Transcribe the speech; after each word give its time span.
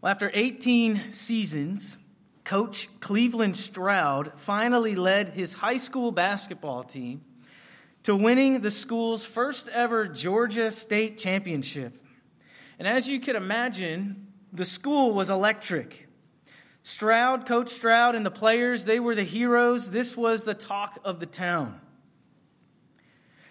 Well, 0.00 0.12
after 0.12 0.30
18 0.32 1.12
seasons, 1.12 1.96
Coach 2.44 2.88
Cleveland 3.00 3.56
Stroud 3.56 4.32
finally 4.36 4.94
led 4.94 5.30
his 5.30 5.54
high 5.54 5.78
school 5.78 6.12
basketball 6.12 6.84
team 6.84 7.22
to 8.04 8.14
winning 8.14 8.60
the 8.60 8.70
school's 8.70 9.24
first 9.24 9.68
ever 9.68 10.06
Georgia 10.06 10.70
State 10.70 11.18
Championship. 11.18 11.98
And 12.78 12.86
as 12.86 13.08
you 13.08 13.18
could 13.18 13.34
imagine, 13.34 14.28
the 14.52 14.64
school 14.64 15.14
was 15.14 15.30
electric. 15.30 16.08
Stroud, 16.84 17.44
Coach 17.44 17.70
Stroud, 17.70 18.14
and 18.14 18.24
the 18.24 18.30
players, 18.30 18.84
they 18.84 19.00
were 19.00 19.16
the 19.16 19.24
heroes. 19.24 19.90
This 19.90 20.16
was 20.16 20.44
the 20.44 20.54
talk 20.54 21.00
of 21.04 21.18
the 21.18 21.26
town. 21.26 21.80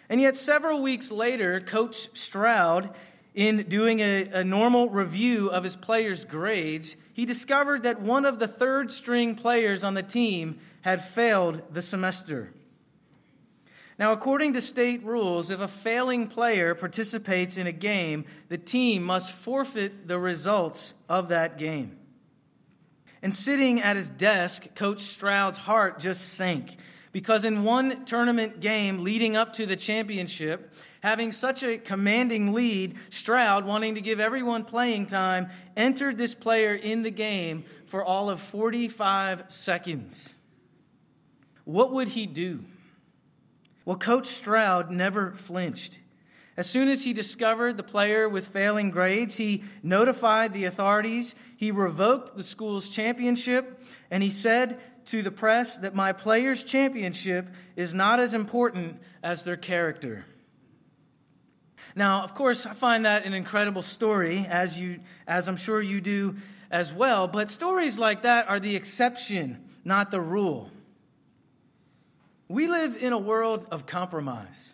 And 0.09 0.21
yet, 0.21 0.37
several 0.37 0.81
weeks 0.81 1.11
later, 1.11 1.59
Coach 1.59 2.17
Stroud, 2.17 2.95
in 3.37 3.57
doing 3.69 3.99
a, 3.99 4.23
a, 4.33 4.43
normal 4.43 4.89
review 4.89 5.47
of 5.51 5.63
his 5.63 5.75
players' 5.75 6.25
grades, 6.25 6.95
he 7.13 7.23
discovered 7.23 7.83
that 7.83 8.01
one 8.01 8.25
of 8.25 8.39
the 8.39 8.47
third 8.47 8.91
string 8.91 9.35
players 9.35 9.83
on 9.83 9.93
the 9.93 10.01
team 10.01 10.57
had 10.81 11.05
failed 11.05 11.61
the 11.71 11.83
semester. 11.83 12.51
Now, 13.99 14.11
according 14.11 14.53
to 14.53 14.61
state 14.61 15.03
rules, 15.03 15.51
if 15.51 15.59
a 15.59 15.67
failing 15.67 16.27
player 16.27 16.73
participates 16.73 17.57
in 17.57 17.67
a 17.67 17.71
game, 17.71 18.25
the 18.49 18.57
team 18.57 19.03
must 19.03 19.31
forfeit 19.31 20.07
the 20.07 20.17
results 20.17 20.95
of 21.07 21.29
that 21.29 21.59
game. 21.59 21.95
And 23.21 23.35
sitting 23.35 23.79
at 23.83 23.95
his 23.95 24.09
desk, 24.09 24.73
Coach 24.73 25.01
Stroud's 25.01 25.59
heart 25.59 25.99
just 25.99 26.33
sank 26.33 26.75
because 27.11 27.45
in 27.45 27.63
one 27.63 28.05
tournament 28.05 28.61
game 28.61 29.03
leading 29.03 29.35
up 29.35 29.53
to 29.53 29.67
the 29.67 29.75
championship, 29.75 30.73
having 31.07 31.31
such 31.31 31.63
a 31.63 31.77
commanding 31.77 32.51
lead, 32.51 32.93
Stroud, 33.09 33.63
wanting 33.65 33.95
to 33.95 34.01
give 34.01 34.19
everyone 34.19 34.65
playing 34.65 35.05
time, 35.05 35.47
entered 35.77 36.17
this 36.17 36.35
player 36.35 36.75
in 36.75 37.01
the 37.01 37.11
game 37.11 37.63
for 37.85 38.03
all 38.03 38.29
of 38.29 38.41
45 38.41 39.49
seconds. 39.49 40.33
What 41.63 41.93
would 41.93 42.09
he 42.09 42.25
do? 42.25 42.65
Well, 43.85 43.95
Coach 43.95 44.27
Stroud 44.27 44.91
never 44.91 45.31
flinched. 45.31 45.99
As 46.57 46.69
soon 46.69 46.89
as 46.89 47.05
he 47.05 47.13
discovered 47.13 47.77
the 47.77 47.83
player 47.83 48.27
with 48.27 48.49
failing 48.49 48.91
grades, 48.91 49.37
he 49.37 49.63
notified 49.81 50.53
the 50.53 50.65
authorities, 50.65 51.35
he 51.55 51.71
revoked 51.71 52.35
the 52.35 52.43
school's 52.43 52.89
championship, 52.89 53.81
and 54.11 54.21
he 54.21 54.29
said 54.29 54.77
to 55.05 55.21
the 55.21 55.31
press 55.31 55.77
that 55.77 55.95
my 55.95 56.11
players' 56.11 56.65
championship 56.65 57.47
is 57.77 57.93
not 57.93 58.19
as 58.19 58.33
important 58.33 58.99
as 59.23 59.45
their 59.45 59.55
character. 59.55 60.25
Now, 61.97 62.23
of 62.23 62.35
course, 62.35 62.67
I 62.67 62.73
find 62.73 63.05
that 63.05 63.25
an 63.25 63.33
incredible 63.33 63.81
story, 63.81 64.45
as, 64.47 64.79
you, 64.79 64.99
as 65.27 65.49
I'm 65.49 65.57
sure 65.57 65.81
you 65.81 65.99
do 65.99 66.35
as 66.69 66.93
well, 66.93 67.27
but 67.27 67.49
stories 67.49 67.97
like 67.97 68.21
that 68.21 68.47
are 68.47 68.59
the 68.59 68.75
exception, 68.75 69.67
not 69.83 70.11
the 70.11 70.21
rule. 70.21 70.69
We 72.47 72.67
live 72.67 72.97
in 73.01 73.13
a 73.13 73.17
world 73.17 73.65
of 73.71 73.87
compromise. 73.87 74.73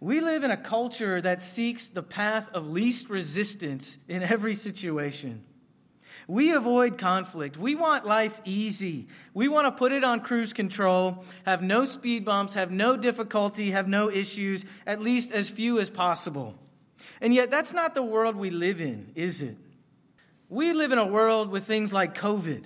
We 0.00 0.22
live 0.22 0.42
in 0.42 0.50
a 0.50 0.56
culture 0.56 1.20
that 1.20 1.42
seeks 1.42 1.88
the 1.88 2.02
path 2.02 2.48
of 2.54 2.66
least 2.66 3.10
resistance 3.10 3.98
in 4.08 4.22
every 4.22 4.54
situation. 4.54 5.44
We 6.28 6.52
avoid 6.52 6.98
conflict. 6.98 7.56
We 7.56 7.74
want 7.74 8.06
life 8.06 8.40
easy. 8.44 9.08
We 9.34 9.48
want 9.48 9.66
to 9.66 9.72
put 9.72 9.92
it 9.92 10.04
on 10.04 10.20
cruise 10.20 10.52
control, 10.52 11.24
have 11.44 11.62
no 11.62 11.84
speed 11.84 12.24
bumps, 12.24 12.54
have 12.54 12.70
no 12.70 12.96
difficulty, 12.96 13.72
have 13.72 13.88
no 13.88 14.08
issues, 14.08 14.64
at 14.86 15.00
least 15.00 15.32
as 15.32 15.48
few 15.48 15.78
as 15.78 15.90
possible. 15.90 16.54
And 17.20 17.34
yet, 17.34 17.50
that's 17.50 17.72
not 17.72 17.94
the 17.94 18.02
world 18.02 18.36
we 18.36 18.50
live 18.50 18.80
in, 18.80 19.12
is 19.14 19.42
it? 19.42 19.56
We 20.48 20.72
live 20.72 20.92
in 20.92 20.98
a 20.98 21.06
world 21.06 21.50
with 21.50 21.64
things 21.64 21.92
like 21.92 22.16
COVID. 22.16 22.64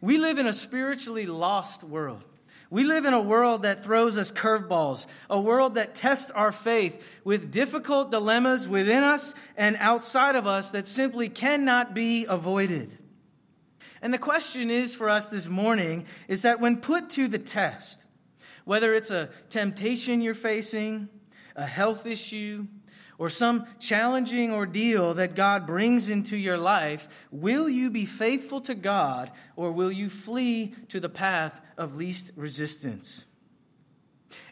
We 0.00 0.18
live 0.18 0.38
in 0.38 0.46
a 0.46 0.52
spiritually 0.52 1.26
lost 1.26 1.82
world. 1.82 2.24
We 2.68 2.82
live 2.84 3.04
in 3.04 3.14
a 3.14 3.20
world 3.20 3.62
that 3.62 3.84
throws 3.84 4.18
us 4.18 4.32
curveballs, 4.32 5.06
a 5.30 5.40
world 5.40 5.76
that 5.76 5.94
tests 5.94 6.32
our 6.32 6.50
faith 6.50 7.00
with 7.22 7.52
difficult 7.52 8.10
dilemmas 8.10 8.66
within 8.66 9.04
us 9.04 9.34
and 9.56 9.76
outside 9.78 10.34
of 10.34 10.46
us 10.46 10.70
that 10.72 10.88
simply 10.88 11.28
cannot 11.28 11.94
be 11.94 12.24
avoided. 12.24 12.98
And 14.02 14.12
the 14.12 14.18
question 14.18 14.70
is 14.70 14.94
for 14.94 15.08
us 15.08 15.28
this 15.28 15.48
morning 15.48 16.06
is 16.26 16.42
that 16.42 16.60
when 16.60 16.78
put 16.78 17.08
to 17.10 17.28
the 17.28 17.38
test, 17.38 18.04
whether 18.64 18.94
it's 18.94 19.10
a 19.10 19.30
temptation 19.48 20.20
you're 20.20 20.34
facing, 20.34 21.08
a 21.54 21.66
health 21.66 22.04
issue, 22.04 22.66
or 23.18 23.30
some 23.30 23.66
challenging 23.80 24.52
ordeal 24.52 25.14
that 25.14 25.34
God 25.34 25.66
brings 25.66 26.10
into 26.10 26.36
your 26.36 26.58
life, 26.58 27.08
will 27.30 27.68
you 27.68 27.90
be 27.90 28.04
faithful 28.04 28.60
to 28.62 28.74
God 28.74 29.30
or 29.54 29.72
will 29.72 29.92
you 29.92 30.10
flee 30.10 30.74
to 30.88 31.00
the 31.00 31.08
path 31.08 31.60
of 31.76 31.96
least 31.96 32.30
resistance? 32.36 33.24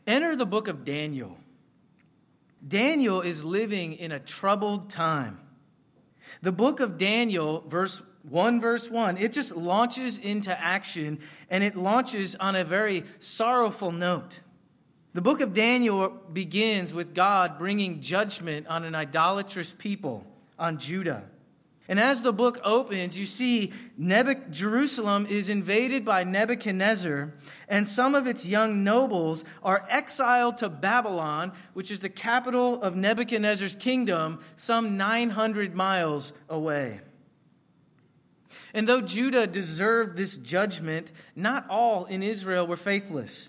Enter 0.07 0.37
the 0.37 0.47
book 0.47 0.69
of 0.69 0.85
Daniel. 0.85 1.39
Daniel 2.67 3.21
is 3.21 3.45
living 3.45 3.95
in 3.95 4.13
a 4.13 4.19
troubled 4.19 4.89
time. 4.91 5.39
The 6.43 6.53
book 6.53 6.81
of 6.81 6.97
Daniel, 6.97 7.65
verse 7.69 8.01
1 8.29 8.61
verse 8.61 8.91
1, 8.91 9.19
it 9.19 9.35
just 9.35 9.55
launches 9.55 10.17
into 10.19 10.59
action 10.59 11.19
and 11.51 11.63
it 11.63 11.77
launches 11.77 12.35
on 12.37 12.57
a 12.57 12.65
very 12.65 13.05
sorrowful 13.19 13.93
note. 13.93 14.41
The 15.15 15.23
book 15.23 15.41
of 15.41 15.55
Daniel 15.55 16.09
begins 16.09 16.93
with 16.93 17.15
God 17.15 17.57
bringing 17.57 18.01
judgment 18.01 18.67
on 18.67 18.83
an 18.83 18.97
idolatrous 18.97 19.73
people, 19.73 20.27
on 20.59 20.79
Judah. 20.79 21.25
And 21.87 22.01
as 22.01 22.23
the 22.23 22.33
book 22.33 22.59
opens, 22.65 23.17
you 23.17 23.25
see 23.25 23.73
Nebuch- 24.01 24.51
Jerusalem 24.51 25.27
is 25.27 25.49
invaded 25.49 26.05
by 26.05 26.25
Nebuchadnezzar, 26.25 27.33
and 27.69 27.87
some 27.87 28.17
of 28.17 28.27
its 28.27 28.45
young 28.45 28.83
nobles 28.83 29.45
are 29.63 29.87
exiled 29.89 30.57
to 30.59 30.69
Babylon, 30.69 31.53
which 31.75 31.93
is 31.93 32.01
the 32.01 32.09
capital 32.09 32.83
of 32.83 32.97
Nebuchadnezzar's 32.97 33.77
kingdom, 33.77 34.41
some 34.57 34.97
900 34.97 35.77
miles 35.77 36.33
away. 36.49 37.03
And 38.73 38.89
though 38.89 39.03
Judah 39.03 39.47
deserved 39.47 40.17
this 40.17 40.37
judgment, 40.37 41.13
not 41.37 41.67
all 41.69 42.07
in 42.07 42.23
Israel 42.23 42.67
were 42.67 42.77
faithless. 42.77 43.49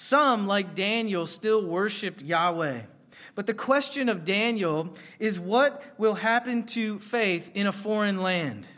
Some, 0.00 0.46
like 0.46 0.76
Daniel, 0.76 1.26
still 1.26 1.60
worshiped 1.60 2.22
Yahweh. 2.22 2.82
But 3.34 3.48
the 3.48 3.52
question 3.52 4.08
of 4.08 4.24
Daniel 4.24 4.94
is 5.18 5.40
what 5.40 5.82
will 5.98 6.14
happen 6.14 6.66
to 6.66 7.00
faith 7.00 7.50
in 7.52 7.66
a 7.66 7.72
foreign 7.72 8.22
land? 8.22 8.68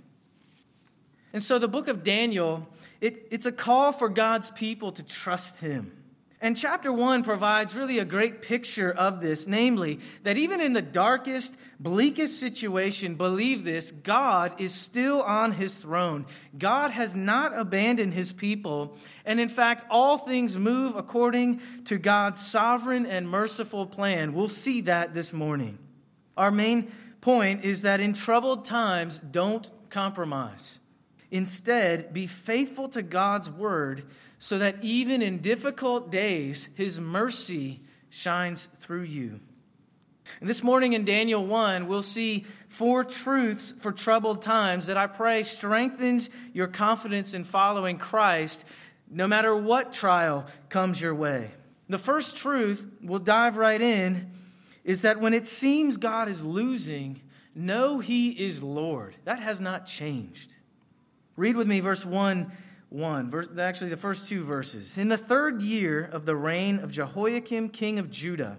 And 1.34 1.42
so 1.42 1.59
the 1.59 1.69
book 1.69 1.88
of 1.88 2.03
Daniel, 2.03 2.66
it, 3.03 3.28
it's 3.30 3.44
a 3.44 3.53
call 3.53 3.92
for 3.92 4.09
God's 4.09 4.50
people 4.53 4.92
to 4.92 5.03
trust 5.03 5.60
him. 5.60 5.92
And 6.42 6.56
chapter 6.56 6.90
one 6.90 7.22
provides 7.22 7.76
really 7.76 7.98
a 7.98 8.04
great 8.06 8.40
picture 8.40 8.90
of 8.90 9.20
this, 9.20 9.46
namely, 9.46 10.00
that 10.22 10.38
even 10.38 10.62
in 10.62 10.72
the 10.72 10.80
darkest, 10.80 11.58
bleakest 11.78 12.40
situation, 12.40 13.16
believe 13.16 13.62
this, 13.62 13.90
God 13.90 14.58
is 14.58 14.72
still 14.74 15.20
on 15.20 15.52
his 15.52 15.74
throne. 15.74 16.24
God 16.56 16.92
has 16.92 17.14
not 17.14 17.52
abandoned 17.54 18.14
his 18.14 18.32
people. 18.32 18.96
And 19.26 19.38
in 19.38 19.50
fact, 19.50 19.84
all 19.90 20.16
things 20.16 20.56
move 20.56 20.96
according 20.96 21.60
to 21.84 21.98
God's 21.98 22.40
sovereign 22.40 23.04
and 23.04 23.28
merciful 23.28 23.84
plan. 23.84 24.32
We'll 24.32 24.48
see 24.48 24.80
that 24.82 25.12
this 25.12 25.34
morning. 25.34 25.78
Our 26.38 26.50
main 26.50 26.90
point 27.20 27.66
is 27.66 27.82
that 27.82 28.00
in 28.00 28.14
troubled 28.14 28.64
times, 28.64 29.18
don't 29.18 29.70
compromise. 29.90 30.78
Instead, 31.30 32.14
be 32.14 32.26
faithful 32.26 32.88
to 32.88 33.02
God's 33.02 33.50
word 33.50 34.04
so 34.42 34.56
that 34.56 34.82
even 34.82 35.20
in 35.20 35.38
difficult 35.38 36.10
days, 36.10 36.70
his 36.74 36.98
mercy 36.98 37.82
shines 38.08 38.70
through 38.80 39.02
you. 39.02 39.38
And 40.40 40.48
this 40.48 40.62
morning 40.62 40.94
in 40.94 41.04
Daniel 41.04 41.44
1, 41.44 41.86
we'll 41.86 42.02
see 42.02 42.46
four 42.70 43.04
truths 43.04 43.74
for 43.78 43.92
troubled 43.92 44.40
times 44.40 44.86
that 44.86 44.96
I 44.96 45.06
pray 45.08 45.42
strengthens 45.42 46.30
your 46.54 46.68
confidence 46.68 47.34
in 47.34 47.44
following 47.44 47.98
Christ 47.98 48.65
no 49.10 49.28
matter 49.28 49.54
what 49.54 49.92
trial 49.92 50.47
comes 50.70 51.03
your 51.03 51.15
way. 51.15 51.50
The 51.91 51.98
first 51.98 52.34
truth, 52.34 52.88
we'll 53.03 53.18
dive 53.18 53.59
right 53.59 53.80
in, 53.80 54.30
is 54.84 55.03
that 55.03 55.20
when 55.20 55.34
it 55.34 55.48
seems 55.48 55.98
God 55.98 56.28
is 56.28 56.42
losing, 56.42 57.20
know 57.54 57.98
He 57.98 58.30
is 58.30 58.62
Lord. 58.62 59.16
That 59.24 59.41
has 59.41 59.60
not 59.60 59.84
changed. 59.84 60.56
Read 61.36 61.56
with 61.56 61.66
me 61.66 61.80
verse 61.80 62.06
1 62.06 62.50
1, 62.91 63.31
verse, 63.31 63.47
actually 63.59 63.91
the 63.91 63.97
first 63.97 64.28
two 64.28 64.45
verses. 64.45 64.98
In 64.98 65.09
the 65.09 65.16
third 65.16 65.63
year 65.63 66.04
of 66.04 66.27
the 66.27 66.37
reign 66.37 66.81
of 66.81 66.91
Jehoiakim, 66.91 67.71
king 67.71 67.98
of 67.98 68.10
Judah, 68.10 68.59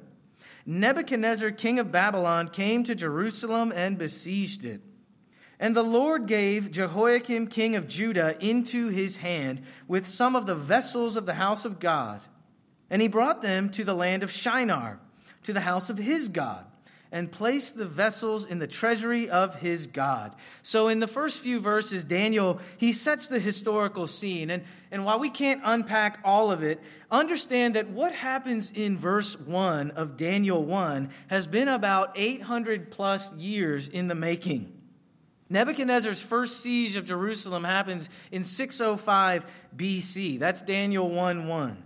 Nebuchadnezzar, 0.66 1.52
king 1.52 1.80
of 1.80 1.92
Babylon, 1.92 2.48
came 2.48 2.84
to 2.86 2.96
Jerusalem 2.96 3.74
and 3.76 3.98
besieged 3.98 4.64
it. 4.64 4.82
And 5.60 5.76
the 5.76 5.84
Lord 5.84 6.28
gave 6.28 6.72
Jehoiakim, 6.72 7.48
king 7.48 7.76
of 7.76 7.88
Judah, 7.88 8.36
into 8.40 8.88
his 8.88 9.18
hand 9.18 9.62
with 9.88 10.08
some 10.08 10.36
of 10.36 10.46
the 10.46 10.56
vessels 10.56 11.16
of 11.16 11.26
the 11.26 11.36
house 11.36 11.66
of 11.66 11.80
God. 11.80 12.22
And 12.90 13.02
he 13.02 13.08
brought 13.08 13.42
them 13.42 13.70
to 13.72 13.84
the 13.84 13.94
land 13.94 14.24
of 14.24 14.32
Shinar, 14.32 15.00
to 15.44 15.54
the 15.54 15.62
house 15.62 15.90
of 15.90 15.98
his 15.98 16.30
God. 16.30 16.66
And 17.12 17.32
place 17.32 17.72
the 17.72 17.86
vessels 17.86 18.46
in 18.46 18.60
the 18.60 18.68
treasury 18.68 19.30
of 19.30 19.56
his 19.56 19.88
God. 19.88 20.34
So, 20.64 20.88
in 20.88 21.00
the 21.00 21.08
first 21.08 21.42
few 21.42 21.60
verses, 21.60 22.04
Daniel, 22.04 22.60
he 22.78 22.94
sets 22.94 23.28
the 23.28 23.40
historical 23.40 24.08
scene. 24.08 24.50
And, 24.50 24.64
and 24.92 25.04
while 25.04 25.20
we 25.20 25.30
can't 25.30 25.62
unpack 25.64 26.20
all 26.24 26.52
of 26.52 26.64
it, 26.64 26.82
understand 27.10 27.76
that 27.76 27.90
what 27.90 28.14
happens 28.14 28.72
in 28.72 28.98
verse 28.98 29.38
1 29.38 29.92
of 29.92 30.16
Daniel 30.16 30.64
1 30.64 31.10
has 31.28 31.48
been 31.48 31.68
about 31.68 32.14
800 32.16 32.92
plus 32.92 33.34
years 33.34 33.90
in 33.90 34.08
the 34.08 34.16
making. 34.16 34.78
Nebuchadnezzar's 35.50 36.22
first 36.22 36.62
siege 36.62 36.96
of 36.96 37.06
Jerusalem 37.06 37.66
happens 37.66 38.10
in 38.32 38.46
605 38.46 39.46
BC. 39.76 40.40
That's 40.40 40.62
Daniel 40.62 41.10
1 41.10 41.48
1. 41.48 41.84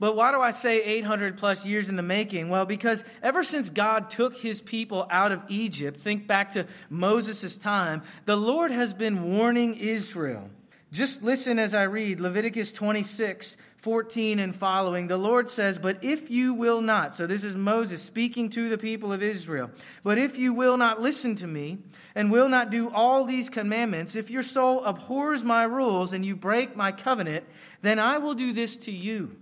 But 0.00 0.16
why 0.16 0.32
do 0.32 0.40
I 0.40 0.50
say 0.50 0.82
800 0.82 1.36
plus 1.36 1.66
years 1.66 1.90
in 1.90 1.96
the 1.96 2.02
making? 2.02 2.48
Well, 2.48 2.64
because 2.64 3.04
ever 3.22 3.44
since 3.44 3.68
God 3.68 4.08
took 4.08 4.34
his 4.34 4.62
people 4.62 5.06
out 5.10 5.30
of 5.30 5.42
Egypt, 5.48 6.00
think 6.00 6.26
back 6.26 6.52
to 6.52 6.66
Moses' 6.88 7.58
time, 7.58 8.02
the 8.24 8.36
Lord 8.36 8.70
has 8.70 8.94
been 8.94 9.36
warning 9.36 9.74
Israel. 9.74 10.48
Just 10.90 11.22
listen 11.22 11.58
as 11.58 11.74
I 11.74 11.82
read 11.82 12.18
Leviticus 12.18 12.72
26, 12.72 13.58
14 13.76 14.38
and 14.38 14.56
following. 14.56 15.06
The 15.06 15.18
Lord 15.18 15.50
says, 15.50 15.78
But 15.78 16.02
if 16.02 16.30
you 16.30 16.54
will 16.54 16.80
not, 16.80 17.14
so 17.14 17.26
this 17.26 17.44
is 17.44 17.54
Moses 17.54 18.02
speaking 18.02 18.48
to 18.50 18.70
the 18.70 18.78
people 18.78 19.12
of 19.12 19.22
Israel, 19.22 19.70
but 20.02 20.16
if 20.16 20.38
you 20.38 20.54
will 20.54 20.78
not 20.78 21.00
listen 21.00 21.34
to 21.36 21.46
me 21.46 21.78
and 22.14 22.32
will 22.32 22.48
not 22.48 22.70
do 22.70 22.90
all 22.90 23.24
these 23.24 23.50
commandments, 23.50 24.16
if 24.16 24.30
your 24.30 24.42
soul 24.42 24.82
abhors 24.84 25.44
my 25.44 25.62
rules 25.64 26.14
and 26.14 26.24
you 26.24 26.34
break 26.34 26.74
my 26.74 26.90
covenant, 26.90 27.44
then 27.82 27.98
I 27.98 28.18
will 28.18 28.34
do 28.34 28.52
this 28.52 28.78
to 28.78 28.90
you. 28.90 29.36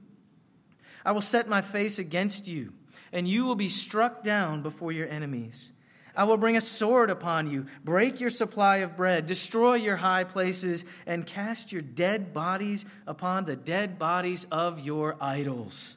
I 1.05 1.13
will 1.13 1.21
set 1.21 1.49
my 1.49 1.63
face 1.63 1.99
against 1.99 2.49
you, 2.49 2.73
and 3.13 3.27
you 3.27 3.45
will 3.45 3.55
be 3.55 3.69
struck 3.69 4.23
down 4.23 4.63
before 4.63 4.93
your 4.93 5.09
enemies. 5.09 5.73
I 6.15 6.25
will 6.25 6.37
bring 6.37 6.57
a 6.57 6.61
sword 6.61 7.11
upon 7.11 7.49
you, 7.49 7.67
break 7.85 8.19
your 8.19 8.31
supply 8.31 8.79
of 8.79 8.97
bread, 8.97 9.27
destroy 9.27 9.75
your 9.75 9.97
high 9.97 10.25
places, 10.25 10.85
and 11.07 11.25
cast 11.25 11.71
your 11.71 11.81
dead 11.81 12.35
bodies 12.35 12.85
upon 13.07 13.45
the 13.45 13.55
dead 13.55 14.01
bodies 14.01 14.45
of 14.51 14.81
your 14.81 15.17
idols. 15.21 15.97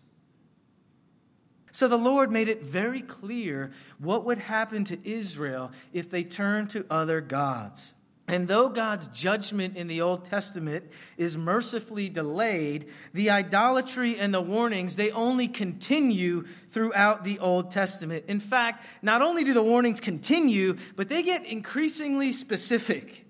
So 1.71 1.87
the 1.87 1.97
Lord 1.97 2.31
made 2.31 2.49
it 2.49 2.61
very 2.61 3.01
clear 3.01 3.71
what 3.97 4.25
would 4.25 4.37
happen 4.37 4.83
to 4.85 5.09
Israel 5.09 5.71
if 5.91 6.09
they 6.09 6.23
turned 6.23 6.69
to 6.71 6.85
other 6.89 7.21
gods. 7.21 7.93
And 8.27 8.47
though 8.47 8.69
God's 8.69 9.07
judgment 9.07 9.75
in 9.75 9.87
the 9.87 10.01
Old 10.01 10.25
Testament 10.25 10.89
is 11.17 11.37
mercifully 11.37 12.07
delayed, 12.07 12.87
the 13.13 13.29
idolatry 13.29 14.17
and 14.17 14.33
the 14.33 14.41
warnings, 14.41 14.95
they 14.95 15.11
only 15.11 15.47
continue 15.47 16.45
throughout 16.69 17.23
the 17.23 17.39
Old 17.39 17.71
Testament. 17.71 18.25
In 18.27 18.39
fact, 18.39 18.85
not 19.01 19.21
only 19.21 19.43
do 19.43 19.53
the 19.53 19.63
warnings 19.63 19.99
continue, 19.99 20.77
but 20.95 21.09
they 21.09 21.23
get 21.23 21.45
increasingly 21.45 22.31
specific. 22.31 23.25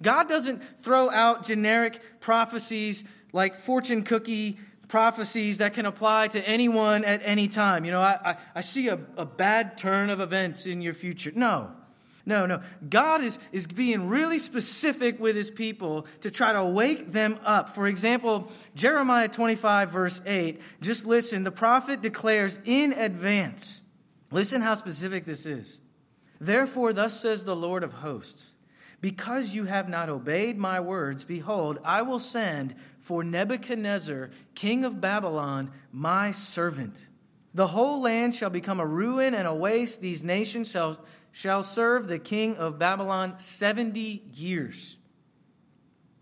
God 0.00 0.28
doesn't 0.28 0.62
throw 0.82 1.10
out 1.10 1.44
generic 1.44 2.20
prophecies 2.20 3.04
like 3.32 3.60
fortune 3.60 4.02
cookie 4.02 4.58
prophecies 4.88 5.58
that 5.58 5.74
can 5.74 5.86
apply 5.86 6.28
to 6.28 6.48
anyone 6.48 7.04
at 7.04 7.22
any 7.24 7.48
time. 7.48 7.84
You 7.84 7.92
know, 7.92 8.00
I, 8.00 8.18
I, 8.24 8.36
I 8.56 8.60
see 8.60 8.88
a, 8.88 8.98
a 9.16 9.24
bad 9.24 9.78
turn 9.78 10.10
of 10.10 10.20
events 10.20 10.66
in 10.66 10.82
your 10.82 10.94
future. 10.94 11.32
No. 11.34 11.72
No, 12.24 12.46
no. 12.46 12.60
God 12.88 13.22
is, 13.22 13.38
is 13.50 13.66
being 13.66 14.08
really 14.08 14.38
specific 14.38 15.18
with 15.18 15.34
his 15.34 15.50
people 15.50 16.06
to 16.20 16.30
try 16.30 16.52
to 16.52 16.64
wake 16.64 17.10
them 17.10 17.38
up. 17.44 17.74
For 17.74 17.88
example, 17.88 18.50
Jeremiah 18.74 19.28
25, 19.28 19.90
verse 19.90 20.22
8, 20.24 20.60
just 20.80 21.04
listen. 21.04 21.42
The 21.42 21.50
prophet 21.50 22.00
declares 22.00 22.58
in 22.64 22.92
advance, 22.92 23.80
listen 24.30 24.62
how 24.62 24.74
specific 24.74 25.24
this 25.24 25.46
is. 25.46 25.80
Therefore, 26.40 26.92
thus 26.92 27.20
says 27.20 27.44
the 27.44 27.56
Lord 27.56 27.82
of 27.82 27.92
hosts, 27.92 28.52
because 29.00 29.52
you 29.54 29.64
have 29.64 29.88
not 29.88 30.08
obeyed 30.08 30.56
my 30.56 30.78
words, 30.78 31.24
behold, 31.24 31.78
I 31.84 32.02
will 32.02 32.20
send 32.20 32.76
for 33.00 33.24
Nebuchadnezzar, 33.24 34.30
king 34.54 34.84
of 34.84 35.00
Babylon, 35.00 35.72
my 35.90 36.30
servant. 36.30 37.08
The 37.54 37.66
whole 37.66 38.00
land 38.00 38.34
shall 38.34 38.48
become 38.48 38.80
a 38.80 38.86
ruin 38.86 39.34
and 39.34 39.46
a 39.46 39.54
waste. 39.54 40.00
These 40.00 40.24
nations 40.24 40.70
shall 40.70 40.98
shall 41.32 41.62
serve 41.62 42.06
the 42.06 42.18
king 42.18 42.56
of 42.56 42.78
Babylon 42.78 43.38
70 43.38 44.22
years. 44.34 44.96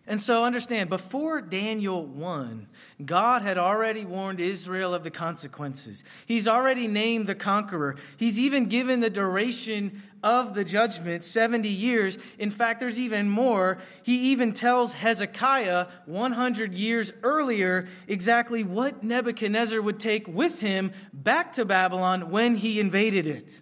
And 0.07 0.21
so 0.21 0.45
understand, 0.45 0.91
before 0.91 1.41
Daniel 1.41 2.05
1, 2.05 2.67
God 3.05 3.43
had 3.43 3.59
already 3.59 4.05
warned 4.05 4.41
Israel 4.41 4.93
of 4.93 5.05
the 5.05 5.11
consequences. 5.11 6.03
He's 6.27 6.49
already 6.49 6.89
named 6.89 7.29
the 7.29 7.37
conqueror. 7.37 7.95
He's 8.17 8.37
even 8.37 8.67
given 8.67 8.99
the 8.99 9.09
duration 9.09 10.03
of 10.23 10.55
the 10.55 10.65
judgment, 10.65 11.23
70 11.23 11.69
years. 11.69 12.19
In 12.41 12.51
fact, 12.51 12.81
there's 12.81 12.99
even 12.99 13.29
more. 13.29 13.79
He 14.03 14.33
even 14.33 14.53
tells 14.53 14.95
Hezekiah 14.95 15.87
100 16.07 16.75
years 16.75 17.13
earlier 17.23 17.87
exactly 18.09 18.65
what 18.65 19.05
Nebuchadnezzar 19.05 19.81
would 19.81 20.01
take 20.01 20.27
with 20.27 20.59
him 20.59 20.91
back 21.13 21.53
to 21.53 21.65
Babylon 21.65 22.31
when 22.31 22.57
he 22.57 22.81
invaded 22.81 23.29
it. 23.29 23.61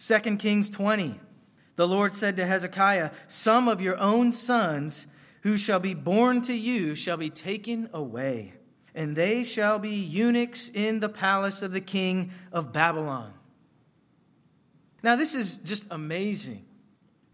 2 0.00 0.36
Kings 0.36 0.70
20. 0.70 1.20
The 1.76 1.86
Lord 1.86 2.14
said 2.14 2.36
to 2.38 2.46
Hezekiah, 2.46 3.10
Some 3.28 3.68
of 3.68 3.82
your 3.82 3.98
own 3.98 4.32
sons 4.32 5.06
who 5.42 5.58
shall 5.58 5.78
be 5.78 5.92
born 5.92 6.40
to 6.42 6.54
you 6.54 6.94
shall 6.94 7.18
be 7.18 7.28
taken 7.28 7.90
away, 7.92 8.54
and 8.94 9.14
they 9.14 9.44
shall 9.44 9.78
be 9.78 9.94
eunuchs 9.94 10.70
in 10.72 11.00
the 11.00 11.10
palace 11.10 11.60
of 11.60 11.72
the 11.72 11.82
king 11.82 12.30
of 12.50 12.72
Babylon. 12.72 13.34
Now, 15.02 15.16
this 15.16 15.34
is 15.34 15.58
just 15.58 15.86
amazing. 15.90 16.64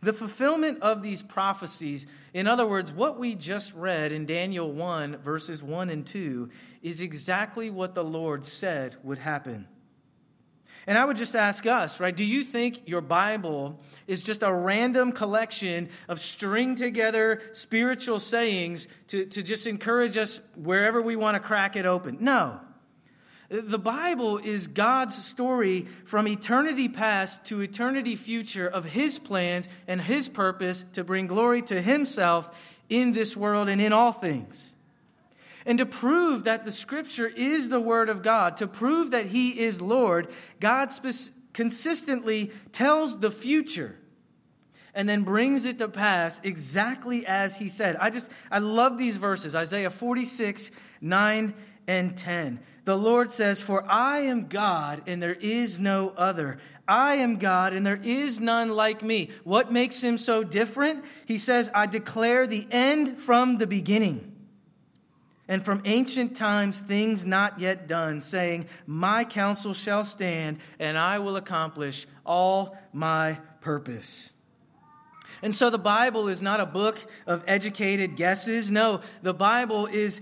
The 0.01 0.13
fulfillment 0.13 0.83
of 0.83 1.03
these 1.03 1.23
prophecies, 1.23 2.07
in 2.35 2.49
other 2.49 2.67
words, 2.67 2.93
what 2.93 3.17
we 3.17 3.37
just 3.37 3.75
read 3.75 4.11
in 4.11 4.27
Daniel 4.27 4.73
1, 4.73 5.19
verses 5.19 5.63
1 5.63 5.89
and 5.91 6.05
2, 6.05 6.51
is 6.83 7.01
exactly 7.01 7.71
what 7.71 7.95
the 7.95 8.05
Lord 8.05 8.45
said 8.45 8.97
would 9.05 9.19
happen. 9.19 9.69
And 10.87 10.97
I 10.97 11.05
would 11.05 11.17
just 11.17 11.35
ask 11.35 11.67
us, 11.67 11.99
right? 11.99 12.15
Do 12.15 12.25
you 12.25 12.45
think 12.45 12.89
your 12.89 13.01
Bible 13.01 13.81
is 14.07 14.23
just 14.23 14.45
a 14.45 14.53
random 14.53 15.11
collection 15.11 15.89
of 16.09 16.21
string 16.21 16.77
together 16.77 17.43
spiritual 17.53 18.21
sayings 18.21 18.87
to, 19.09 19.27
to 19.27 19.43
just 19.43 19.67
encourage 19.67 20.17
us 20.17 20.41
wherever 20.55 21.03
we 21.03 21.17
want 21.17 21.35
to 21.35 21.41
crack 21.41 21.75
it 21.75 21.87
open? 21.87 22.19
No. 22.21 22.61
The 23.49 23.79
Bible 23.79 24.39
is 24.39 24.69
God's 24.69 25.17
story 25.17 25.87
from 26.05 26.29
eternity 26.29 26.89
past 26.89 27.45
to 27.47 27.63
eternity 27.63 28.15
future 28.15 28.69
of 28.69 28.85
His 28.85 29.19
plans 29.19 29.69
and 29.89 30.01
His 30.01 30.29
purpose 30.29 30.85
to 30.93 31.03
bring 31.03 31.27
glory 31.27 31.63
to 31.63 31.81
Himself 31.81 32.49
in 32.89 33.13
this 33.13 33.37
world 33.37 33.69
and 33.69 33.81
in 33.81 33.93
all 33.93 34.13
things. 34.13 34.76
And 35.67 35.79
to 35.79 35.87
prove 35.87 36.45
that 36.45 36.65
the 36.65 36.73
scripture 36.73 37.27
is 37.27 37.69
the 37.69 37.81
word 37.81 38.09
of 38.09 38.23
God, 38.23 38.57
to 38.59 38.69
prove 38.69 39.11
that 39.11 39.27
he 39.27 39.61
is 39.61 39.83
Lord, 39.83 40.29
God 40.61 40.93
spe- 40.93 41.33
consistently 41.53 42.53
tells 42.71 43.19
the 43.19 43.31
future 43.31 43.97
and 44.95 45.09
then 45.09 45.25
brings 45.25 45.65
it 45.65 45.79
to 45.79 45.89
pass 45.89 46.41
exactly 46.45 47.27
as 47.27 47.59
he 47.59 47.69
said. 47.69 47.97
I 48.01 48.11
just, 48.11 48.31
I 48.51 48.61
love 48.61 48.97
these 48.97 49.17
verses 49.17 49.57
Isaiah 49.57 49.91
46, 49.91 50.71
9 51.01 51.55
and 51.89 52.17
10. 52.17 52.61
The 52.85 52.97
Lord 52.97 53.33
says, 53.33 53.61
For 53.61 53.85
I 53.91 54.21
am 54.21 54.47
God 54.47 55.03
and 55.09 55.21
there 55.21 55.35
is 55.35 55.81
no 55.81 56.15
other. 56.17 56.59
I 56.87 57.17
am 57.17 57.37
God 57.37 57.73
and 57.73 57.85
there 57.85 58.01
is 58.01 58.41
none 58.41 58.71
like 58.71 59.03
me. 59.03 59.31
What 59.43 59.73
makes 59.73 60.01
him 60.01 60.17
so 60.17 60.45
different? 60.45 61.05
He 61.27 61.39
says, 61.39 61.69
I 61.75 61.87
declare 61.87 62.47
the 62.47 62.69
end 62.71 63.19
from 63.19 63.59
the 63.59 63.67
beginning 63.67 64.36
and 65.49 65.65
from 65.65 65.83
ancient 65.85 66.37
times 66.37 66.81
things 66.81 67.25
not 67.25 67.61
yet 67.61 67.87
done, 67.87 68.21
saying, 68.21 68.67
My 68.87 69.25
counsel 69.25 69.75
shall 69.75 70.05
stand, 70.05 70.59
and 70.79 70.99
I 70.99 71.19
will 71.21 71.37
accomplish 71.37 72.07
all 72.25 72.77
my 72.93 73.39
purpose. 73.61 74.31
And 75.43 75.55
so 75.55 75.71
the 75.71 75.79
Bible 75.79 76.29
is 76.29 76.43
not 76.43 76.61
a 76.61 76.67
book 76.67 76.99
of 77.27 77.45
educated 77.47 78.17
guesses. 78.17 78.71
No, 78.71 79.03
the 79.23 79.35
Bible 79.35 79.87
is, 79.87 80.21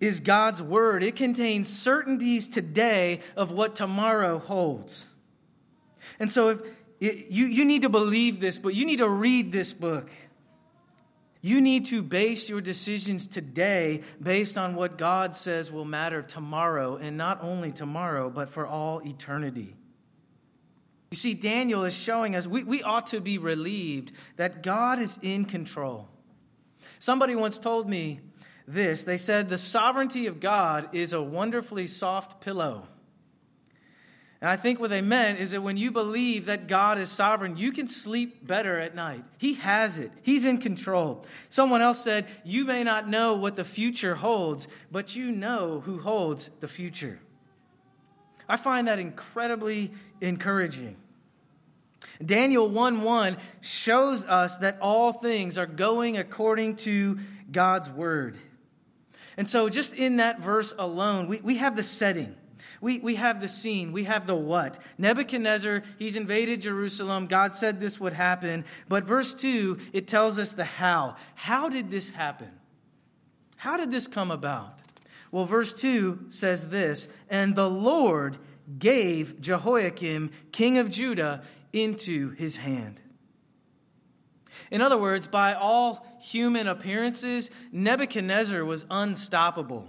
is 0.00 0.20
God's 0.20 0.62
word. 0.62 1.02
It 1.02 1.16
contains 1.16 1.68
certainties 1.68 2.48
today 2.48 3.20
of 3.36 3.52
what 3.52 3.76
tomorrow 3.76 4.38
holds. 4.38 5.06
And 6.18 6.30
so 6.32 6.48
if 6.48 6.60
you, 7.00 7.46
you 7.46 7.64
need 7.64 7.82
to 7.82 7.88
believe 7.88 8.40
this, 8.40 8.58
but 8.58 8.74
you 8.74 8.86
need 8.86 8.98
to 8.98 9.08
read 9.08 9.52
this 9.52 9.72
book. 9.72 10.10
You 11.44 11.60
need 11.60 11.84
to 11.86 12.02
base 12.02 12.48
your 12.48 12.62
decisions 12.62 13.26
today 13.26 14.00
based 14.18 14.56
on 14.56 14.76
what 14.76 14.96
God 14.96 15.36
says 15.36 15.70
will 15.70 15.84
matter 15.84 16.22
tomorrow, 16.22 16.96
and 16.96 17.18
not 17.18 17.44
only 17.44 17.70
tomorrow, 17.70 18.30
but 18.30 18.48
for 18.48 18.66
all 18.66 19.06
eternity. 19.06 19.76
You 21.10 21.18
see, 21.18 21.34
Daniel 21.34 21.84
is 21.84 21.94
showing 21.94 22.34
us 22.34 22.46
we, 22.46 22.64
we 22.64 22.82
ought 22.82 23.08
to 23.08 23.20
be 23.20 23.36
relieved 23.36 24.12
that 24.36 24.62
God 24.62 24.98
is 24.98 25.18
in 25.20 25.44
control. 25.44 26.08
Somebody 26.98 27.36
once 27.36 27.58
told 27.58 27.90
me 27.90 28.20
this 28.66 29.04
they 29.04 29.18
said, 29.18 29.50
The 29.50 29.58
sovereignty 29.58 30.26
of 30.26 30.40
God 30.40 30.94
is 30.94 31.12
a 31.12 31.20
wonderfully 31.20 31.88
soft 31.88 32.40
pillow. 32.40 32.88
And 34.40 34.50
I 34.50 34.56
think 34.56 34.78
what 34.78 34.90
they 34.90 35.00
meant 35.00 35.38
is 35.38 35.52
that 35.52 35.62
when 35.62 35.76
you 35.76 35.90
believe 35.90 36.46
that 36.46 36.66
God 36.66 36.98
is 36.98 37.10
sovereign, 37.10 37.56
you 37.56 37.72
can 37.72 37.88
sleep 37.88 38.46
better 38.46 38.78
at 38.78 38.94
night. 38.94 39.24
He 39.38 39.54
has 39.54 39.98
it, 39.98 40.12
He's 40.22 40.44
in 40.44 40.58
control. 40.58 41.24
Someone 41.48 41.80
else 41.82 42.02
said, 42.02 42.26
You 42.44 42.64
may 42.64 42.84
not 42.84 43.08
know 43.08 43.34
what 43.34 43.54
the 43.54 43.64
future 43.64 44.14
holds, 44.14 44.68
but 44.90 45.16
you 45.16 45.30
know 45.30 45.80
who 45.80 45.98
holds 45.98 46.50
the 46.60 46.68
future. 46.68 47.20
I 48.48 48.56
find 48.56 48.88
that 48.88 48.98
incredibly 48.98 49.92
encouraging. 50.20 50.96
Daniel 52.24 52.68
1 52.68 53.02
1 53.02 53.36
shows 53.60 54.24
us 54.24 54.58
that 54.58 54.78
all 54.80 55.12
things 55.12 55.58
are 55.58 55.66
going 55.66 56.16
according 56.16 56.76
to 56.76 57.18
God's 57.50 57.90
word. 57.90 58.36
And 59.36 59.48
so, 59.48 59.68
just 59.68 59.96
in 59.96 60.18
that 60.18 60.40
verse 60.40 60.74
alone, 60.78 61.26
we, 61.26 61.40
we 61.40 61.56
have 61.56 61.76
the 61.76 61.82
setting. 61.82 62.36
We, 62.84 62.98
we 62.98 63.14
have 63.14 63.40
the 63.40 63.48
scene. 63.48 63.92
We 63.92 64.04
have 64.04 64.26
the 64.26 64.36
what. 64.36 64.78
Nebuchadnezzar, 64.98 65.84
he's 65.98 66.16
invaded 66.16 66.60
Jerusalem. 66.60 67.26
God 67.28 67.54
said 67.54 67.80
this 67.80 67.98
would 67.98 68.12
happen. 68.12 68.66
But 68.90 69.04
verse 69.04 69.32
2, 69.32 69.78
it 69.94 70.06
tells 70.06 70.38
us 70.38 70.52
the 70.52 70.66
how. 70.66 71.16
How 71.34 71.70
did 71.70 71.90
this 71.90 72.10
happen? 72.10 72.50
How 73.56 73.78
did 73.78 73.90
this 73.90 74.06
come 74.06 74.30
about? 74.30 74.80
Well, 75.32 75.46
verse 75.46 75.72
2 75.72 76.26
says 76.28 76.68
this 76.68 77.08
And 77.30 77.54
the 77.54 77.70
Lord 77.70 78.36
gave 78.78 79.40
Jehoiakim, 79.40 80.30
king 80.52 80.76
of 80.76 80.90
Judah, 80.90 81.42
into 81.72 82.32
his 82.32 82.58
hand. 82.58 83.00
In 84.70 84.82
other 84.82 84.98
words, 84.98 85.26
by 85.26 85.54
all 85.54 86.06
human 86.20 86.68
appearances, 86.68 87.50
Nebuchadnezzar 87.72 88.62
was 88.62 88.84
unstoppable. 88.90 89.88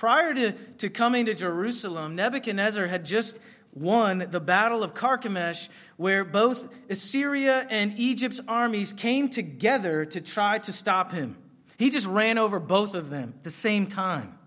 Prior 0.00 0.32
to, 0.32 0.52
to 0.78 0.88
coming 0.88 1.26
to 1.26 1.34
Jerusalem, 1.34 2.14
Nebuchadnezzar 2.14 2.86
had 2.86 3.04
just 3.04 3.38
won 3.74 4.26
the 4.30 4.40
Battle 4.40 4.82
of 4.82 4.94
Carchemish, 4.94 5.68
where 5.98 6.24
both 6.24 6.66
Assyria 6.88 7.66
and 7.68 7.92
Egypt's 7.98 8.40
armies 8.48 8.94
came 8.94 9.28
together 9.28 10.06
to 10.06 10.22
try 10.22 10.56
to 10.60 10.72
stop 10.72 11.12
him. 11.12 11.36
He 11.76 11.90
just 11.90 12.06
ran 12.06 12.38
over 12.38 12.58
both 12.58 12.94
of 12.94 13.10
them 13.10 13.34
at 13.36 13.44
the 13.44 13.50
same 13.50 13.88
time. 13.88 14.38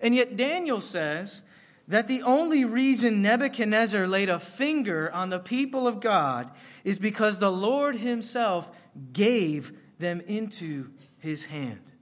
And 0.00 0.12
yet, 0.12 0.36
Daniel 0.36 0.80
says 0.80 1.44
that 1.86 2.08
the 2.08 2.22
only 2.22 2.64
reason 2.64 3.22
Nebuchadnezzar 3.22 4.08
laid 4.08 4.28
a 4.28 4.40
finger 4.40 5.08
on 5.12 5.30
the 5.30 5.38
people 5.38 5.86
of 5.86 6.00
God 6.00 6.50
is 6.82 6.98
because 6.98 7.38
the 7.38 7.52
Lord 7.52 7.94
himself 7.94 8.72
gave 9.12 9.72
them 10.00 10.20
into 10.22 10.90
his 11.20 11.44
hand. 11.44 11.92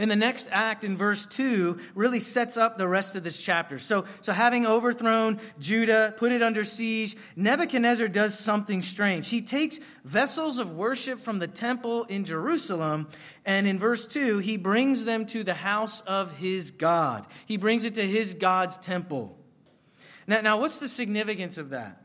And 0.00 0.10
the 0.10 0.16
next 0.16 0.48
act 0.50 0.82
in 0.82 0.96
verse 0.96 1.26
2 1.26 1.78
really 1.94 2.20
sets 2.20 2.56
up 2.56 2.78
the 2.78 2.88
rest 2.88 3.16
of 3.16 3.22
this 3.22 3.38
chapter. 3.38 3.78
So, 3.78 4.06
so 4.22 4.32
having 4.32 4.64
overthrown 4.64 5.38
Judah, 5.58 6.14
put 6.16 6.32
it 6.32 6.42
under 6.42 6.64
siege, 6.64 7.18
Nebuchadnezzar 7.36 8.08
does 8.08 8.38
something 8.38 8.80
strange. 8.80 9.28
He 9.28 9.42
takes 9.42 9.78
vessels 10.02 10.56
of 10.56 10.70
worship 10.70 11.20
from 11.20 11.38
the 11.38 11.46
temple 11.46 12.04
in 12.04 12.24
Jerusalem, 12.24 13.08
and 13.44 13.66
in 13.66 13.78
verse 13.78 14.06
2, 14.06 14.38
he 14.38 14.56
brings 14.56 15.04
them 15.04 15.26
to 15.26 15.44
the 15.44 15.52
house 15.52 16.00
of 16.06 16.34
his 16.38 16.70
God. 16.70 17.26
He 17.44 17.58
brings 17.58 17.84
it 17.84 17.96
to 17.96 18.02
his 18.02 18.32
God's 18.32 18.78
temple. 18.78 19.36
Now, 20.26 20.40
now 20.40 20.58
what's 20.60 20.78
the 20.78 20.88
significance 20.88 21.58
of 21.58 21.70
that? 21.70 22.00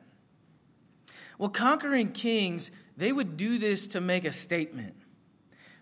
Well, 1.38 1.48
conquering 1.48 2.12
kings, 2.12 2.72
they 2.98 3.14
would 3.14 3.38
do 3.38 3.58
this 3.58 3.88
to 3.90 4.02
make 4.02 4.26
a 4.26 4.34
statement. 4.34 4.96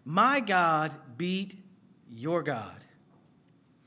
My 0.05 0.41
God 0.41 0.93
beat 1.17 1.62
your 2.15 2.43
God. 2.43 2.83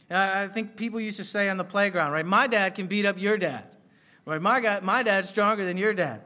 I 0.08 0.46
think 0.48 0.76
people 0.76 1.00
used 1.00 1.16
to 1.16 1.24
say 1.24 1.48
on 1.48 1.56
the 1.56 1.64
playground, 1.64 2.12
right? 2.12 2.24
My 2.24 2.46
dad 2.46 2.74
can 2.76 2.86
beat 2.86 3.06
up 3.06 3.18
your 3.18 3.36
dad. 3.36 3.64
Right? 4.24 4.40
My, 4.40 4.60
God, 4.60 4.82
my 4.82 5.02
dad's 5.02 5.28
stronger 5.28 5.64
than 5.64 5.76
your 5.76 5.94
dad. 5.94 6.22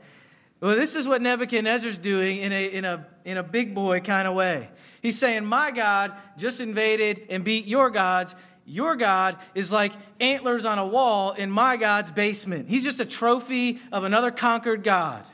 Well, 0.60 0.76
this 0.76 0.96
is 0.96 1.08
what 1.08 1.22
Nebuchadnezzar's 1.22 1.98
doing 1.98 2.38
in 2.38 2.52
a, 2.52 2.66
in 2.66 2.84
a, 2.84 3.06
in 3.24 3.36
a 3.36 3.42
big 3.42 3.74
boy 3.74 4.00
kind 4.00 4.28
of 4.28 4.34
way. 4.34 4.68
He's 5.00 5.18
saying, 5.18 5.44
My 5.44 5.70
God 5.70 6.12
just 6.36 6.60
invaded 6.60 7.26
and 7.30 7.44
beat 7.44 7.66
your 7.66 7.88
gods. 7.88 8.34
Your 8.66 8.96
God 8.96 9.38
is 9.54 9.72
like 9.72 9.92
antlers 10.20 10.66
on 10.66 10.78
a 10.78 10.86
wall 10.86 11.32
in 11.32 11.50
my 11.50 11.76
God's 11.76 12.10
basement. 12.10 12.68
He's 12.68 12.84
just 12.84 13.00
a 13.00 13.06
trophy 13.06 13.80
of 13.90 14.04
another 14.04 14.30
conquered 14.30 14.84
God. 14.84 15.24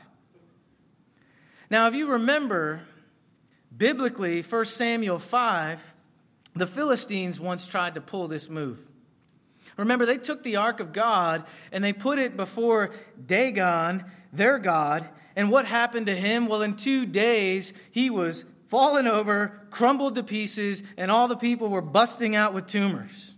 Now, 1.69 1.87
if 1.87 1.93
you 1.93 2.07
remember, 2.07 2.81
biblically, 3.75 4.41
1 4.41 4.65
Samuel 4.65 5.19
5, 5.19 5.79
the 6.57 6.67
Philistines 6.67 7.39
once 7.39 7.65
tried 7.65 7.95
to 7.95 8.01
pull 8.01 8.27
this 8.27 8.49
move. 8.49 8.79
Remember, 9.75 10.05
they 10.05 10.17
took 10.17 10.43
the 10.43 10.55
ark 10.55 10.79
of 10.79 10.93
God 10.93 11.43
and 11.71 11.83
they 11.83 11.93
put 11.93 12.19
it 12.19 12.37
before 12.37 12.91
Dagon, 13.23 14.05
their 14.33 14.59
God. 14.59 15.07
And 15.35 15.51
what 15.51 15.65
happened 15.65 16.07
to 16.07 16.15
him? 16.15 16.47
Well, 16.47 16.61
in 16.61 16.75
two 16.75 17.05
days, 17.05 17.73
he 17.91 18.09
was 18.09 18.45
fallen 18.67 19.07
over, 19.07 19.61
crumbled 19.69 20.15
to 20.15 20.23
pieces, 20.23 20.83
and 20.97 21.11
all 21.11 21.27
the 21.27 21.37
people 21.37 21.69
were 21.69 21.81
busting 21.81 22.35
out 22.35 22.53
with 22.53 22.67
tumors. 22.67 23.35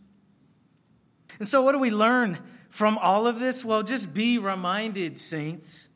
And 1.40 1.48
so, 1.48 1.62
what 1.62 1.74
do 1.74 1.80
we 1.80 1.92
learn 1.92 2.40
from 2.70 2.98
all 2.98 3.28
of 3.28 3.40
this? 3.40 3.64
Well, 3.64 3.84
just 3.84 4.14
be 4.14 4.38
reminded, 4.38 5.20
saints. 5.20 5.88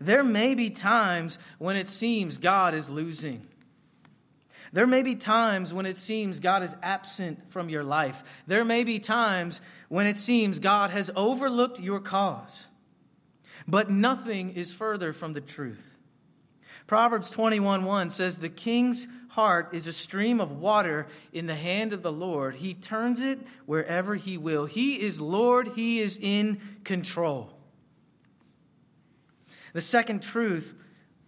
There 0.00 0.24
may 0.24 0.54
be 0.54 0.70
times 0.70 1.38
when 1.58 1.76
it 1.76 1.88
seems 1.88 2.38
God 2.38 2.74
is 2.74 2.90
losing. 2.90 3.46
There 4.72 4.86
may 4.86 5.02
be 5.02 5.14
times 5.14 5.74
when 5.74 5.84
it 5.84 5.98
seems 5.98 6.40
God 6.40 6.62
is 6.62 6.74
absent 6.82 7.52
from 7.52 7.68
your 7.68 7.84
life. 7.84 8.24
There 8.46 8.64
may 8.64 8.84
be 8.84 8.98
times 8.98 9.60
when 9.88 10.06
it 10.06 10.16
seems 10.16 10.58
God 10.58 10.90
has 10.90 11.10
overlooked 11.14 11.78
your 11.78 12.00
cause. 12.00 12.68
But 13.68 13.90
nothing 13.90 14.50
is 14.50 14.72
further 14.72 15.12
from 15.12 15.34
the 15.34 15.40
truth. 15.42 15.98
Proverbs 16.86 17.30
21 17.30 17.84
1 17.84 18.10
says, 18.10 18.38
The 18.38 18.48
king's 18.48 19.08
heart 19.28 19.72
is 19.72 19.86
a 19.86 19.92
stream 19.92 20.40
of 20.40 20.52
water 20.52 21.06
in 21.32 21.46
the 21.46 21.54
hand 21.54 21.92
of 21.92 22.02
the 22.02 22.12
Lord. 22.12 22.56
He 22.56 22.74
turns 22.74 23.20
it 23.20 23.38
wherever 23.66 24.14
he 24.14 24.36
will. 24.36 24.66
He 24.66 25.00
is 25.00 25.20
Lord, 25.20 25.68
he 25.74 26.00
is 26.00 26.18
in 26.20 26.60
control. 26.84 27.52
The 29.74 29.80
second 29.80 30.22
truth 30.22 30.74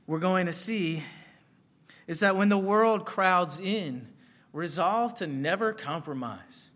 we're 0.06 0.18
going 0.18 0.46
to 0.46 0.52
see 0.52 1.02
is 2.06 2.20
that 2.20 2.36
when 2.36 2.48
the 2.48 2.58
world 2.58 3.04
crowds 3.04 3.60
in, 3.60 4.08
resolve 4.52 5.14
to 5.14 5.26
never 5.26 5.72
compromise. 5.72 6.70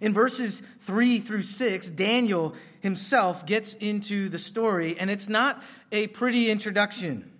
In 0.00 0.14
verses 0.14 0.62
3 0.80 1.20
through 1.20 1.42
6, 1.42 1.90
Daniel 1.90 2.54
himself 2.80 3.46
gets 3.46 3.74
into 3.74 4.28
the 4.28 4.38
story, 4.38 4.98
and 4.98 5.10
it's 5.10 5.28
not 5.28 5.62
a 5.92 6.06
pretty 6.08 6.50
introduction. 6.50 7.30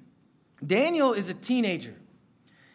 Daniel 0.65 1.13
is 1.13 1.29
a 1.29 1.35
teenager. 1.35 1.95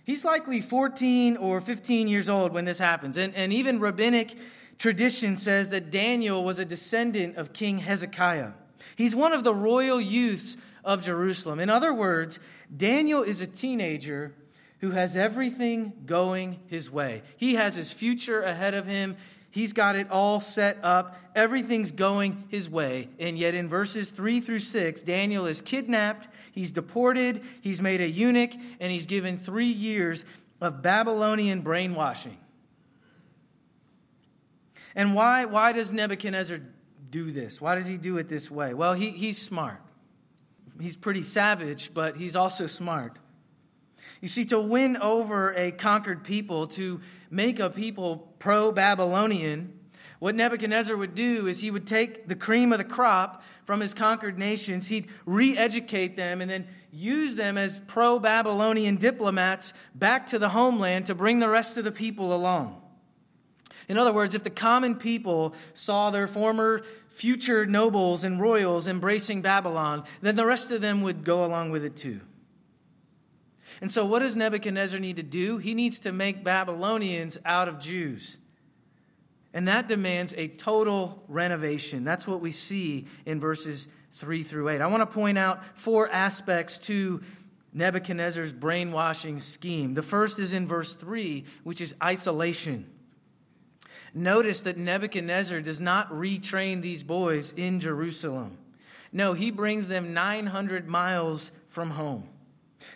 He's 0.04 0.26
likely 0.26 0.62
14 0.62 1.38
or 1.38 1.62
15 1.62 2.08
years 2.08 2.30
old 2.30 2.54
when 2.54 2.66
this 2.66 2.80
happens. 2.80 3.18
And, 3.18 3.36
and 3.36 3.54
even 3.54 3.80
rabbinic 3.80 4.36
tradition 4.78 5.38
says 5.38 5.70
that 5.70 5.92
Daniel 5.92 6.44
was 6.44 6.60
a 6.60 6.66
descendant 6.66 7.38
of 7.38 7.54
King 7.54 7.80
Hezekiah. 7.80 8.52
He's 8.96 9.16
one 9.16 9.34
of 9.34 9.44
the 9.44 9.54
royal 9.54 10.00
youths 10.00 10.58
of 10.88 11.04
Jerusalem. 11.04 11.60
In 11.60 11.70
other 11.70 11.94
words, 11.94 12.40
Daniel 12.76 13.22
is 13.22 13.42
a 13.42 13.46
teenager 13.46 14.34
who 14.80 14.92
has 14.92 15.18
everything 15.18 15.92
going 16.06 16.60
his 16.68 16.90
way. 16.90 17.24
He 17.36 17.56
has 17.56 17.76
his 17.76 17.92
future 17.92 18.42
ahead 18.42 18.74
of 18.74 18.88
him. 18.88 19.18
He's 19.52 19.74
got 19.74 19.96
it 19.96 20.10
all 20.10 20.40
set 20.40 20.78
up. 20.84 21.20
Everything's 21.36 21.92
going 21.92 22.46
his 22.50 22.70
way. 22.70 23.10
And 23.20 23.38
yet, 23.38 23.54
in 23.54 23.68
verses 23.68 24.12
3 24.12 24.40
through 24.40 24.60
6, 24.60 25.02
Daniel 25.02 25.46
is 25.46 25.62
kidnapped, 25.62 26.28
he's 26.52 26.72
deported, 26.72 27.42
he's 27.62 27.82
made 27.82 28.00
a 28.00 28.08
eunuch, 28.08 28.54
and 28.80 28.92
he's 28.92 29.06
given 29.06 29.38
three 29.38 29.66
years 29.66 30.26
of 30.62 30.82
Babylonian 30.82 31.62
brainwashing. 31.62 32.38
And 34.96 35.14
why, 35.14 35.46
why 35.46 35.74
does 35.74 35.92
Nebuchadnezzar 35.92 36.60
do 37.10 37.32
this? 37.32 37.60
Why 37.60 37.76
does 37.76 37.88
he 37.88 37.98
do 37.98 38.18
it 38.18 38.30
this 38.30 38.50
way? 38.50 38.74
Well, 38.74 38.94
he, 38.94 39.10
he's 39.10 39.38
smart 39.38 39.82
he's 40.80 40.96
pretty 40.96 41.24
savage, 41.24 41.94
but 41.94 42.18
he's 42.18 42.36
also 42.36 42.68
smart. 42.68 43.18
You 44.22 44.28
see, 44.28 44.46
to 44.46 44.60
win 44.60 44.98
over 44.98 45.54
a 45.54 45.72
conquered 45.72 46.24
people, 46.24 46.68
to 46.68 47.02
make 47.30 47.60
a 47.60 47.70
people 47.70 48.34
pro 48.40 48.72
Babylonian, 48.72 49.78
what 50.20 50.34
Nebuchadnezzar 50.34 50.98
would 50.98 51.14
do 51.14 51.48
is 51.48 51.60
he 51.60 51.70
would 51.70 51.86
take 51.86 52.28
the 52.28 52.36
cream 52.36 52.72
of 52.72 52.80
the 52.80 52.84
crop 52.84 53.44
from 53.66 53.80
his 53.82 53.94
conquered 53.94 54.40
nations, 54.40 54.88
he'd 54.88 55.08
re 55.26 55.56
educate 55.56 56.18
them, 56.18 56.42
and 56.42 56.50
then 56.50 56.68
use 56.92 57.36
them 57.36 57.58
as 57.58 57.80
pro 57.82 58.18
Babylonian 58.18 58.96
diplomats 58.96 59.74
back 59.94 60.28
to 60.28 60.40
the 60.40 60.50
homeland 60.50 61.06
to 61.08 61.16
bring 61.16 61.40
the 61.40 61.50
rest 61.50 61.78
of 61.78 61.84
the 61.84 61.92
people 61.92 62.34
along. 62.34 62.82
In 63.88 63.98
other 63.98 64.12
words, 64.12 64.34
if 64.36 64.44
the 64.44 64.50
common 64.50 64.96
people 64.96 65.54
saw 65.74 66.10
their 66.10 66.28
former 66.28 66.84
future 67.18 67.66
nobles 67.66 68.24
and 68.24 68.40
royals 68.40 68.88
embracing 68.88 69.42
Babylon, 69.42 70.04
then 70.22 70.36
the 70.36 70.46
rest 70.46 70.72
of 70.72 70.82
them 70.82 71.02
would 71.02 71.24
go 71.24 71.44
along 71.44 71.72
with 71.72 71.84
it 71.84 71.96
too. 71.96 72.22
And 73.82 73.92
so, 73.92 74.06
what 74.06 74.20
does 74.20 74.36
Nebuchadnezzar 74.36 75.00
need 75.00 75.18
to 75.18 75.24
do? 75.24 75.58
He 75.58 75.74
needs 75.74 76.00
to 76.02 76.12
make 76.12 76.44
Babylonians 76.44 77.38
out 77.44 77.68
of 77.68 77.80
Jews. 77.80 78.38
And 79.54 79.68
that 79.68 79.88
demands 79.88 80.34
a 80.38 80.48
total 80.48 81.24
renovation. 81.28 82.04
That's 82.04 82.28
what 82.28 82.42
we 82.42 82.52
see 82.52 83.08
in 83.26 83.40
verses 83.40 83.88
3 84.14 84.44
through 84.44 84.70
8. 84.70 84.82
I 84.82 84.88
want 84.88 85.02
to 85.02 85.08
point 85.08 85.38
out 85.38 85.64
four 85.76 86.10
aspects 86.10 86.78
to 86.80 87.22
Nebuchadnezzar's 87.74 88.54
brainwashing 88.54 89.40
scheme. 89.40 89.96
The 89.96 90.04
first 90.04 90.40
is 90.40 90.54
in 90.54 90.68
verse 90.68 90.96
3, 90.96 91.46
which 91.64 91.82
is 91.82 91.96
isolation. 92.04 92.88
Notice 94.14 94.62
that 94.62 94.78
Nebuchadnezzar 94.78 95.62
does 95.62 95.82
not 95.82 96.12
retrain 96.12 96.82
these 96.82 97.04
boys 97.04 97.54
in 97.54 97.80
Jerusalem. 97.80 98.58
No, 99.12 99.34
he 99.34 99.52
brings 99.52 99.88
them 99.88 100.14
900 100.14 100.88
miles 100.88 101.52
from 101.70 101.92
home. 101.92 102.28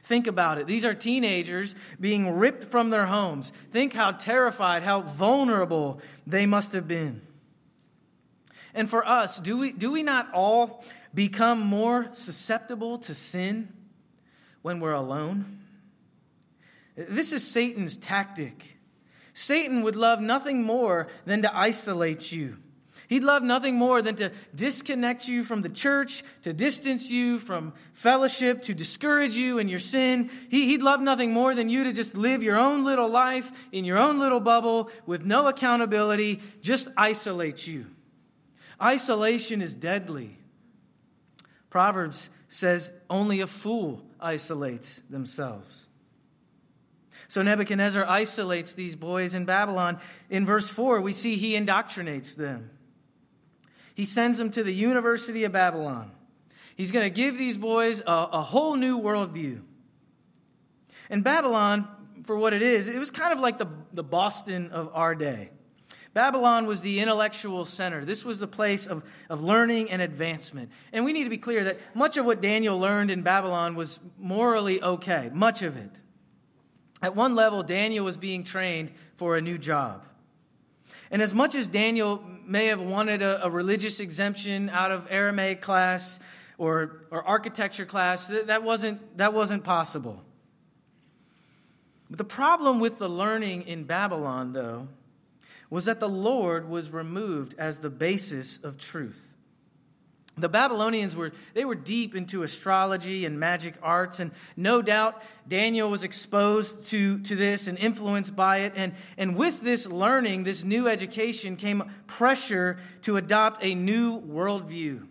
Think 0.04 0.28
about 0.28 0.58
it. 0.58 0.68
These 0.68 0.86
are 0.86 0.94
teenagers 0.94 1.76
being 2.00 2.38
ripped 2.38 2.66
from 2.66 2.90
their 2.90 3.06
homes. 3.06 3.52
Think 3.72 3.94
how 3.94 4.12
terrified, 4.12 4.84
how 4.84 5.02
vulnerable 5.02 6.02
they 6.26 6.46
must 6.46 6.74
have 6.74 6.88
been. 6.88 7.22
And 8.74 8.90
for 8.90 9.06
us, 9.06 9.40
do 9.40 9.58
we, 9.58 9.74
do 9.74 9.92
we 9.92 10.04
not 10.04 10.32
all 10.34 10.84
become 11.14 11.60
more 11.60 12.10
susceptible 12.14 12.98
to 13.00 13.14
sin 13.14 13.70
when 14.62 14.80
we're 14.80 14.94
alone? 14.94 15.60
This 16.96 17.34
is 17.34 17.46
Satan's 17.46 17.98
tactic. 17.98 18.78
Satan 19.34 19.82
would 19.84 19.96
love 19.96 20.20
nothing 20.22 20.64
more 20.64 21.08
than 21.26 21.42
to 21.42 21.56
isolate 21.56 22.32
you. 22.32 22.58
He'd 23.12 23.26
love 23.26 23.44
nothing 23.44 23.76
more 23.76 24.02
than 24.02 24.16
to 24.16 24.32
disconnect 24.56 25.28
you 25.28 25.44
from 25.44 25.64
the 25.64 25.70
church, 25.70 26.24
to 26.44 26.54
distance 26.54 27.12
you 27.12 27.40
from 27.40 27.74
fellowship, 27.92 28.62
to 28.64 28.74
discourage 28.74 29.36
you 29.36 29.60
in 29.60 29.68
your 29.68 29.80
sin. 29.80 30.30
He, 30.50 30.72
would 30.72 30.82
love 30.82 31.02
nothing 31.02 31.34
more 31.34 31.54
than 31.54 31.68
you 31.68 31.84
to 31.84 31.92
just 31.92 32.16
live 32.16 32.42
your 32.42 32.58
own 32.58 32.86
little 32.86 33.10
life 33.10 33.52
in 33.74 33.84
your 33.84 33.98
own 33.98 34.18
little 34.18 34.40
bubble 34.40 34.90
with 35.06 35.26
no 35.26 35.48
accountability, 35.48 36.42
just 36.62 36.88
isolate 36.96 37.68
you. 37.68 37.88
Isolation 38.82 39.62
is 39.62 39.76
deadly. 39.76 40.38
Proverbs 41.70 42.30
says 42.48 42.94
only 43.10 43.42
a 43.42 43.48
fool 43.48 44.06
isolates 44.22 45.02
themselves. 45.10 45.90
So 47.32 47.42
Nebuchadnezzar 47.42 48.06
isolates 48.10 48.74
these 48.74 48.98
boys 48.98 49.36
in 49.36 49.46
Babylon. 49.46 50.02
In 50.30 50.46
verse 50.46 50.68
4, 50.68 51.00
we 51.00 51.14
see 51.14 51.38
he 51.38 51.54
indoctrinates 51.54 52.36
them. 52.36 52.72
He 53.96 54.04
sends 54.04 54.38
them 54.38 54.52
to 54.52 54.64
the 54.64 54.74
University 54.74 55.46
of 55.46 55.54
Babylon. 55.54 56.12
He's 56.76 56.92
going 56.92 57.06
to 57.06 57.10
give 57.10 57.38
these 57.38 57.58
boys 57.58 58.02
a, 58.02 58.12
a 58.34 58.42
whole 58.42 58.76
new 58.76 59.00
worldview. 59.00 59.62
And 61.10 61.24
Babylon, 61.24 61.88
for 62.26 62.36
what 62.38 62.52
it 62.52 62.62
is, 62.62 62.90
it 62.90 63.00
was 63.00 63.12
kind 63.12 63.32
of 63.32 63.40
like 63.40 63.60
the, 63.60 63.70
the 63.94 64.04
Boston 64.04 64.70
of 64.72 64.92
our 64.94 65.16
day. 65.16 65.52
Babylon 66.14 66.66
was 66.66 66.82
the 66.82 67.00
intellectual 67.00 67.64
center. 67.64 68.04
This 68.04 68.26
was 68.26 68.40
the 68.40 68.48
place 68.48 68.88
of, 68.88 69.06
of 69.30 69.42
learning 69.42 69.90
and 69.90 70.02
advancement. 70.02 70.70
And 70.92 71.06
we 71.06 71.14
need 71.14 71.24
to 71.24 71.30
be 71.30 71.38
clear 71.38 71.64
that 71.64 71.80
much 71.96 72.18
of 72.18 72.26
what 72.26 72.42
Daniel 72.42 72.78
learned 72.78 73.10
in 73.10 73.22
Babylon 73.22 73.76
was 73.76 74.02
morally 74.20 74.84
okay, 74.84 75.30
much 75.34 75.62
of 75.62 75.78
it. 75.78 75.92
At 77.02 77.16
one 77.16 77.36
level, 77.36 77.64
Daniel 77.64 78.06
was 78.06 78.18
being 78.18 78.44
trained 78.44 78.92
for 79.16 79.36
a 79.36 79.42
new 79.42 79.58
job. 79.58 80.06
And 81.10 81.22
as 81.22 81.34
much 81.34 81.56
as 81.56 81.68
Daniel 81.68 82.24
may 82.46 82.68
have 82.68 82.80
wanted 82.80 83.22
a, 83.22 83.46
a 83.46 83.50
religious 83.50 84.00
exemption 84.00 84.70
out 84.70 84.92
of 84.92 85.08
Aramaic 85.10 85.62
class 85.62 86.20
or, 86.58 87.06
or 87.12 87.24
architecture 87.28 87.86
class, 87.86 88.28
that, 88.28 88.48
that, 88.48 88.64
wasn't, 88.64 89.18
that 89.18 89.34
wasn't 89.34 89.64
possible. 89.64 90.22
But 92.10 92.18
the 92.18 92.24
problem 92.24 92.80
with 92.80 92.98
the 92.98 93.10
learning 93.10 93.64
in 93.64 93.84
Babylon, 93.84 94.54
though, 94.54 94.88
was 95.70 95.86
that 95.86 96.00
the 96.00 96.10
Lord 96.10 96.70
was 96.70 96.92
removed 96.92 97.56
as 97.58 97.80
the 97.80 97.90
basis 97.90 98.58
of 98.58 98.78
truth. 98.78 99.31
The 100.42 100.50
Babylonians 100.50 101.16
were 101.16 101.32
they 101.54 101.66
were 101.66 101.76
deep 101.76 102.16
into 102.16 102.44
astrology 102.44 103.26
and 103.26 103.40
magic 103.40 103.76
arts 103.82 104.20
and 104.20 104.32
no 104.58 104.82
doubt 104.82 105.22
Daniel 105.48 105.90
was 105.90 106.04
exposed 106.04 106.88
to, 106.90 107.20
to 107.20 107.36
this 107.36 107.68
and 107.68 107.78
influenced 107.78 108.36
by 108.36 108.60
it 108.60 108.74
and, 108.76 108.94
and 109.18 109.36
with 109.36 109.62
this 109.62 109.88
learning 109.88 110.44
this 110.44 110.64
new 110.64 110.88
education 110.88 111.56
came 111.56 111.84
pressure 112.08 112.78
to 113.04 113.18
adopt 113.18 113.64
a 113.64 113.76
new 113.76 114.20
worldview. 114.22 115.08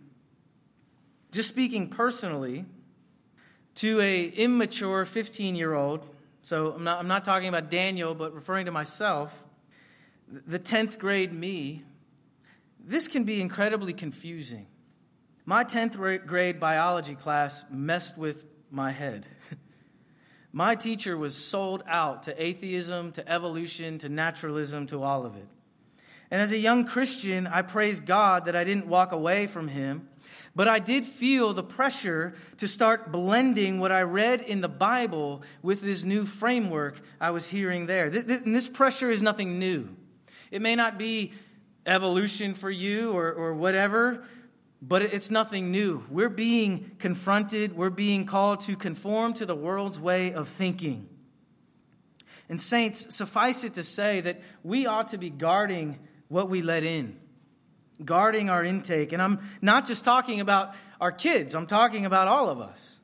Just 1.33 1.49
speaking 1.49 1.89
personally 1.89 2.65
to 3.77 4.01
a 4.01 4.27
immature 4.27 5.05
15-year-old 5.05 6.07
so 6.43 6.73
I'm 6.73 6.85
not, 6.85 6.99
I'm 6.99 7.09
not 7.09 7.25
talking 7.25 7.49
about 7.49 7.71
Daniel 7.71 8.15
but 8.15 8.35
referring 8.35 8.67
to 8.67 8.73
myself 8.73 9.45
the 10.29 10.59
10th 10.59 10.99
grade 10.99 11.33
me 11.33 11.85
this 12.85 13.09
can 13.09 13.25
be 13.25 13.41
incredibly 13.41 13.93
confusing 13.93 14.67
my 15.51 15.65
10th 15.65 16.27
grade 16.27 16.61
biology 16.61 17.17
class 17.17 17.65
messed 17.69 18.17
with 18.17 18.45
my 18.71 18.93
head. 18.93 19.27
my 20.53 20.77
teacher 20.77 21.17
was 21.17 21.35
sold 21.35 21.83
out 21.89 22.23
to 22.23 22.41
atheism, 22.41 23.11
to 23.11 23.29
evolution, 23.29 23.99
to 23.99 24.09
naturalism, 24.09 24.87
to 24.87 25.03
all 25.03 25.27
of 25.27 25.35
it. 25.35 25.49
And 26.31 26.41
as 26.41 26.53
a 26.53 26.57
young 26.57 26.85
Christian, 26.85 27.49
I 27.49 27.63
praise 27.63 27.99
God 27.99 28.45
that 28.45 28.55
I 28.55 28.63
didn't 28.63 28.87
walk 28.87 29.11
away 29.11 29.49
from 29.49 29.67
him, 29.67 30.09
but 30.55 30.69
I 30.69 30.79
did 30.79 31.05
feel 31.05 31.53
the 31.53 31.65
pressure 31.65 32.35
to 32.59 32.69
start 32.69 33.11
blending 33.11 33.81
what 33.81 33.91
I 33.91 34.03
read 34.03 34.43
in 34.43 34.61
the 34.61 34.69
Bible 34.69 35.43
with 35.63 35.81
this 35.81 36.05
new 36.05 36.27
framework 36.27 37.01
I 37.21 37.33
was 37.33 37.49
hearing 37.49 37.87
there. 37.87 38.07
And 38.07 38.55
this 38.55 38.69
pressure 38.69 39.11
is 39.11 39.21
nothing 39.21 39.59
new. 39.59 39.89
It 40.53 40.63
may 40.63 40.77
not 40.77 40.97
be 40.97 41.33
evolution 41.87 42.55
for 42.55 42.71
you 42.71 43.15
or, 43.15 43.33
or 43.33 43.53
whatever, 43.55 44.23
but 44.83 45.03
it's 45.03 45.31
nothing 45.31 45.71
new. 45.71 46.05
We're 46.09 46.31
being 46.31 46.93
confronted, 46.99 47.77
we're 47.77 47.91
being 47.91 48.25
called 48.25 48.61
to 48.61 48.77
conform 48.77 49.35
to 49.35 49.47
the 49.47 49.55
world's 49.55 50.01
way 50.01 50.33
of 50.33 50.49
thinking. 50.49 51.09
And, 52.49 52.61
saints, 52.61 53.15
suffice 53.15 53.63
it 53.63 53.75
to 53.75 53.83
say 53.83 54.21
that 54.23 54.41
we 54.65 54.87
ought 54.87 55.09
to 55.09 55.19
be 55.19 55.31
guarding 55.31 55.99
what 56.29 56.49
we 56.49 56.63
let 56.63 56.83
in, 56.83 57.17
guarding 58.05 58.51
our 58.51 58.65
intake. 58.65 59.13
And 59.13 59.23
I'm 59.23 59.41
not 59.61 59.87
just 59.87 60.03
talking 60.03 60.41
about 60.41 60.75
our 61.01 61.13
kids, 61.13 61.55
I'm 61.55 61.67
talking 61.67 62.07
about 62.07 62.27
all 62.27 62.49
of 62.49 62.61
us. 62.61 62.99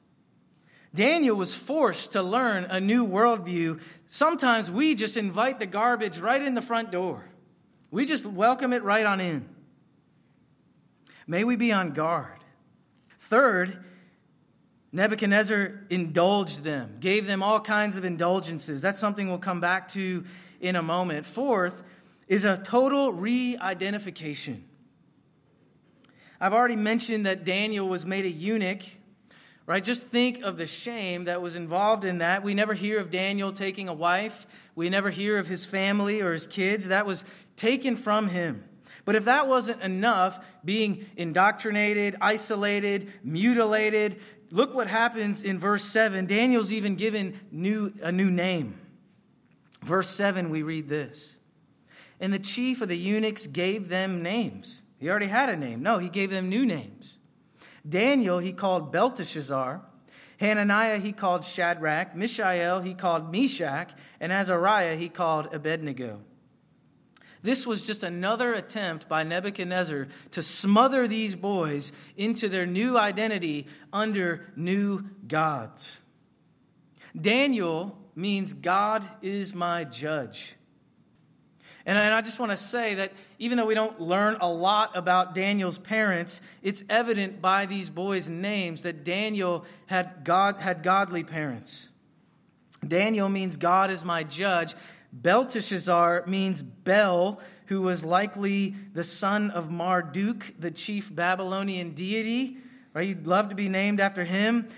Daniel 0.94 1.36
was 1.36 1.54
forced 1.54 2.12
to 2.12 2.22
learn 2.22 2.64
a 2.64 2.80
new 2.80 3.06
worldview. 3.06 3.80
Sometimes 4.06 4.70
we 4.70 4.94
just 4.94 5.18
invite 5.18 5.58
the 5.58 5.66
garbage 5.66 6.18
right 6.18 6.40
in 6.40 6.54
the 6.54 6.62
front 6.62 6.90
door, 6.90 7.28
we 7.90 8.06
just 8.06 8.24
welcome 8.24 8.72
it 8.72 8.82
right 8.82 9.04
on 9.04 9.20
in. 9.20 9.55
May 11.26 11.44
we 11.44 11.56
be 11.56 11.72
on 11.72 11.92
guard. 11.92 12.38
Third, 13.20 13.84
Nebuchadnezzar 14.92 15.86
indulged 15.90 16.62
them, 16.62 16.96
gave 17.00 17.26
them 17.26 17.42
all 17.42 17.60
kinds 17.60 17.96
of 17.96 18.04
indulgences. 18.04 18.80
That's 18.80 19.00
something 19.00 19.28
we'll 19.28 19.38
come 19.38 19.60
back 19.60 19.88
to 19.88 20.24
in 20.60 20.76
a 20.76 20.82
moment. 20.82 21.26
Fourth 21.26 21.82
is 22.28 22.44
a 22.44 22.56
total 22.56 23.12
re 23.12 23.56
identification. 23.60 24.64
I've 26.40 26.52
already 26.52 26.76
mentioned 26.76 27.26
that 27.26 27.44
Daniel 27.44 27.88
was 27.88 28.04
made 28.04 28.24
a 28.24 28.30
eunuch, 28.30 28.82
right? 29.64 29.82
Just 29.82 30.02
think 30.02 30.42
of 30.42 30.56
the 30.56 30.66
shame 30.66 31.24
that 31.24 31.40
was 31.40 31.56
involved 31.56 32.04
in 32.04 32.18
that. 32.18 32.42
We 32.42 32.54
never 32.54 32.74
hear 32.74 33.00
of 33.00 33.10
Daniel 33.10 33.52
taking 33.52 33.88
a 33.88 33.94
wife, 33.94 34.46
we 34.74 34.90
never 34.90 35.10
hear 35.10 35.38
of 35.38 35.46
his 35.46 35.64
family 35.64 36.20
or 36.20 36.32
his 36.32 36.46
kids. 36.46 36.88
That 36.88 37.06
was 37.06 37.24
taken 37.56 37.96
from 37.96 38.28
him. 38.28 38.64
But 39.06 39.14
if 39.14 39.24
that 39.24 39.46
wasn't 39.46 39.80
enough, 39.82 40.44
being 40.64 41.06
indoctrinated, 41.16 42.16
isolated, 42.20 43.10
mutilated, 43.22 44.20
look 44.50 44.74
what 44.74 44.88
happens 44.88 45.44
in 45.44 45.60
verse 45.60 45.84
7. 45.84 46.26
Daniel's 46.26 46.72
even 46.72 46.96
given 46.96 47.40
new, 47.52 47.92
a 48.02 48.10
new 48.10 48.30
name. 48.30 48.78
Verse 49.82 50.10
7, 50.10 50.50
we 50.50 50.62
read 50.62 50.88
this 50.88 51.36
And 52.20 52.34
the 52.34 52.40
chief 52.40 52.80
of 52.80 52.88
the 52.88 52.96
eunuchs 52.96 53.46
gave 53.46 53.88
them 53.88 54.24
names. 54.24 54.82
He 54.98 55.08
already 55.08 55.26
had 55.26 55.50
a 55.50 55.56
name. 55.56 55.82
No, 55.84 55.98
he 55.98 56.08
gave 56.08 56.30
them 56.30 56.48
new 56.48 56.66
names. 56.66 57.18
Daniel, 57.88 58.40
he 58.40 58.52
called 58.52 58.90
Belteshazzar. 58.90 59.82
Hananiah, 60.40 60.98
he 60.98 61.12
called 61.12 61.44
Shadrach. 61.44 62.16
Mishael, 62.16 62.80
he 62.80 62.92
called 62.92 63.30
Meshach. 63.30 63.92
And 64.18 64.32
Azariah, 64.32 64.96
he 64.96 65.08
called 65.08 65.54
Abednego. 65.54 66.22
This 67.46 67.64
was 67.64 67.84
just 67.84 68.02
another 68.02 68.54
attempt 68.54 69.08
by 69.08 69.22
Nebuchadnezzar 69.22 70.08
to 70.32 70.42
smother 70.42 71.06
these 71.06 71.36
boys 71.36 71.92
into 72.16 72.48
their 72.48 72.66
new 72.66 72.98
identity 72.98 73.68
under 73.92 74.52
new 74.56 75.04
gods. 75.28 76.00
Daniel 77.18 77.96
means 78.16 78.52
God 78.52 79.04
is 79.22 79.54
my 79.54 79.84
judge. 79.84 80.56
And 81.86 81.96
I 81.96 82.20
just 82.20 82.40
want 82.40 82.50
to 82.50 82.58
say 82.58 82.96
that 82.96 83.12
even 83.38 83.58
though 83.58 83.66
we 83.66 83.76
don't 83.76 84.00
learn 84.00 84.38
a 84.40 84.50
lot 84.50 84.96
about 84.96 85.36
Daniel's 85.36 85.78
parents, 85.78 86.40
it's 86.62 86.82
evident 86.90 87.40
by 87.40 87.66
these 87.66 87.90
boys' 87.90 88.28
names 88.28 88.82
that 88.82 89.04
Daniel 89.04 89.64
had, 89.86 90.24
God, 90.24 90.56
had 90.56 90.82
godly 90.82 91.22
parents. 91.22 91.90
Daniel 92.86 93.28
means 93.28 93.56
God 93.56 93.92
is 93.92 94.04
my 94.04 94.24
judge. 94.24 94.74
Belteshazzar 95.22 96.24
means 96.26 96.62
Bel, 96.62 97.40
who 97.66 97.82
was 97.82 98.04
likely 98.04 98.74
the 98.92 99.04
son 99.04 99.50
of 99.50 99.70
Marduk, 99.70 100.54
the 100.58 100.70
chief 100.70 101.14
Babylonian 101.14 101.92
deity. 101.92 102.58
Right? 102.92 103.08
You'd 103.08 103.26
love 103.26 103.48
to 103.48 103.54
be 103.54 103.68
named 103.68 103.98
after 103.98 104.24
him. 104.24 104.68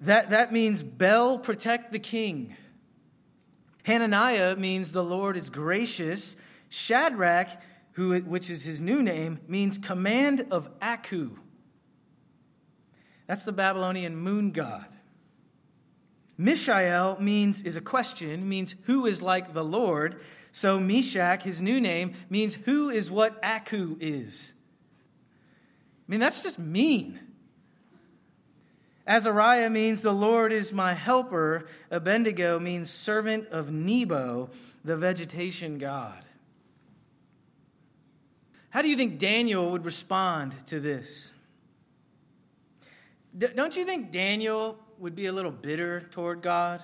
That, 0.00 0.30
that 0.30 0.52
means 0.52 0.82
Bel, 0.82 1.38
protect 1.38 1.92
the 1.92 1.98
king. 1.98 2.56
Hananiah 3.84 4.56
means 4.56 4.92
the 4.92 5.02
Lord 5.02 5.36
is 5.36 5.50
gracious. 5.50 6.36
Shadrach, 6.68 7.48
who, 7.92 8.18
which 8.20 8.50
is 8.50 8.62
his 8.62 8.80
new 8.80 9.02
name, 9.02 9.40
means 9.48 9.78
command 9.78 10.46
of 10.50 10.68
Aku. 10.80 11.36
That's 13.26 13.44
the 13.44 13.52
Babylonian 13.52 14.16
moon 14.16 14.52
god. 14.52 14.86
Mishael 16.38 17.16
means 17.20 17.62
is 17.62 17.76
a 17.76 17.80
question, 17.80 18.48
means 18.48 18.76
who 18.84 19.06
is 19.06 19.20
like 19.20 19.52
the 19.52 19.64
Lord. 19.64 20.20
So 20.52 20.78
Meshach, 20.78 21.42
his 21.42 21.60
new 21.60 21.80
name, 21.80 22.14
means 22.30 22.54
who 22.54 22.90
is 22.90 23.10
what 23.10 23.38
Aku 23.42 23.96
is. 24.00 24.54
I 26.08 26.12
mean, 26.12 26.20
that's 26.20 26.42
just 26.42 26.58
mean. 26.58 27.18
Azariah 29.06 29.68
means 29.68 30.02
the 30.02 30.12
Lord 30.12 30.52
is 30.52 30.72
my 30.72 30.94
helper. 30.94 31.66
Abednego 31.90 32.60
means 32.60 32.88
servant 32.88 33.48
of 33.48 33.72
Nebo, 33.72 34.50
the 34.84 34.96
vegetation 34.96 35.78
god. 35.78 36.24
How 38.70 38.82
do 38.82 38.88
you 38.88 38.96
think 38.96 39.18
Daniel 39.18 39.70
would 39.72 39.84
respond 39.84 40.54
to 40.66 40.78
this? 40.78 41.30
D- 43.36 43.48
don't 43.56 43.76
you 43.76 43.84
think 43.84 44.10
Daniel 44.10 44.78
would 45.00 45.14
be 45.14 45.26
a 45.26 45.32
little 45.32 45.50
bitter 45.50 46.00
toward 46.10 46.42
God? 46.42 46.82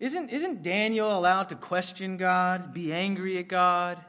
Isn't, 0.00 0.30
isn't 0.30 0.62
Daniel 0.62 1.16
allowed 1.16 1.50
to 1.50 1.54
question 1.54 2.16
God, 2.16 2.74
be 2.74 2.92
angry 2.92 3.38
at 3.38 3.48
God? 3.48 4.00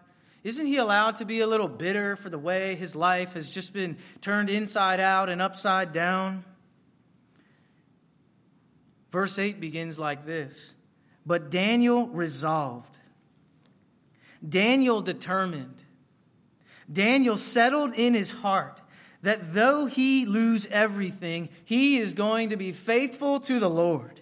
Isn't 0.44 0.68
he 0.68 0.78
allowed 0.78 1.16
to 1.18 1.26
be 1.26 1.40
a 1.40 1.48
little 1.48 1.68
bitter 1.68 2.16
for 2.16 2.30
the 2.30 2.38
way 2.38 2.76
his 2.76 2.96
life 2.96 3.34
has 3.34 3.50
just 3.50 3.74
been 3.74 3.98
turned 4.22 4.50
inside 4.50 5.00
out 5.00 5.30
and 5.30 5.42
upside 5.42 5.92
down? 5.92 6.44
Verse 9.12 9.40
8 9.40 9.60
begins 9.60 9.98
like 9.98 10.26
this 10.26 10.76
But 11.26 11.50
Daniel 11.50 12.08
resolved, 12.08 13.00
Daniel 14.48 15.02
determined, 15.02 15.84
Daniel 16.92 17.38
settled 17.38 17.94
in 17.94 18.14
his 18.14 18.32
heart 18.32 18.82
that 19.26 19.56
though 19.56 19.88
he 19.88 20.24
lose 20.28 20.68
everything, 20.68 21.50
he 21.66 21.98
is 21.98 22.14
going 22.14 22.50
to 22.50 22.58
be 22.58 22.72
faithful 22.72 23.40
to 23.40 23.60
the 23.60 23.70
Lord. 23.70 24.22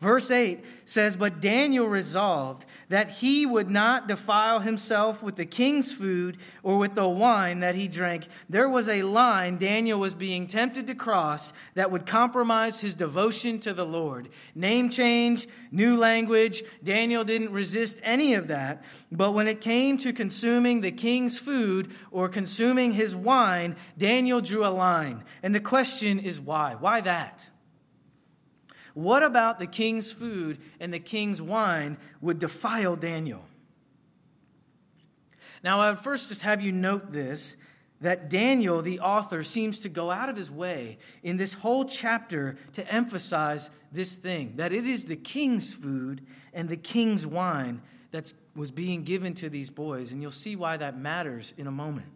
Verse 0.00 0.30
8 0.30 0.64
says, 0.84 1.16
But 1.16 1.40
Daniel 1.40 1.86
resolved 1.86 2.64
that 2.88 3.10
he 3.10 3.44
would 3.44 3.68
not 3.68 4.06
defile 4.06 4.60
himself 4.60 5.24
with 5.24 5.34
the 5.34 5.44
king's 5.44 5.90
food 5.92 6.36
or 6.62 6.78
with 6.78 6.94
the 6.94 7.08
wine 7.08 7.60
that 7.60 7.74
he 7.74 7.88
drank. 7.88 8.28
There 8.48 8.68
was 8.68 8.88
a 8.88 9.02
line 9.02 9.58
Daniel 9.58 9.98
was 9.98 10.14
being 10.14 10.46
tempted 10.46 10.86
to 10.86 10.94
cross 10.94 11.52
that 11.74 11.90
would 11.90 12.06
compromise 12.06 12.80
his 12.80 12.94
devotion 12.94 13.58
to 13.60 13.74
the 13.74 13.84
Lord. 13.84 14.28
Name 14.54 14.88
change, 14.88 15.48
new 15.72 15.96
language. 15.96 16.62
Daniel 16.84 17.24
didn't 17.24 17.50
resist 17.50 17.98
any 18.04 18.34
of 18.34 18.46
that. 18.46 18.84
But 19.10 19.32
when 19.32 19.48
it 19.48 19.60
came 19.60 19.98
to 19.98 20.12
consuming 20.12 20.80
the 20.80 20.92
king's 20.92 21.38
food 21.38 21.90
or 22.12 22.28
consuming 22.28 22.92
his 22.92 23.16
wine, 23.16 23.74
Daniel 23.98 24.40
drew 24.40 24.64
a 24.64 24.70
line. 24.70 25.24
And 25.42 25.52
the 25.52 25.60
question 25.60 26.20
is 26.20 26.38
why? 26.38 26.76
Why 26.76 27.00
that? 27.00 27.50
What 28.98 29.22
about 29.22 29.60
the 29.60 29.68
king's 29.68 30.10
food 30.10 30.58
and 30.80 30.92
the 30.92 30.98
king's 30.98 31.40
wine 31.40 31.98
would 32.20 32.40
defile 32.40 32.96
Daniel? 32.96 33.44
Now, 35.62 35.78
I 35.78 35.90
would 35.90 36.00
first 36.00 36.30
just 36.30 36.42
have 36.42 36.60
you 36.60 36.72
note 36.72 37.12
this 37.12 37.56
that 38.00 38.28
Daniel, 38.28 38.82
the 38.82 38.98
author, 38.98 39.44
seems 39.44 39.78
to 39.80 39.88
go 39.88 40.10
out 40.10 40.28
of 40.28 40.34
his 40.34 40.50
way 40.50 40.98
in 41.22 41.36
this 41.36 41.52
whole 41.52 41.84
chapter 41.84 42.56
to 42.72 42.92
emphasize 42.92 43.70
this 43.92 44.16
thing 44.16 44.54
that 44.56 44.72
it 44.72 44.84
is 44.84 45.04
the 45.04 45.14
king's 45.14 45.72
food 45.72 46.26
and 46.52 46.68
the 46.68 46.76
king's 46.76 47.24
wine 47.24 47.80
that 48.10 48.34
was 48.56 48.72
being 48.72 49.04
given 49.04 49.32
to 49.34 49.48
these 49.48 49.70
boys. 49.70 50.10
And 50.10 50.20
you'll 50.20 50.32
see 50.32 50.56
why 50.56 50.76
that 50.76 50.98
matters 50.98 51.54
in 51.56 51.68
a 51.68 51.72
moment. 51.72 52.08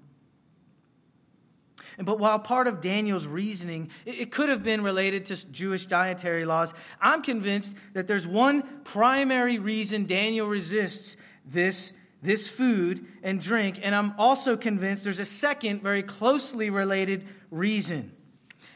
But 1.99 2.19
while 2.19 2.39
part 2.39 2.67
of 2.67 2.81
Daniel's 2.81 3.27
reasoning, 3.27 3.91
it 4.07 4.31
could 4.31 4.49
have 4.49 4.63
been 4.63 4.83
related 4.83 5.27
to 5.27 5.51
Jewish 5.51 5.87
dietary 5.87 6.45
laws, 6.45 6.75
I'm 7.01 7.23
convinced 7.23 7.77
that 7.93 8.07
there's 8.07 8.27
one 8.27 8.63
primary 8.85 9.59
reason 9.59 10.07
Daniel 10.07 10.47
resists 10.47 11.17
this, 11.45 11.93
this 12.23 12.49
food 12.49 13.07
and 13.23 13.41
drink. 13.41 13.81
And 13.83 13.95
I'm 13.95 14.15
also 14.19 14.57
convinced 14.57 15.05
there's 15.05 15.21
a 15.21 15.25
second, 15.25 15.83
very 15.83 16.03
closely 16.03 16.71
related 16.71 17.27
reason. 17.51 18.13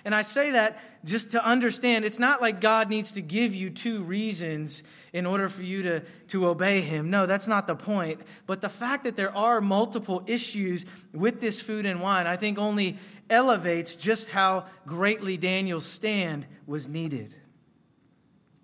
And 0.05 0.15
I 0.15 0.23
say 0.23 0.53
that 0.53 0.79
just 1.05 1.33
to 1.33 1.45
understand 1.45 2.05
it's 2.05 2.19
not 2.19 2.41
like 2.41 2.61
God 2.61 2.89
needs 2.89 3.13
to 3.13 3.23
give 3.23 3.55
you 3.55 3.71
two 3.71 4.03
reasons 4.03 4.83
in 5.13 5.27
order 5.27 5.49
for 5.49 5.63
you 5.63 5.83
to, 5.83 6.01
to 6.29 6.47
obey 6.47 6.81
Him. 6.81 7.11
No, 7.11 7.27
that's 7.27 7.47
not 7.47 7.67
the 7.67 7.75
point. 7.75 8.21
But 8.47 8.61
the 8.61 8.69
fact 8.69 9.05
that 9.05 9.17
there 9.17 9.35
are 9.35 9.61
multiple 9.61 10.23
issues 10.27 10.85
with 11.13 11.41
this 11.41 11.61
food 11.61 11.87
and 11.87 12.01
wine, 12.01 12.27
I 12.27 12.37
think 12.37 12.59
only 12.59 12.99
elevates 13.31 13.97
just 13.97 14.31
how 14.31 14.67
greatly 14.87 15.37
Daniel's 15.37 15.87
stand 15.87 16.47
was 16.67 16.87
needed. 16.87 17.35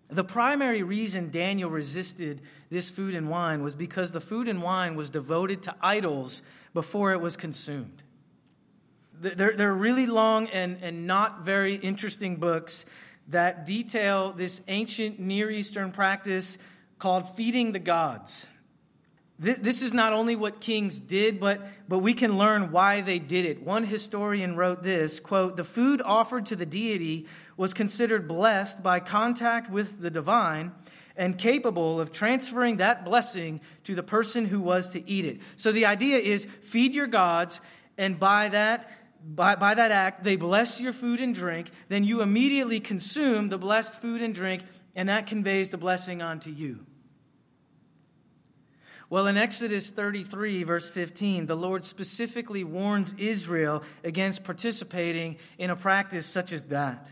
The 0.09 0.25
primary 0.25 0.83
reason 0.83 1.31
Daniel 1.31 1.71
resisted 1.71 2.43
this 2.69 2.91
food 2.91 3.15
and 3.15 3.31
wine 3.31 3.63
was 3.63 3.75
because 3.75 4.13
the 4.13 4.21
food 4.21 4.47
and 4.47 4.63
wine 4.63 4.95
was 4.95 5.09
devoted 5.09 5.63
to 5.63 5.75
idols 5.81 6.43
before 6.75 7.13
it 7.13 7.21
was 7.21 7.35
consumed. 7.35 8.03
They're, 9.23 9.53
they're 9.57 9.73
really 9.73 10.07
long 10.07 10.49
and, 10.49 10.79
and 10.83 11.07
not 11.07 11.45
very 11.45 11.77
interesting 11.77 12.37
books 12.37 12.85
that 13.29 13.65
detail 13.65 14.33
this 14.33 14.61
ancient 14.67 15.21
Near 15.21 15.49
Eastern 15.49 15.93
practice 15.93 16.59
called 16.99 17.37
feeding 17.37 17.71
the 17.71 17.79
gods. 17.79 18.47
This 19.39 19.83
is 19.83 19.93
not 19.93 20.13
only 20.13 20.37
what 20.37 20.61
kings 20.61 21.01
did, 21.01 21.41
but, 21.41 21.61
but 21.89 21.99
we 21.99 22.15
can 22.15 22.39
learn 22.39 22.71
why 22.71 23.01
they 23.01 23.19
did 23.19 23.45
it. 23.45 23.63
One 23.63 23.83
historian 23.85 24.55
wrote 24.55 24.85
this 24.85 25.19
quote, 25.19 25.57
The 25.57 25.65
food 25.65 26.01
offered 26.05 26.47
to 26.47 26.57
the 26.57 26.67
deity 26.67 27.27
was 27.57 27.75
considered 27.75 28.29
blessed 28.29 28.85
by 28.85 29.01
contact 29.01 29.69
with 29.69 30.01
the 30.01 30.11
divine 30.11 30.73
and 31.17 31.37
capable 31.37 32.01
of 32.01 32.13
transferring 32.13 32.77
that 32.77 33.05
blessing 33.05 33.61
to 33.85 33.95
the 33.97 34.03
person 34.03 34.47
who 34.47 34.61
was 34.61 34.91
to 34.91 35.09
eat 35.11 35.25
it. 35.25 35.41
So 35.57 35.73
the 35.73 35.87
idea 35.87 36.19
is 36.19 36.47
feed 36.63 36.95
your 36.95 37.09
gods, 37.09 37.61
and 37.99 38.21
by 38.21 38.49
that, 38.51 38.91
by, 39.25 39.55
by 39.57 39.75
that 39.75 39.91
act, 39.91 40.25
they 40.25 40.37
bless 40.37 40.81
your 40.81 40.93
food 40.93 41.21
and 41.21 41.35
drink. 41.35 41.71
Then 41.89 42.05
you 42.05 42.23
immediately 42.23 42.81
consume 42.81 43.49
the 43.49 43.59
blessed 43.59 44.01
food 44.01 44.23
and 44.23 44.35
drink, 44.35 44.63
and 44.95 45.09
that 45.09 45.27
conveys 45.27 45.69
the 45.71 45.79
blessing 45.79 46.23
onto 46.23 46.51
you. 46.51 46.87
Well, 49.09 49.27
in 49.27 49.37
Exodus 49.37 49.91
33, 49.91 50.63
verse 50.63 50.89
15, 50.89 51.45
the 51.45 51.55
Lord 51.55 51.85
specifically 51.85 52.65
warns 52.65 53.15
Israel 53.19 53.83
against 54.03 54.43
participating 54.43 55.37
in 55.59 55.69
a 55.69 55.77
practice 55.77 56.27
such 56.27 56.51
as 56.51 56.63
that. 56.65 57.09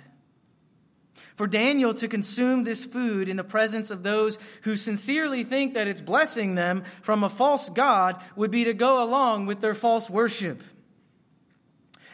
For 1.36 1.46
Daniel 1.46 1.94
to 1.94 2.08
consume 2.08 2.64
this 2.64 2.84
food 2.84 3.28
in 3.28 3.36
the 3.36 3.44
presence 3.44 3.90
of 3.90 4.02
those 4.02 4.38
who 4.62 4.76
sincerely 4.76 5.44
think 5.44 5.74
that 5.74 5.88
it's 5.88 6.00
blessing 6.00 6.54
them 6.54 6.84
from 7.02 7.22
a 7.22 7.28
false 7.28 7.68
God 7.68 8.22
would 8.36 8.50
be 8.50 8.64
to 8.64 8.74
go 8.74 9.02
along 9.02 9.46
with 9.46 9.60
their 9.60 9.74
false 9.74 10.08
worship. 10.10 10.62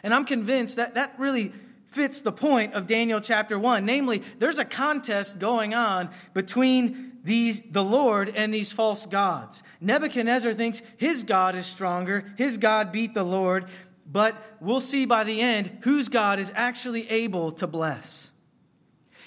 And 0.03 0.13
I'm 0.13 0.25
convinced 0.25 0.75
that 0.75 0.95
that 0.95 1.13
really 1.17 1.53
fits 1.87 2.21
the 2.21 2.31
point 2.31 2.73
of 2.73 2.87
Daniel 2.87 3.19
chapter 3.19 3.57
1. 3.57 3.85
Namely, 3.85 4.21
there's 4.39 4.59
a 4.59 4.65
contest 4.65 5.39
going 5.39 5.73
on 5.73 6.09
between 6.33 7.13
these, 7.23 7.61
the 7.61 7.83
Lord 7.83 8.29
and 8.29 8.53
these 8.53 8.71
false 8.71 9.05
gods. 9.05 9.63
Nebuchadnezzar 9.81 10.53
thinks 10.53 10.81
his 10.97 11.23
God 11.23 11.55
is 11.55 11.65
stronger, 11.65 12.31
his 12.37 12.57
God 12.57 12.91
beat 12.91 13.13
the 13.13 13.23
Lord, 13.23 13.65
but 14.09 14.35
we'll 14.61 14.81
see 14.81 15.05
by 15.05 15.23
the 15.23 15.41
end 15.41 15.79
whose 15.81 16.07
God 16.07 16.39
is 16.39 16.51
actually 16.55 17.09
able 17.09 17.51
to 17.53 17.67
bless. 17.67 18.31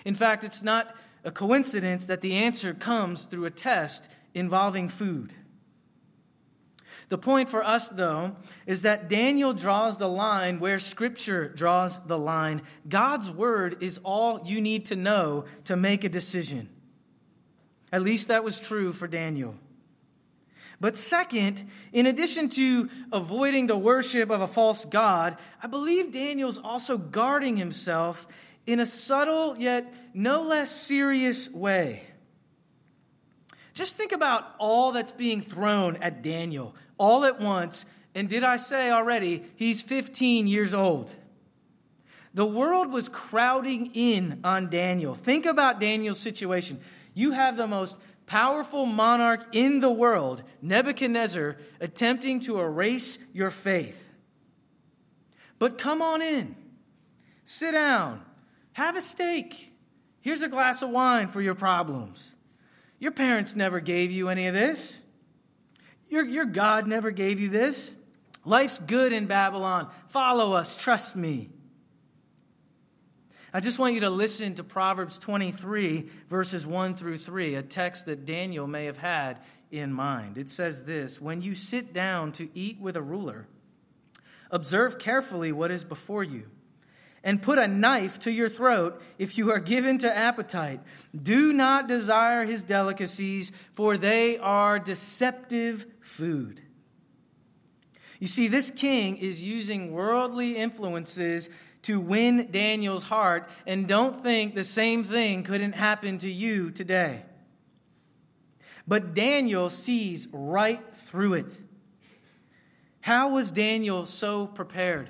In 0.05 0.15
fact, 0.15 0.45
it's 0.45 0.63
not 0.63 0.97
a 1.25 1.31
coincidence 1.31 2.07
that 2.07 2.23
the 2.23 2.35
answer 2.35 2.73
comes 2.73 3.25
through 3.25 3.45
a 3.45 3.51
test 3.51 4.09
involving 4.33 4.89
food. 4.89 5.35
The 7.11 7.19
point 7.19 7.49
for 7.49 7.63
us, 7.65 7.89
though, 7.89 8.37
is 8.67 8.83
that 8.83 9.09
Daniel 9.09 9.53
draws 9.53 9.99
the 9.99 10.09
line 10.09 10.61
where 10.61 10.79
Scripture 10.79 11.49
draws 11.49 11.99
the 12.07 12.17
line. 12.17 12.63
God's 12.89 13.29
word 13.29 13.83
is 13.83 13.99
all 14.05 14.41
you 14.45 14.61
need 14.61 14.87
to 14.87 14.97
know 14.97 15.45
to 15.65 15.77
make 15.77 16.05
a 16.05 16.09
decision. 16.09 16.69
At 17.93 18.03
least 18.03 18.29
that 18.29 18.45
was 18.45 18.61
true 18.61 18.93
for 18.93 19.09
Daniel. 19.09 19.57
But 20.81 20.97
second, 20.97 21.69
in 21.93 22.07
addition 22.07 22.49
to 22.51 22.89
avoiding 23.13 23.67
the 23.67 23.77
worship 23.77 24.31
of 24.31 24.41
a 24.41 24.47
false 24.47 24.85
God, 24.85 25.37
I 25.61 25.67
believe 25.67 26.13
Daniel's 26.13 26.59
also 26.59 26.97
guarding 26.97 27.57
himself 27.57 28.29
in 28.67 28.79
a 28.79 28.87
subtle 28.87 29.57
yet 29.59 29.93
no 30.15 30.43
less 30.43 30.71
serious 30.71 31.51
way. 31.51 32.05
Just 33.75 33.97
think 33.97 34.13
about 34.13 34.55
all 34.59 34.93
that's 34.93 35.13
being 35.13 35.41
thrown 35.41 35.97
at 35.97 36.23
Daniel 36.23 36.75
all 37.01 37.25
at 37.25 37.41
once. 37.41 37.87
And 38.15 38.29
did 38.29 38.45
I 38.45 38.59
say 38.59 38.91
already, 38.91 39.43
he's 39.57 39.83
15 39.83 40.47
years 40.47 40.75
old? 40.75 41.13
The 42.35 42.47
world 42.47 42.93
was 42.93 43.09
crowding 43.09 43.91
in 43.95 44.41
on 44.45 44.71
Daniel. 44.71 45.15
Think 45.15 45.47
about 45.47 45.81
Daniel's 45.81 46.21
situation. 46.21 46.81
You 47.15 47.33
have 47.33 47.57
the 47.57 47.67
most 47.67 47.97
powerful 48.27 48.87
monarch 48.87 49.45
in 49.53 49.81
the 49.81 49.91
world, 49.91 50.45
Nebuchadnezzar, 50.63 51.57
attempting 51.81 52.39
to 52.41 52.61
erase 52.61 53.19
your 53.33 53.51
faith. 53.51 54.07
But 55.59 55.79
come 55.79 56.01
on 56.01 56.23
in, 56.23 56.55
sit 57.45 57.73
down, 57.73 58.23
have 58.75 58.97
a 58.97 59.01
steak. 59.01 59.73
Here's 60.21 60.43
a 60.43 60.49
glass 60.49 60.83
of 60.83 60.91
wine 60.91 61.29
for 61.29 61.41
your 61.41 61.55
problems. 61.55 62.35
Your 62.99 63.13
parents 63.13 63.57
never 63.57 63.81
gave 63.81 64.11
you 64.11 64.29
any 64.29 64.47
of 64.47 64.55
this. 64.55 65.01
Your, 66.11 66.25
your 66.25 66.45
God 66.45 66.87
never 66.87 67.11
gave 67.11 67.41
you 67.41 67.49
this. 67.49 67.95
Life's 68.45 68.81
good 68.81 69.13
in 69.13 69.27
Babylon. 69.27 69.89
Follow 70.09 70.53
us, 70.53 70.77
trust 70.77 71.15
me. 71.15 71.51
I 73.55 73.61
just 73.61 73.79
want 73.79 73.95
you 73.95 74.01
to 74.01 74.11
listen 74.11 74.55
to 74.57 74.65
Proverbs 74.65 75.19
23, 75.19 76.09
verses 76.29 76.67
1 76.67 76.97
through 76.97 77.19
3, 77.19 77.55
a 77.55 77.63
text 77.63 78.07
that 78.07 78.25
Daniel 78.25 78.67
may 78.67 78.85
have 78.85 78.99
had 78.99 79.41
in 79.71 79.93
mind. 79.93 80.37
It 80.37 80.49
says 80.49 80.85
this 80.85 81.21
When 81.21 81.43
you 81.43 81.55
sit 81.55 81.93
down 81.93 82.33
to 82.33 82.49
eat 82.55 82.81
with 82.81 82.97
a 82.97 83.03
ruler, 83.03 83.47
observe 84.51 84.99
carefully 84.99 85.53
what 85.53 85.71
is 85.71 85.85
before 85.85 86.25
you 86.25 86.47
and 87.23 87.43
put 87.43 87.59
a 87.59 87.69
knife 87.69 88.19
to 88.21 88.31
your 88.31 88.49
throat 88.49 89.01
if 89.19 89.37
you 89.37 89.51
are 89.51 89.59
given 89.59 89.99
to 89.99 90.17
appetite. 90.17 90.81
Do 91.21 91.53
not 91.53 91.87
desire 91.87 92.45
his 92.45 92.63
delicacies, 92.63 93.53
for 93.75 93.97
they 93.97 94.39
are 94.39 94.79
deceptive 94.79 95.87
food. 96.21 96.61
You 98.19 98.27
see, 98.27 98.49
this 98.49 98.71
king 98.71 99.17
is 99.17 99.43
using 99.43 99.93
worldly 99.93 100.59
influences 100.59 101.49
to 101.85 101.99
win 101.99 102.49
Daniel's 102.51 103.05
heart, 103.05 103.49
and 103.67 103.89
don't 103.89 104.23
think 104.23 104.55
the 104.55 104.63
same 104.65 105.03
thing 105.03 105.43
couldn't 105.45 105.73
happen 105.73 106.19
to 106.19 106.31
you 106.31 106.71
today. 106.71 107.23
But 108.87 109.15
Daniel 109.15 109.71
sees 109.71 110.29
right 110.31 110.83
through 110.95 111.35
it. 111.35 111.61
How 113.01 113.31
was 113.31 113.51
Daniel 113.51 114.05
so 114.05 114.47
prepared? 114.47 115.09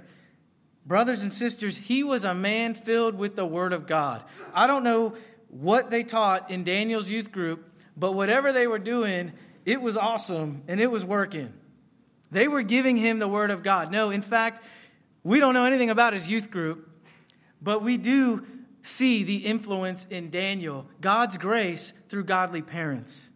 Brothers 0.87 1.23
and 1.23 1.35
sisters, 1.35 1.77
he 1.77 2.05
was 2.05 2.25
a 2.25 2.35
man 2.35 2.75
filled 2.75 3.16
with 3.16 3.35
the 3.35 3.44
Word 3.44 3.73
of 3.73 3.88
God. 3.88 4.23
I 4.55 4.68
don't 4.68 4.85
know 4.85 5.14
what 5.49 5.90
they 5.90 6.05
taught 6.05 6.53
in 6.53 6.62
Daniel's 6.62 7.11
youth 7.11 7.33
group, 7.33 7.66
but 7.96 8.12
whatever 8.12 8.53
they 8.53 8.68
were 8.68 8.79
doing, 8.79 9.33
it 9.64 9.81
was 9.81 9.96
awesome 9.96 10.62
and 10.68 10.81
it 10.81 10.90
was 10.90 11.05
working. 11.05 11.53
They 12.31 12.49
were 12.49 12.62
giving 12.62 12.96
him 12.96 13.18
the 13.18 13.29
Word 13.29 13.51
of 13.51 13.62
God. 13.62 13.90
No, 13.90 14.11
in 14.11 14.23
fact, 14.23 14.62
we 15.23 15.40
don't 15.40 15.55
know 15.55 15.64
anything 15.64 15.90
about 15.90 16.12
his 16.12 16.31
youth 16.31 16.51
group, 16.51 16.88
but 17.61 17.83
we 17.83 17.96
do 17.96 18.46
see 18.83 19.25
the 19.25 19.38
influence 19.38 20.07
in 20.09 20.31
Daniel, 20.31 20.87
God's 21.01 21.37
grace 21.37 21.92
through 22.09 22.25
godly 22.25 22.62
parents. 22.62 23.29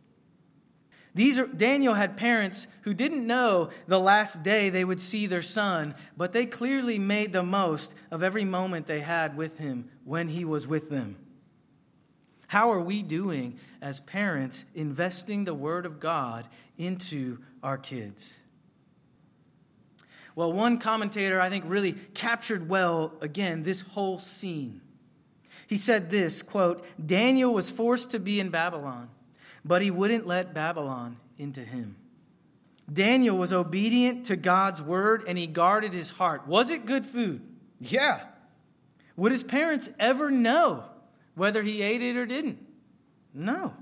These 1.15 1.39
are, 1.39 1.47
Daniel 1.47 1.95
had 1.95 2.17
parents 2.17 2.67
who 2.83 2.93
didn't 2.93 3.27
know 3.27 3.71
the 3.87 4.01
last 4.01 4.43
day 4.43 4.69
they 4.69 4.85
would 4.85 5.01
see 5.01 5.27
their 5.27 5.43
son, 5.43 5.95
but 6.17 6.33
they 6.33 6.45
clearly 6.45 6.99
made 6.99 7.33
the 7.33 7.43
most 7.43 7.95
of 8.11 8.23
every 8.23 8.45
moment 8.45 8.87
they 8.87 9.01
had 9.01 9.37
with 9.37 9.59
him 9.59 9.91
when 10.05 10.29
he 10.29 10.45
was 10.45 10.67
with 10.67 10.91
them. 10.91 11.17
How 12.49 12.71
are 12.71 12.81
we 12.81 13.03
doing 13.03 13.59
as 13.81 14.01
parents 14.01 14.65
investing 14.75 15.45
the 15.45 15.55
Word 15.55 15.87
of 15.87 16.01
God 16.01 16.49
into 16.77 17.39
our 17.63 17.79
kids? 17.79 18.35
Well, 20.37 20.53
one 20.53 20.79
commentator 20.79 21.41
I 21.41 21.49
think 21.49 21.65
really 21.67 21.93
captured 22.15 22.69
well, 22.69 23.13
again, 23.21 23.63
this 23.63 23.83
whole 23.83 24.19
scene. 24.19 24.81
He 25.67 25.77
said 25.77 26.11
this 26.11 26.43
quote, 26.43 26.85
Daniel 27.05 27.55
was 27.55 27.71
forced 27.71 28.11
to 28.11 28.19
be 28.19 28.41
in 28.41 28.51
Babylon 28.51 29.09
but 29.65 29.83
he 29.83 29.91
wouldn't 29.91 30.27
let 30.27 30.55
Babylon 30.55 31.17
into 31.39 31.63
him. 31.63 31.97
Daniel 32.93 33.39
was 33.39 33.53
obedient 33.53 34.27
to 34.27 34.37
God's 34.37 34.83
word 34.83 35.25
and 35.27 35.39
he 35.39 35.47
guarded 35.47 35.95
his 35.95 36.11
heart. 36.11 36.47
Was 36.47 36.71
it 36.71 36.85
good 36.85 37.07
food? 37.07 37.41
Yeah. 37.81 38.21
Would 39.17 39.33
his 39.33 39.43
parents 39.43 39.89
ever 39.99 40.31
know 40.31 40.85
whether 41.35 41.63
he 41.63 41.83
ate 41.83 42.03
it 42.03 42.17
or 42.17 42.27
didn't? 42.27 42.59
No. 43.33 43.75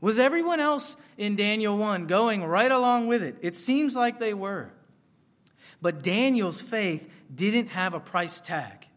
Was 0.00 0.18
everyone 0.18 0.60
else 0.60 0.96
in 1.18 1.36
Daniel 1.36 1.76
1 1.76 2.06
going 2.06 2.42
right 2.42 2.70
along 2.70 3.06
with 3.06 3.22
it? 3.22 3.36
It 3.42 3.56
seems 3.56 3.94
like 3.94 4.18
they 4.18 4.34
were. 4.34 4.70
But 5.82 6.02
Daniel's 6.02 6.60
faith 6.60 7.08
didn't 7.32 7.68
have 7.68 7.94
a 7.94 8.00
price 8.00 8.40
tag, 8.40 8.88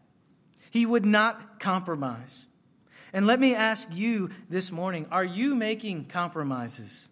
he 0.70 0.86
would 0.86 1.06
not 1.06 1.60
compromise. 1.60 2.46
And 3.12 3.28
let 3.28 3.38
me 3.38 3.54
ask 3.54 3.88
you 3.92 4.30
this 4.50 4.72
morning 4.72 5.06
are 5.12 5.24
you 5.24 5.54
making 5.54 6.06
compromises? 6.06 7.08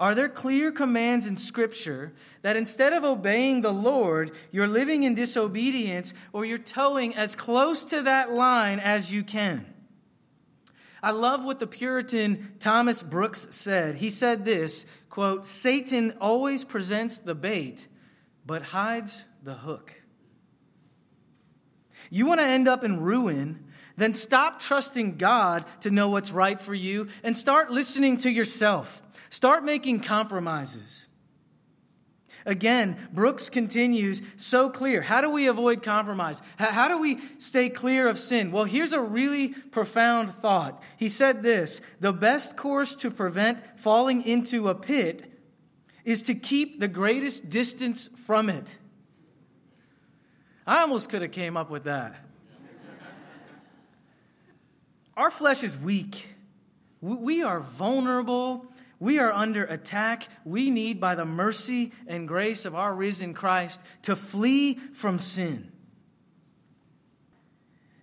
Are 0.00 0.14
there 0.14 0.30
clear 0.30 0.72
commands 0.72 1.26
in 1.26 1.36
Scripture 1.36 2.14
that 2.40 2.56
instead 2.56 2.94
of 2.94 3.04
obeying 3.04 3.60
the 3.60 3.72
Lord, 3.72 4.32
you're 4.50 4.66
living 4.66 5.02
in 5.02 5.14
disobedience 5.14 6.14
or 6.32 6.46
you're 6.46 6.56
toeing 6.56 7.14
as 7.14 7.36
close 7.36 7.84
to 7.84 8.00
that 8.02 8.32
line 8.32 8.80
as 8.80 9.12
you 9.12 9.22
can? 9.22 9.66
I 11.02 11.10
love 11.10 11.44
what 11.44 11.58
the 11.58 11.66
Puritan 11.66 12.54
Thomas 12.60 13.02
Brooks 13.02 13.48
said. 13.50 13.96
He 13.96 14.08
said 14.08 14.46
this 14.46 14.86
quote, 15.10 15.44
Satan 15.44 16.14
always 16.18 16.64
presents 16.64 17.18
the 17.18 17.34
bait, 17.34 17.86
but 18.46 18.62
hides 18.62 19.26
the 19.42 19.54
hook. 19.54 20.00
You 22.08 22.24
want 22.24 22.40
to 22.40 22.46
end 22.46 22.68
up 22.68 22.84
in 22.84 23.00
ruin 23.00 23.70
then 24.00 24.14
stop 24.14 24.60
trusting 24.60 25.16
God 25.16 25.66
to 25.82 25.90
know 25.90 26.08
what's 26.08 26.32
right 26.32 26.58
for 26.58 26.74
you 26.74 27.08
and 27.22 27.36
start 27.36 27.70
listening 27.70 28.16
to 28.18 28.30
yourself. 28.30 29.02
Start 29.30 29.64
making 29.64 30.00
compromises. 30.00 31.06
Again, 32.46 33.08
Brooks 33.12 33.48
continues 33.48 34.22
so 34.36 34.70
clear. 34.70 35.02
How 35.02 35.20
do 35.20 35.30
we 35.30 35.46
avoid 35.46 35.82
compromise? 35.82 36.42
How 36.56 36.88
do 36.88 36.98
we 36.98 37.18
stay 37.38 37.68
clear 37.68 38.08
of 38.08 38.18
sin? 38.18 38.50
Well, 38.50 38.64
here's 38.64 38.92
a 38.92 39.00
really 39.00 39.48
profound 39.48 40.34
thought. 40.34 40.82
He 40.96 41.08
said 41.08 41.42
this 41.42 41.80
The 42.00 42.12
best 42.12 42.56
course 42.56 42.94
to 42.96 43.10
prevent 43.10 43.78
falling 43.78 44.22
into 44.22 44.68
a 44.68 44.74
pit 44.74 45.30
is 46.04 46.22
to 46.22 46.34
keep 46.34 46.80
the 46.80 46.88
greatest 46.88 47.50
distance 47.50 48.08
from 48.26 48.48
it. 48.48 48.66
I 50.66 50.80
almost 50.80 51.08
could 51.08 51.22
have 51.22 51.32
came 51.32 51.56
up 51.56 51.70
with 51.70 51.84
that. 51.84 52.16
Our 55.16 55.30
flesh 55.30 55.62
is 55.62 55.76
weak. 55.76 56.28
We 57.02 57.42
are 57.42 57.60
vulnerable. 57.60 58.69
We 59.00 59.18
are 59.18 59.32
under 59.32 59.64
attack. 59.64 60.28
We 60.44 60.70
need, 60.70 61.00
by 61.00 61.14
the 61.14 61.24
mercy 61.24 61.92
and 62.06 62.28
grace 62.28 62.66
of 62.66 62.74
our 62.74 62.94
risen 62.94 63.32
Christ, 63.32 63.82
to 64.02 64.14
flee 64.14 64.74
from 64.74 65.18
sin. 65.18 65.72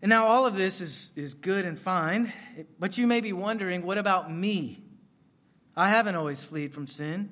And 0.01 0.09
now, 0.09 0.25
all 0.25 0.45
of 0.45 0.55
this 0.55 0.81
is, 0.81 1.11
is 1.15 1.35
good 1.35 1.65
and 1.65 1.77
fine, 1.77 2.33
but 2.79 2.97
you 2.97 3.07
may 3.07 3.21
be 3.21 3.31
wondering 3.31 3.83
what 3.83 3.97
about 3.97 4.31
me? 4.31 4.83
I 5.75 5.89
haven't 5.89 6.15
always 6.15 6.43
fled 6.43 6.73
from 6.73 6.87
sin. 6.87 7.29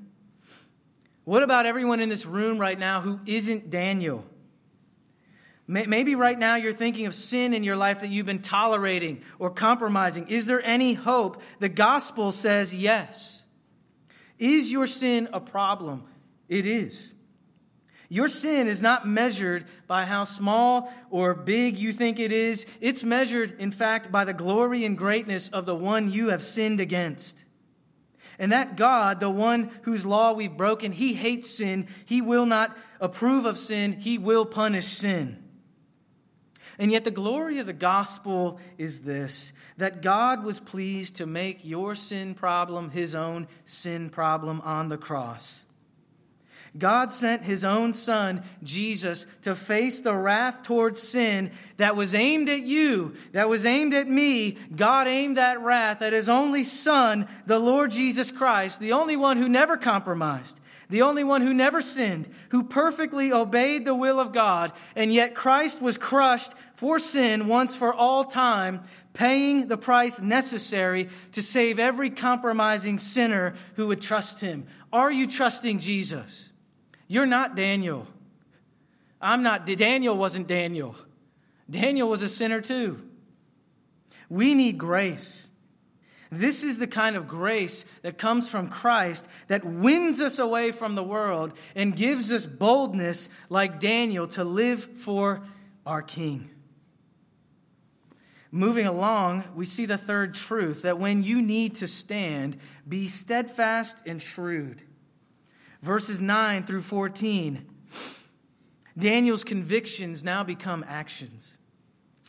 What 1.23 1.41
about 1.41 1.65
everyone 1.65 1.99
in 1.99 2.09
this 2.09 2.27
room 2.27 2.59
right 2.59 2.77
now 2.77 3.01
who 3.01 3.19
isn't 3.25 3.71
Daniel? 3.71 4.23
Maybe 5.67 6.13
right 6.13 6.37
now 6.37 6.55
you're 6.55 6.73
thinking 6.73 7.07
of 7.07 7.15
sin 7.15 7.51
in 7.55 7.63
your 7.63 7.75
life 7.75 8.01
that 8.01 8.11
you've 8.11 8.27
been 8.27 8.43
tolerating 8.43 9.23
or 9.39 9.49
compromising. 9.49 10.27
Is 10.27 10.45
there 10.45 10.61
any 10.63 10.93
hope? 10.93 11.41
The 11.59 11.69
gospel 11.69 12.31
says 12.31 12.75
yes. 12.75 13.34
Is 14.39 14.71
your 14.71 14.87
sin 14.87 15.29
a 15.33 15.39
problem? 15.39 16.03
It 16.47 16.65
is. 16.65 17.13
Your 18.09 18.27
sin 18.27 18.67
is 18.67 18.81
not 18.81 19.07
measured 19.07 19.65
by 19.87 20.05
how 20.05 20.25
small 20.25 20.93
or 21.09 21.33
big 21.33 21.77
you 21.77 21.91
think 21.91 22.19
it 22.19 22.31
is. 22.31 22.65
It's 22.79 23.03
measured, 23.03 23.59
in 23.59 23.71
fact, 23.71 24.11
by 24.11 24.25
the 24.25 24.33
glory 24.33 24.85
and 24.85 24.97
greatness 24.97 25.49
of 25.49 25.65
the 25.65 25.75
one 25.75 26.11
you 26.11 26.29
have 26.29 26.43
sinned 26.43 26.79
against. 26.79 27.45
And 28.37 28.51
that 28.51 28.75
God, 28.75 29.19
the 29.19 29.29
one 29.29 29.71
whose 29.83 30.05
law 30.05 30.33
we've 30.33 30.55
broken, 30.55 30.91
he 30.91 31.13
hates 31.13 31.49
sin. 31.49 31.87
He 32.05 32.21
will 32.21 32.45
not 32.45 32.77
approve 32.99 33.45
of 33.45 33.57
sin. 33.57 33.93
He 33.93 34.17
will 34.17 34.45
punish 34.45 34.87
sin. 34.87 35.44
And 36.77 36.91
yet, 36.91 37.03
the 37.03 37.11
glory 37.11 37.59
of 37.59 37.67
the 37.67 37.73
gospel 37.73 38.59
is 38.77 39.01
this 39.01 39.53
that 39.77 40.01
God 40.01 40.43
was 40.43 40.59
pleased 40.59 41.15
to 41.15 41.25
make 41.25 41.63
your 41.63 41.95
sin 41.95 42.33
problem 42.33 42.89
his 42.89 43.15
own 43.15 43.47
sin 43.65 44.09
problem 44.09 44.61
on 44.61 44.87
the 44.87 44.97
cross. 44.97 45.65
God 46.77 47.11
sent 47.11 47.45
his 47.45 47.63
own 47.63 47.93
son, 47.93 48.43
Jesus, 48.61 49.25
to 49.43 49.55
face 49.55 50.01
the 50.01 50.15
wrath 50.15 50.63
towards 50.63 51.01
sin 51.01 51.51
that 51.77 51.95
was 51.95 52.13
aimed 52.13 52.49
at 52.49 52.63
you, 52.63 53.15
that 53.31 53.47
was 53.47 53.65
aimed 53.65 53.93
at 53.93 54.09
me. 54.09 54.57
God 54.75 55.07
aimed 55.07 55.37
that 55.37 55.61
wrath 55.61 56.01
at 56.01 56.11
his 56.11 56.27
only 56.27 56.65
son, 56.65 57.27
the 57.45 57.59
Lord 57.59 57.91
Jesus 57.91 58.29
Christ, 58.29 58.81
the 58.81 58.91
only 58.91 59.15
one 59.15 59.37
who 59.37 59.47
never 59.47 59.77
compromised, 59.77 60.59
the 60.89 61.01
only 61.01 61.23
one 61.23 61.41
who 61.41 61.53
never 61.53 61.81
sinned, 61.81 62.29
who 62.49 62.63
perfectly 62.63 63.31
obeyed 63.31 63.85
the 63.85 63.95
will 63.95 64.19
of 64.19 64.33
God, 64.33 64.71
and 64.95 65.13
yet 65.13 65.35
Christ 65.35 65.81
was 65.81 65.97
crushed 65.97 66.53
for 66.75 66.99
sin 66.99 67.47
once 67.47 67.75
for 67.75 67.93
all 67.93 68.23
time, 68.23 68.81
paying 69.13 69.67
the 69.67 69.77
price 69.77 70.19
necessary 70.19 71.09
to 71.31 71.41
save 71.41 71.79
every 71.79 72.09
compromising 72.09 72.97
sinner 72.97 73.55
who 73.75 73.87
would 73.87 74.01
trust 74.01 74.41
him. 74.41 74.67
Are 74.93 75.11
you 75.11 75.27
trusting 75.27 75.79
Jesus? 75.79 76.51
You're 77.07 77.25
not 77.25 77.55
Daniel. 77.55 78.07
I'm 79.21 79.43
not. 79.43 79.65
Daniel 79.65 80.15
wasn't 80.15 80.47
Daniel. 80.47 80.95
Daniel 81.69 82.09
was 82.09 82.21
a 82.21 82.29
sinner 82.29 82.61
too. 82.61 83.01
We 84.29 84.53
need 84.53 84.77
grace. 84.77 85.44
This 86.31 86.63
is 86.63 86.77
the 86.77 86.87
kind 86.87 87.15
of 87.15 87.27
grace 87.27 87.85
that 88.01 88.17
comes 88.17 88.49
from 88.49 88.69
Christ 88.69 89.27
that 89.47 89.63
wins 89.63 90.19
us 90.19 90.39
away 90.39 90.71
from 90.71 90.95
the 90.95 91.03
world 91.03 91.53
and 91.75 91.95
gives 91.95 92.31
us 92.31 92.45
boldness, 92.45 93.29
like 93.49 93.79
Daniel, 93.79 94.27
to 94.29 94.43
live 94.43 94.83
for 94.99 95.43
our 95.85 96.01
King. 96.01 96.49
Moving 98.51 98.87
along, 98.87 99.43
we 99.55 99.65
see 99.65 99.85
the 99.85 99.97
third 99.97 100.33
truth 100.33 100.81
that 100.83 100.99
when 100.99 101.23
you 101.23 101.41
need 101.41 101.75
to 101.75 101.87
stand, 101.87 102.57
be 102.87 103.07
steadfast 103.07 104.01
and 104.05 104.21
shrewd 104.21 104.81
verses 105.85 106.19
9 106.19 106.63
through 106.63 106.81
14. 106.81 107.63
Daniel's 108.97 109.43
convictions 109.43 110.23
now 110.23 110.43
become 110.43 110.83
actions. 110.87 111.57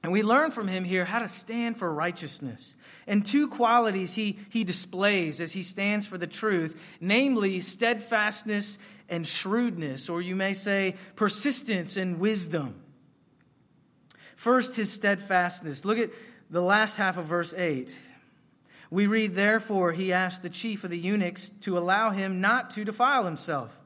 And 0.06 0.12
we 0.12 0.22
learn 0.22 0.52
from 0.52 0.68
him 0.68 0.84
here 0.84 1.04
how 1.04 1.18
to 1.18 1.26
stand 1.26 1.78
for 1.78 1.92
righteousness. 1.92 2.76
And 3.08 3.26
two 3.26 3.48
qualities 3.48 4.14
he, 4.14 4.38
he 4.50 4.62
displays 4.62 5.40
as 5.40 5.52
he 5.52 5.64
stands 5.64 6.06
for 6.06 6.16
the 6.16 6.28
truth, 6.28 6.80
namely 7.00 7.60
steadfastness 7.60 8.78
and 9.08 9.26
shrewdness, 9.26 10.08
or 10.08 10.22
you 10.22 10.36
may 10.36 10.54
say 10.54 10.94
persistence 11.16 11.96
and 11.96 12.20
wisdom. 12.20 12.76
First, 14.36 14.76
his 14.76 14.92
steadfastness. 14.92 15.84
Look 15.84 15.98
at 15.98 16.10
the 16.50 16.62
last 16.62 16.98
half 16.98 17.16
of 17.16 17.24
verse 17.24 17.52
8. 17.52 17.98
We 18.92 19.08
read, 19.08 19.34
Therefore, 19.34 19.90
he 19.90 20.12
asked 20.12 20.44
the 20.44 20.50
chief 20.50 20.84
of 20.84 20.90
the 20.90 20.98
eunuchs 20.98 21.48
to 21.62 21.76
allow 21.76 22.10
him 22.10 22.40
not 22.40 22.70
to 22.70 22.84
defile 22.84 23.24
himself. 23.24 23.76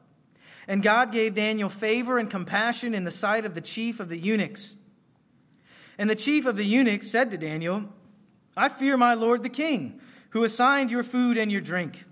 And 0.69 0.83
God 0.83 1.13
gave 1.13 1.35
Daniel 1.35 1.71
favor 1.71 2.19
and 2.19 2.29
compassion 2.29 2.95
in 2.95 3.05
the 3.05 3.11
sight 3.11 3.47
of 3.47 3.55
the 3.55 3.63
chief 3.63 4.01
of 4.01 4.11
the 4.11 4.19
eunuchs. 4.19 4.77
And 6.01 6.09
the 6.09 6.17
chief 6.17 6.47
of 6.47 6.57
the 6.57 6.65
eunuchs 6.65 7.11
said 7.11 7.31
to 7.31 7.37
Daniel, 7.37 7.85
I 8.57 8.71
fear 8.71 8.97
my 8.97 9.13
lord 9.13 9.43
the 9.43 9.51
king, 9.51 10.01
who 10.31 10.45
assigned 10.45 10.91
your 10.91 11.03
food 11.03 11.37
and 11.37 11.53
your 11.53 11.61
drink. 11.61 12.07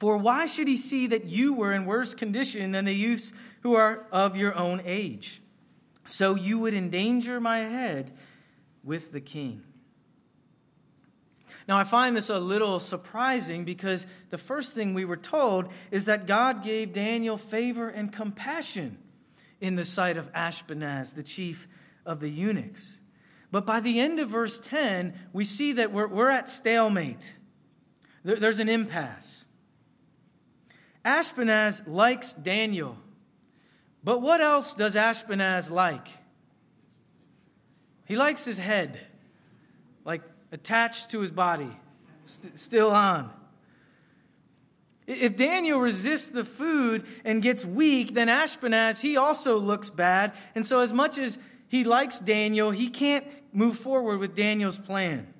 For 0.00 0.16
why 0.16 0.46
should 0.46 0.66
he 0.66 0.76
see 0.76 1.06
that 1.06 1.26
you 1.26 1.54
were 1.54 1.72
in 1.72 1.86
worse 1.86 2.12
condition 2.16 2.72
than 2.72 2.86
the 2.86 2.92
youths 2.92 3.32
who 3.60 3.76
are 3.76 4.04
of 4.10 4.36
your 4.36 4.56
own 4.56 4.82
age? 4.84 5.40
So 6.06 6.34
you 6.34 6.58
would 6.58 6.74
endanger 6.74 7.38
my 7.38 7.58
head 7.58 8.10
with 8.82 9.12
the 9.12 9.20
king. 9.20 9.62
Now, 11.68 11.78
I 11.78 11.84
find 11.84 12.16
this 12.16 12.30
a 12.30 12.40
little 12.40 12.80
surprising 12.80 13.64
because 13.64 14.08
the 14.30 14.38
first 14.38 14.74
thing 14.74 14.92
we 14.92 15.04
were 15.04 15.16
told 15.16 15.68
is 15.92 16.06
that 16.06 16.26
God 16.26 16.64
gave 16.64 16.92
Daniel 16.92 17.38
favor 17.38 17.88
and 17.88 18.12
compassion 18.12 18.98
in 19.60 19.76
the 19.76 19.84
sight 19.84 20.16
of 20.16 20.32
Ashpenaz, 20.32 21.14
the 21.14 21.22
chief 21.22 21.68
of 22.04 22.18
the 22.18 22.28
eunuchs. 22.28 23.00
But 23.54 23.66
by 23.66 23.78
the 23.78 24.00
end 24.00 24.18
of 24.18 24.30
verse 24.30 24.58
10, 24.58 25.14
we 25.32 25.44
see 25.44 25.74
that 25.74 25.92
we're, 25.92 26.08
we're 26.08 26.28
at 26.28 26.50
stalemate. 26.50 27.36
There, 28.24 28.34
there's 28.34 28.58
an 28.58 28.68
impasse. 28.68 29.44
Ashpenaz 31.04 31.86
likes 31.86 32.32
Daniel. 32.32 32.98
But 34.02 34.20
what 34.22 34.40
else 34.40 34.74
does 34.74 34.96
Ashpenaz 34.96 35.70
like? 35.70 36.08
He 38.06 38.16
likes 38.16 38.44
his 38.44 38.58
head. 38.58 38.98
Like 40.04 40.22
attached 40.50 41.12
to 41.12 41.20
his 41.20 41.30
body, 41.30 41.70
st- 42.24 42.58
still 42.58 42.90
on. 42.90 43.30
If 45.06 45.36
Daniel 45.36 45.78
resists 45.78 46.30
the 46.30 46.44
food 46.44 47.04
and 47.24 47.40
gets 47.40 47.64
weak, 47.64 48.14
then 48.14 48.26
Ashpenaz, 48.26 49.00
he 49.00 49.16
also 49.16 49.60
looks 49.60 49.90
bad. 49.90 50.32
And 50.56 50.66
so, 50.66 50.80
as 50.80 50.92
much 50.92 51.18
as 51.18 51.38
he 51.68 51.84
likes 51.84 52.18
Daniel, 52.18 52.70
he 52.70 52.88
can't 52.88 53.26
move 53.52 53.76
forward 53.78 54.18
with 54.18 54.34
Daniel's 54.34 54.78
plan. 54.78 55.32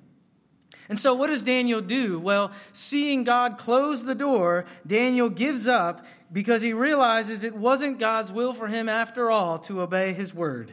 And 0.87 0.99
so, 0.99 1.15
what 1.15 1.27
does 1.27 1.43
Daniel 1.43 1.81
do? 1.81 2.19
Well, 2.19 2.51
seeing 2.71 3.23
God 3.23 3.57
close 3.57 4.03
the 4.03 4.15
door, 4.15 4.65
Daniel 4.85 5.29
gives 5.29 5.67
up 5.67 6.05
because 6.31 6.61
he 6.61 6.73
realizes 6.73 7.43
it 7.43 7.55
wasn't 7.55 7.97
God's 7.99 8.31
will 8.31 8.53
for 8.53 8.67
him, 8.67 8.87
after 8.87 9.31
all, 9.31 9.57
to 9.59 9.81
obey 9.81 10.13
his 10.13 10.33
word. 10.33 10.71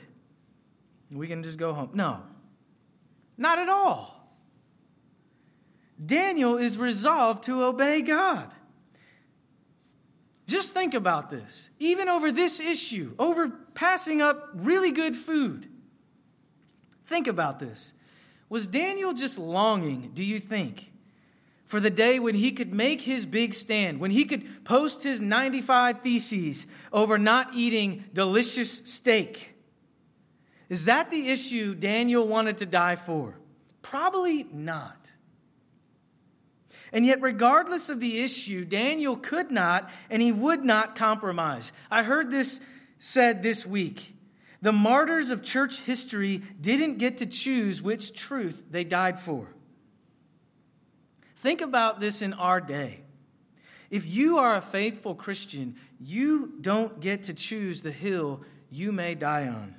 We 1.10 1.28
can 1.28 1.42
just 1.42 1.58
go 1.58 1.72
home. 1.72 1.90
No, 1.94 2.20
not 3.38 3.58
at 3.58 3.68
all. 3.68 4.18
Daniel 6.04 6.56
is 6.56 6.76
resolved 6.76 7.44
to 7.44 7.62
obey 7.62 8.02
God. 8.02 8.52
Just 10.46 10.74
think 10.74 10.94
about 10.94 11.30
this. 11.30 11.70
Even 11.78 12.08
over 12.08 12.32
this 12.32 12.60
issue, 12.60 13.14
over 13.18 13.52
passing 13.74 14.20
up 14.20 14.50
really 14.54 14.90
good 14.90 15.16
food. 15.16 15.68
Think 17.06 17.26
about 17.26 17.58
this. 17.58 17.92
Was 18.48 18.66
Daniel 18.66 19.12
just 19.12 19.38
longing, 19.38 20.10
do 20.14 20.22
you 20.22 20.38
think, 20.38 20.92
for 21.64 21.80
the 21.80 21.90
day 21.90 22.18
when 22.18 22.34
he 22.34 22.52
could 22.52 22.72
make 22.72 23.00
his 23.00 23.24
big 23.24 23.54
stand, 23.54 23.98
when 23.98 24.10
he 24.10 24.24
could 24.24 24.64
post 24.64 25.02
his 25.02 25.20
95 25.20 26.02
theses 26.02 26.66
over 26.92 27.18
not 27.18 27.54
eating 27.54 28.04
delicious 28.12 28.82
steak? 28.84 29.54
Is 30.68 30.84
that 30.84 31.10
the 31.10 31.28
issue 31.28 31.74
Daniel 31.74 32.26
wanted 32.26 32.58
to 32.58 32.66
die 32.66 32.96
for? 32.96 33.38
Probably 33.80 34.44
not. 34.44 35.02
And 36.92 37.06
yet, 37.06 37.22
regardless 37.22 37.88
of 37.88 38.00
the 38.00 38.20
issue, 38.20 38.66
Daniel 38.66 39.16
could 39.16 39.50
not 39.50 39.90
and 40.10 40.20
he 40.20 40.30
would 40.30 40.62
not 40.64 40.94
compromise. 40.94 41.72
I 41.90 42.02
heard 42.02 42.30
this 42.30 42.60
said 43.02 43.42
this 43.42 43.66
week. 43.66 44.14
The 44.62 44.72
martyrs 44.72 45.30
of 45.30 45.42
church 45.42 45.80
history 45.80 46.40
didn't 46.60 46.98
get 46.98 47.18
to 47.18 47.26
choose 47.26 47.82
which 47.82 48.12
truth 48.12 48.62
they 48.70 48.84
died 48.84 49.18
for. 49.18 49.48
Think 51.38 51.60
about 51.60 51.98
this 51.98 52.22
in 52.22 52.32
our 52.32 52.60
day. 52.60 53.00
If 53.90 54.06
you 54.06 54.38
are 54.38 54.54
a 54.54 54.62
faithful 54.62 55.16
Christian, 55.16 55.74
you 55.98 56.52
don't 56.60 57.00
get 57.00 57.24
to 57.24 57.34
choose 57.34 57.82
the 57.82 57.90
hill 57.90 58.42
you 58.70 58.92
may 58.92 59.16
die 59.16 59.48
on. 59.48 59.74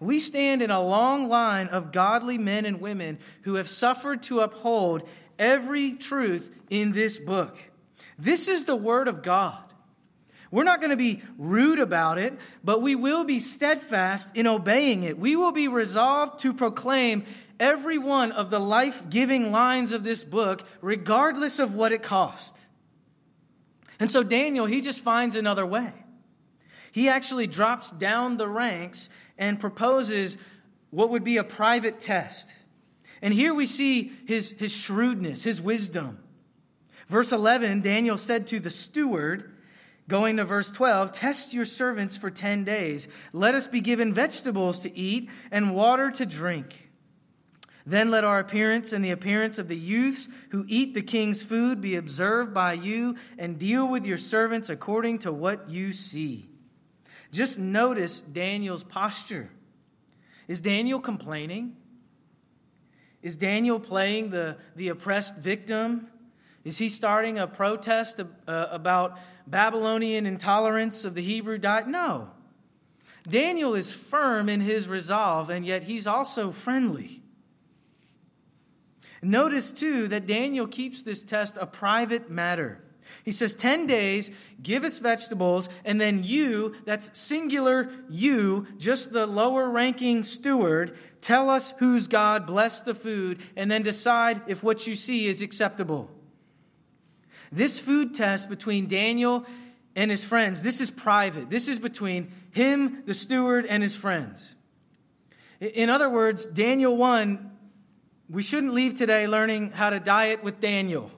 We 0.00 0.18
stand 0.18 0.60
in 0.60 0.72
a 0.72 0.84
long 0.84 1.28
line 1.28 1.68
of 1.68 1.92
godly 1.92 2.36
men 2.36 2.66
and 2.66 2.80
women 2.80 3.20
who 3.42 3.54
have 3.54 3.68
suffered 3.68 4.24
to 4.24 4.40
uphold 4.40 5.08
every 5.38 5.92
truth 5.92 6.52
in 6.68 6.90
this 6.90 7.16
book. 7.16 7.56
This 8.18 8.48
is 8.48 8.64
the 8.64 8.74
Word 8.74 9.06
of 9.06 9.22
God. 9.22 9.63
We're 10.54 10.62
not 10.62 10.80
going 10.80 10.90
to 10.90 10.96
be 10.96 11.20
rude 11.36 11.80
about 11.80 12.16
it, 12.16 12.38
but 12.62 12.80
we 12.80 12.94
will 12.94 13.24
be 13.24 13.40
steadfast 13.40 14.28
in 14.36 14.46
obeying 14.46 15.02
it. 15.02 15.18
We 15.18 15.34
will 15.34 15.50
be 15.50 15.66
resolved 15.66 16.38
to 16.42 16.52
proclaim 16.52 17.24
every 17.58 17.98
one 17.98 18.30
of 18.30 18.50
the 18.50 18.60
life 18.60 19.10
giving 19.10 19.50
lines 19.50 19.90
of 19.90 20.04
this 20.04 20.22
book, 20.22 20.64
regardless 20.80 21.58
of 21.58 21.74
what 21.74 21.90
it 21.90 22.04
costs. 22.04 22.60
And 23.98 24.08
so 24.08 24.22
Daniel, 24.22 24.66
he 24.66 24.80
just 24.80 25.00
finds 25.00 25.34
another 25.34 25.66
way. 25.66 25.92
He 26.92 27.08
actually 27.08 27.48
drops 27.48 27.90
down 27.90 28.36
the 28.36 28.48
ranks 28.48 29.08
and 29.36 29.58
proposes 29.58 30.38
what 30.90 31.10
would 31.10 31.24
be 31.24 31.36
a 31.36 31.42
private 31.42 31.98
test. 31.98 32.54
And 33.20 33.34
here 33.34 33.52
we 33.52 33.66
see 33.66 34.12
his, 34.24 34.52
his 34.52 34.72
shrewdness, 34.72 35.42
his 35.42 35.60
wisdom. 35.60 36.20
Verse 37.08 37.32
11 37.32 37.80
Daniel 37.80 38.16
said 38.16 38.46
to 38.46 38.60
the 38.60 38.70
steward, 38.70 39.50
Going 40.06 40.36
to 40.36 40.44
verse 40.44 40.70
12, 40.70 41.12
test 41.12 41.54
your 41.54 41.64
servants 41.64 42.16
for 42.16 42.30
10 42.30 42.64
days. 42.64 43.08
Let 43.32 43.54
us 43.54 43.66
be 43.66 43.80
given 43.80 44.12
vegetables 44.12 44.78
to 44.80 44.96
eat 44.96 45.30
and 45.50 45.74
water 45.74 46.10
to 46.10 46.26
drink. 46.26 46.90
Then 47.86 48.10
let 48.10 48.24
our 48.24 48.38
appearance 48.38 48.92
and 48.92 49.04
the 49.04 49.10
appearance 49.10 49.58
of 49.58 49.68
the 49.68 49.76
youths 49.76 50.28
who 50.50 50.64
eat 50.68 50.94
the 50.94 51.02
king's 51.02 51.42
food 51.42 51.80
be 51.80 51.96
observed 51.96 52.52
by 52.54 52.74
you, 52.74 53.16
and 53.38 53.58
deal 53.58 53.86
with 53.86 54.06
your 54.06 54.18
servants 54.18 54.68
according 54.70 55.20
to 55.20 55.32
what 55.32 55.68
you 55.68 55.92
see. 55.92 56.48
Just 57.30 57.58
notice 57.58 58.20
Daniel's 58.20 58.84
posture. 58.84 59.50
Is 60.48 60.60
Daniel 60.60 61.00
complaining? 61.00 61.76
Is 63.22 63.36
Daniel 63.36 63.80
playing 63.80 64.30
the, 64.30 64.58
the 64.76 64.88
oppressed 64.88 65.36
victim? 65.36 66.08
Is 66.64 66.78
he 66.78 66.88
starting 66.88 67.38
a 67.38 67.46
protest 67.46 68.20
uh, 68.20 68.66
about 68.70 69.18
Babylonian 69.46 70.24
intolerance 70.24 71.04
of 71.04 71.14
the 71.14 71.22
Hebrew 71.22 71.58
diet? 71.58 71.86
No. 71.86 72.30
Daniel 73.28 73.74
is 73.74 73.92
firm 73.94 74.48
in 74.48 74.60
his 74.60 74.88
resolve, 74.88 75.50
and 75.50 75.64
yet 75.64 75.84
he's 75.84 76.06
also 76.06 76.50
friendly. 76.52 77.22
Notice, 79.22 79.72
too, 79.72 80.08
that 80.08 80.26
Daniel 80.26 80.66
keeps 80.66 81.02
this 81.02 81.22
test 81.22 81.56
a 81.58 81.66
private 81.66 82.30
matter. 82.30 82.82
He 83.24 83.32
says, 83.32 83.54
10 83.54 83.86
days, 83.86 84.30
give 84.62 84.84
us 84.84 84.98
vegetables, 84.98 85.68
and 85.84 86.00
then 86.00 86.24
you, 86.24 86.74
that's 86.84 87.18
singular 87.18 87.90
you, 88.10 88.66
just 88.78 89.12
the 89.12 89.26
lower 89.26 89.70
ranking 89.70 90.22
steward, 90.24 90.96
tell 91.20 91.48
us 91.48 91.72
whose 91.78 92.06
God 92.06 92.46
blessed 92.46 92.84
the 92.84 92.94
food, 92.94 93.40
and 93.56 93.70
then 93.70 93.82
decide 93.82 94.42
if 94.46 94.62
what 94.62 94.86
you 94.86 94.94
see 94.94 95.26
is 95.26 95.40
acceptable. 95.40 96.10
This 97.54 97.78
food 97.78 98.16
test 98.16 98.48
between 98.48 98.88
Daniel 98.88 99.46
and 99.94 100.10
his 100.10 100.24
friends, 100.24 100.60
this 100.60 100.80
is 100.80 100.90
private. 100.90 101.50
This 101.50 101.68
is 101.68 101.78
between 101.78 102.32
him, 102.50 103.04
the 103.06 103.14
steward, 103.14 103.64
and 103.64 103.80
his 103.80 103.94
friends. 103.94 104.56
In 105.60 105.88
other 105.88 106.10
words, 106.10 106.46
Daniel 106.46 106.96
1, 106.96 107.52
we 108.28 108.42
shouldn't 108.42 108.74
leave 108.74 108.96
today 108.96 109.28
learning 109.28 109.70
how 109.70 109.90
to 109.90 110.00
diet 110.00 110.42
with 110.42 110.58
Daniel. 110.58 111.12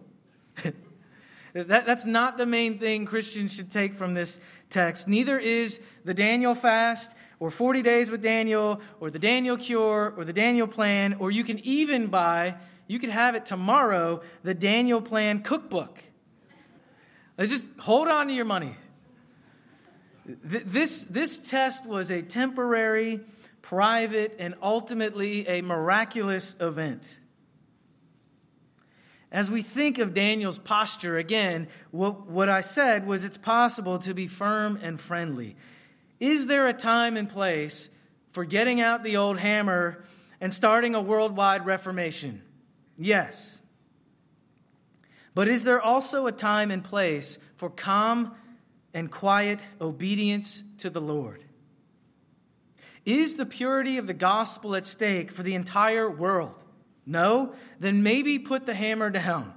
that, 1.55 1.87
that's 1.87 2.05
not 2.05 2.37
the 2.37 2.45
main 2.45 2.79
thing 2.79 3.07
Christians 3.07 3.55
should 3.55 3.71
take 3.71 3.95
from 3.95 4.13
this 4.13 4.39
text. 4.69 5.09
Neither 5.09 5.39
is 5.39 5.81
the 6.05 6.13
Daniel 6.13 6.55
fast, 6.55 7.17
or 7.41 7.51
40 7.51 7.81
days 7.81 8.11
with 8.11 8.23
Daniel, 8.23 8.83
or 9.01 9.11
the 9.11 9.19
Daniel 9.19 9.57
cure, 9.57 10.13
or 10.15 10.25
the 10.27 10.35
Daniel 10.35 10.67
plan, 10.67 11.15
or 11.19 11.31
you 11.31 11.45
can 11.45 11.59
even 11.61 12.09
buy, 12.09 12.57
you 12.89 12.99
could 12.99 13.09
have 13.09 13.35
it 13.35 13.47
tomorrow, 13.47 14.21
the 14.43 14.53
Daniel 14.53 15.01
plan 15.01 15.43
cookbook. 15.43 16.03
Let's 17.39 17.51
just 17.51 17.67
hold 17.79 18.09
on 18.09 18.29
to 18.29 18.33
your 18.33 18.45
money. 18.45 18.75
This, 20.25 21.05
this 21.05 21.39
test 21.39 21.87
was 21.87 22.11
a 22.11 22.23
temporary, 22.23 23.21
private, 23.63 24.37
and 24.39 24.55
ultimately 24.63 25.47
a 25.47 25.63
miraculous 25.63 26.57
event. 26.61 27.19
As 29.31 29.51
we 29.51 29.63
think 29.63 29.99
of 29.99 30.15
Daniel's 30.15 30.59
posture, 30.59 31.19
again, 31.19 31.69
what, 31.91 32.27
what 32.27 32.49
I 32.49 32.61
said 32.61 33.07
was 33.07 33.25
it's 33.25 33.37
possible 33.37 33.99
to 34.01 34.15
be 34.15 34.27
firm 34.27 34.79
and 34.83 34.99
friendly. 34.99 35.57
Is 36.19 36.47
there 36.47 36.69
a 36.69 36.73
time 36.73 37.17
and 37.17 37.29
place 37.29 37.91
for 38.31 38.45
getting 38.45 38.81
out 38.81 39.05
the 39.05 39.17
old 39.17 39.39
hammer 39.39 40.05
and 40.41 40.53
starting 40.53 40.95
a 40.95 41.01
worldwide 41.01 41.67
reformation? 41.67 42.43
Yes. 42.97 43.56
But 45.37 45.49
is 45.49 45.65
there 45.65 45.83
also 45.83 46.27
a 46.27 46.33
time 46.33 46.71
and 46.71 46.83
place 46.83 47.39
for 47.57 47.69
calm 47.69 48.35
and 48.95 49.11
quiet 49.11 49.61
obedience 49.79 50.63
to 50.79 50.89
the 50.89 51.01
Lord? 51.03 51.45
Is 53.05 53.35
the 53.35 53.45
purity 53.45 53.99
of 53.99 54.07
the 54.07 54.15
gospel 54.15 54.75
at 54.75 54.87
stake 54.87 55.31
for 55.31 55.43
the 55.43 55.55
entire 55.55 56.11
world? 56.11 56.65
No? 57.05 57.53
Then 57.79 58.03
maybe 58.03 58.39
put 58.39 58.65
the 58.65 58.73
hammer 58.73 59.11
down. 59.11 59.53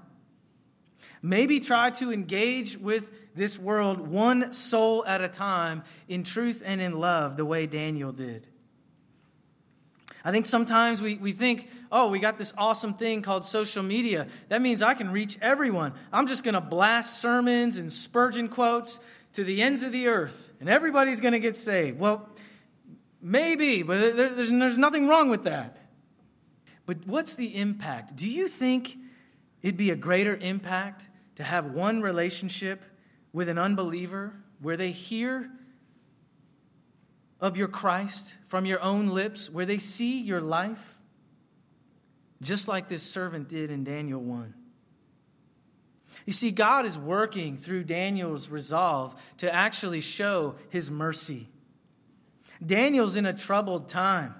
Maybe 1.22 1.62
try 1.62 1.92
to 1.92 2.12
engage 2.12 2.78
with 2.78 3.10
this 3.34 3.58
world 3.58 4.06
one 4.06 4.52
soul 4.52 5.06
at 5.06 5.22
a 5.22 5.30
time 5.30 5.84
in 6.10 6.26
truth 6.26 6.62
and 6.66 6.82
in 6.82 7.00
love, 7.00 7.38
the 7.38 7.46
way 7.46 7.68
Daniel 7.68 8.12
did. 8.12 8.48
I 10.24 10.32
think 10.32 10.46
sometimes 10.46 11.02
we, 11.02 11.16
we 11.16 11.32
think, 11.32 11.70
oh, 11.92 12.10
we 12.10 12.20
got 12.20 12.38
this 12.38 12.54
awesome 12.58 12.94
thing 12.94 13.22
called 13.22 13.46
social 13.46 13.84
media. 13.84 14.28
That 14.50 14.62
means 14.62 14.82
I 14.82 14.94
can 14.94 15.12
reach 15.12 15.38
everyone. 15.42 15.94
I'm 16.12 16.28
just 16.28 16.44
going 16.44 16.56
to 16.56 16.62
blast 16.62 17.22
sermons 17.22 17.78
and 17.78 17.92
Spurgeon 17.92 18.50
quotes 18.50 19.00
to 19.34 19.44
the 19.44 19.62
ends 19.62 19.84
of 19.84 19.92
the 19.92 20.08
earth, 20.08 20.52
and 20.60 20.68
everybody's 20.68 21.20
going 21.20 21.34
to 21.34 21.40
get 21.40 21.56
saved. 21.56 22.00
Well, 22.00 22.28
maybe, 23.22 23.84
but 23.84 24.16
there, 24.16 24.30
there's, 24.34 24.50
there's 24.50 24.78
nothing 24.78 25.08
wrong 25.08 25.30
with 25.30 25.44
that. 25.44 25.78
But 26.86 27.06
what's 27.06 27.36
the 27.36 27.56
impact? 27.56 28.16
Do 28.16 28.28
you 28.28 28.48
think 28.48 28.98
it'd 29.62 29.78
be 29.78 29.92
a 29.92 29.96
greater 29.96 30.36
impact 30.36 31.08
to 31.36 31.44
have 31.44 31.68
one 31.68 32.02
relationship 32.02 32.84
with 33.32 33.48
an 33.48 33.58
unbeliever 33.58 34.34
where 34.62 34.76
they 34.76 34.92
hear 34.92 35.50
of 37.42 37.58
your 37.58 37.68
Christ 37.68 38.36
from 38.48 38.66
your 38.66 38.82
own 38.82 39.08
lips, 39.08 39.50
where 39.50 39.66
they 39.66 39.78
see 39.78 40.22
your 40.22 40.42
life, 40.42 40.98
just 42.42 42.68
like 42.68 42.90
this 42.90 43.04
servant 43.04 43.50
did 43.50 43.72
in 43.72 43.84
Daniel 43.84 44.22
1. 44.22 44.54
You 46.26 46.34
see, 46.34 46.52
God 46.52 46.86
is 46.86 46.98
working 46.98 47.58
through 47.58 47.86
Daniel's 47.86 48.50
resolve 48.50 49.16
to 49.38 49.54
actually 49.54 50.02
show 50.02 50.56
his 50.70 50.92
mercy. 50.92 51.48
Daniel's 52.66 53.16
in 53.16 53.26
a 53.26 53.34
troubled 53.34 53.90
time. 53.90 54.36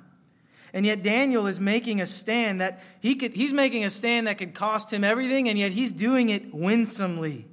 And 0.74 0.86
yet 0.86 1.02
Daniel 1.02 1.48
is 1.48 1.60
making 1.60 2.00
a 2.00 2.06
stand 2.06 2.62
that 2.62 2.84
he 3.00 3.16
could 3.16 3.36
he's 3.36 3.54
making 3.54 3.86
a 3.86 3.90
stand 3.90 4.28
that 4.28 4.38
could 4.38 4.54
cost 4.54 4.94
him 4.94 5.04
everything 5.04 5.50
and 5.50 5.58
yet 5.58 5.72
he's 5.72 5.92
doing 5.92 6.30
it 6.30 6.54
winsomely. 6.54 7.48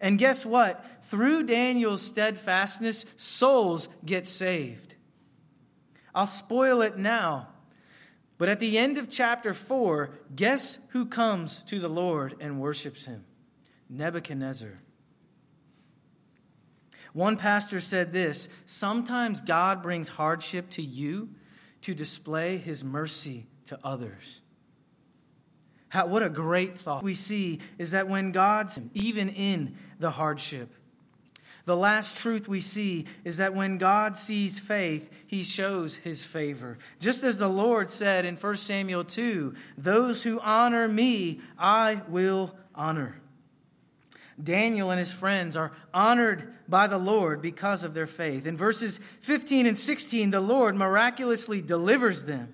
And 0.00 0.18
guess 0.18 0.44
what? 0.44 0.84
Through 1.06 1.44
Daniel's 1.44 2.02
steadfastness, 2.02 3.04
souls 3.16 3.88
get 4.04 4.26
saved. 4.26 4.94
I'll 6.14 6.26
spoil 6.26 6.80
it 6.82 6.96
now. 6.96 7.48
But 8.38 8.48
at 8.48 8.60
the 8.60 8.78
end 8.78 8.98
of 8.98 9.10
chapter 9.10 9.54
4, 9.54 10.10
guess 10.34 10.78
who 10.88 11.06
comes 11.06 11.62
to 11.64 11.78
the 11.78 11.88
Lord 11.88 12.34
and 12.40 12.60
worships 12.60 13.06
him? 13.06 13.24
Nebuchadnezzar. 13.88 14.80
One 17.12 17.36
pastor 17.36 17.80
said 17.80 18.12
this 18.12 18.48
Sometimes 18.66 19.40
God 19.40 19.82
brings 19.82 20.08
hardship 20.08 20.68
to 20.70 20.82
you 20.82 21.30
to 21.82 21.94
display 21.94 22.56
his 22.58 22.82
mercy 22.82 23.46
to 23.66 23.78
others. 23.84 24.40
How, 25.88 26.06
what 26.06 26.24
a 26.24 26.28
great 26.28 26.76
thought 26.76 27.04
we 27.04 27.14
see 27.14 27.60
is 27.78 27.92
that 27.92 28.08
when 28.08 28.32
God's, 28.32 28.80
even 28.94 29.28
in 29.28 29.76
the 30.00 30.10
hardship, 30.10 30.74
the 31.66 31.76
last 31.76 32.16
truth 32.16 32.46
we 32.46 32.60
see 32.60 33.06
is 33.24 33.38
that 33.38 33.54
when 33.54 33.78
God 33.78 34.16
sees 34.16 34.58
faith, 34.58 35.10
he 35.26 35.42
shows 35.42 35.96
his 35.96 36.24
favor. 36.24 36.78
Just 37.00 37.24
as 37.24 37.38
the 37.38 37.48
Lord 37.48 37.88
said 37.88 38.26
in 38.26 38.36
1 38.36 38.56
Samuel 38.56 39.04
2 39.04 39.54
Those 39.78 40.22
who 40.22 40.40
honor 40.40 40.86
me, 40.86 41.40
I 41.58 42.02
will 42.08 42.54
honor. 42.74 43.16
Daniel 44.42 44.90
and 44.90 44.98
his 44.98 45.12
friends 45.12 45.56
are 45.56 45.72
honored 45.94 46.52
by 46.68 46.86
the 46.86 46.98
Lord 46.98 47.40
because 47.40 47.84
of 47.84 47.94
their 47.94 48.06
faith. 48.06 48.46
In 48.46 48.56
verses 48.56 48.98
15 49.20 49.66
and 49.66 49.78
16, 49.78 50.30
the 50.30 50.40
Lord 50.40 50.74
miraculously 50.74 51.62
delivers 51.62 52.24
them. 52.24 52.52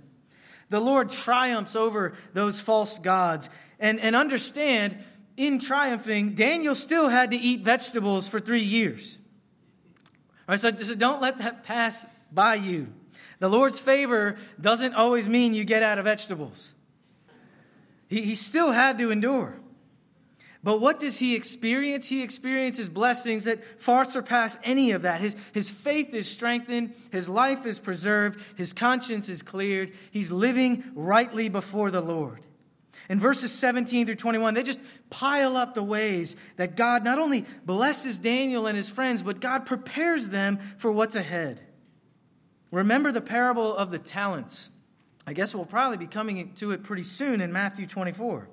The 0.69 0.81
Lord 0.81 1.11
triumphs 1.11 1.75
over 1.75 2.15
those 2.33 2.61
false 2.61 2.99
gods. 2.99 3.51
And, 3.81 3.99
and 3.99 4.15
understand, 4.15 5.03
in 5.37 5.59
triumphing, 5.59 6.35
Daniel 6.35 6.75
still 6.75 7.09
had 7.09 7.31
to 7.31 7.37
eat 7.37 7.61
vegetables 7.61 8.29
for 8.29 8.41
three 8.41 8.63
years. 8.63 9.19
All 10.49 10.53
right, 10.55 10.61
so, 10.61 10.75
so 10.77 10.95
don't 10.95 11.21
let 11.21 11.39
that 11.39 11.65
pass 11.65 12.07
by 12.33 12.57
you. 12.57 12.93
The 13.39 13.49
Lord's 13.49 13.79
favor 13.79 14.37
doesn't 14.61 14.95
always 14.95 15.29
mean 15.29 15.55
you 15.55 15.65
get 15.65 15.83
out 15.83 15.99
of 15.99 16.05
vegetables. 16.05 16.75
He, 18.09 18.23
he 18.23 18.35
still 18.35 18.73
had 18.73 18.99
to 18.99 19.11
endure. 19.11 19.57
But 20.63 20.81
what 20.81 21.01
does 21.01 21.19
he 21.19 21.35
experience? 21.35 22.07
He 22.07 22.23
experiences 22.23 22.91
blessings 22.91 23.45
that 23.45 23.81
far 23.81 24.05
surpass 24.05 24.59
any 24.63 24.91
of 24.91 25.03
that. 25.03 25.23
His, 25.23 25.35
his 25.53 25.71
faith 25.71 26.13
is 26.13 26.31
strengthened, 26.31 26.93
his 27.11 27.31
life 27.31 27.65
is 27.65 27.79
preserved, 27.79 28.41
his 28.59 28.75
conscience 28.75 29.31
is 29.31 29.41
cleared. 29.41 29.93
He's 30.11 30.31
living 30.31 30.85
rightly 30.95 31.49
before 31.49 31.91
the 31.91 32.03
Lord. 32.03 32.41
In 33.11 33.19
verses 33.19 33.51
17 33.51 34.07
through 34.07 34.15
21, 34.15 34.55
they 34.55 34.63
just 34.63 34.81
pile 35.11 35.57
up 35.57 35.75
the 35.75 35.83
ways 35.83 36.37
that 36.55 36.77
God 36.77 37.03
not 37.03 37.19
only 37.19 37.45
blesses 37.67 38.21
Daniel 38.21 38.69
and 38.69 38.77
his 38.77 38.89
friends, 38.89 39.21
but 39.21 39.41
God 39.41 39.67
prepares 39.67 40.29
them 40.29 40.61
for 40.79 40.93
what's 40.93 41.17
ahead. 41.17 41.61
Remember 42.71 43.11
the 43.11 43.21
parable 43.21 43.77
of 43.77 43.91
the 43.91 43.99
talents. 43.99 44.71
I 45.27 45.33
guess 45.33 45.53
we'll 45.53 45.65
probably 45.65 45.97
be 45.97 46.07
coming 46.07 46.53
to 46.55 46.71
it 46.71 46.85
pretty 46.85 47.03
soon 47.03 47.41
in 47.41 47.53
Matthew 47.53 47.89
24. 47.89 48.49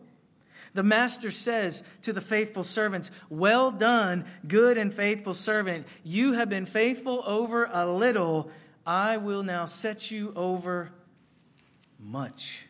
The 0.73 0.81
master 0.81 1.29
says 1.29 1.83
to 2.01 2.11
the 2.11 2.19
faithful 2.19 2.63
servants, 2.63 3.11
Well 3.29 3.69
done, 3.69 4.25
good 4.47 4.79
and 4.79 4.91
faithful 4.91 5.35
servant. 5.35 5.85
You 6.03 6.33
have 6.33 6.49
been 6.49 6.65
faithful 6.65 7.23
over 7.27 7.69
a 7.71 7.85
little. 7.85 8.49
I 8.87 9.17
will 9.17 9.43
now 9.43 9.65
set 9.65 10.09
you 10.09 10.33
over 10.35 10.89
much. 11.99 12.66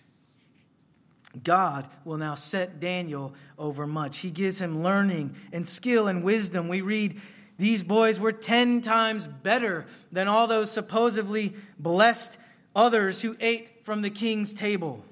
God 1.44 1.88
will 2.06 2.18
now 2.18 2.36
set 2.36 2.80
Daniel 2.80 3.34
over 3.58 3.88
much. 3.88 4.20
He 4.20 4.32
gives 4.32 4.62
him 4.62 4.84
learning 4.84 5.36
and 5.52 5.68
skill 5.68 6.08
and 6.08 6.24
wisdom. 6.24 6.68
We 6.68 6.82
read, 6.82 7.20
These 7.58 7.84
boys 7.84 8.20
were 8.20 8.32
10 8.32 8.82
times 8.82 9.28
better 9.28 9.86
than 10.12 10.28
all 10.28 10.48
those 10.48 10.72
supposedly 10.72 11.54
blessed 11.78 12.38
others 12.76 13.22
who 13.22 13.36
ate 13.40 13.84
from 13.84 14.02
the 14.02 14.10
king's 14.10 14.54
table. 14.54 15.04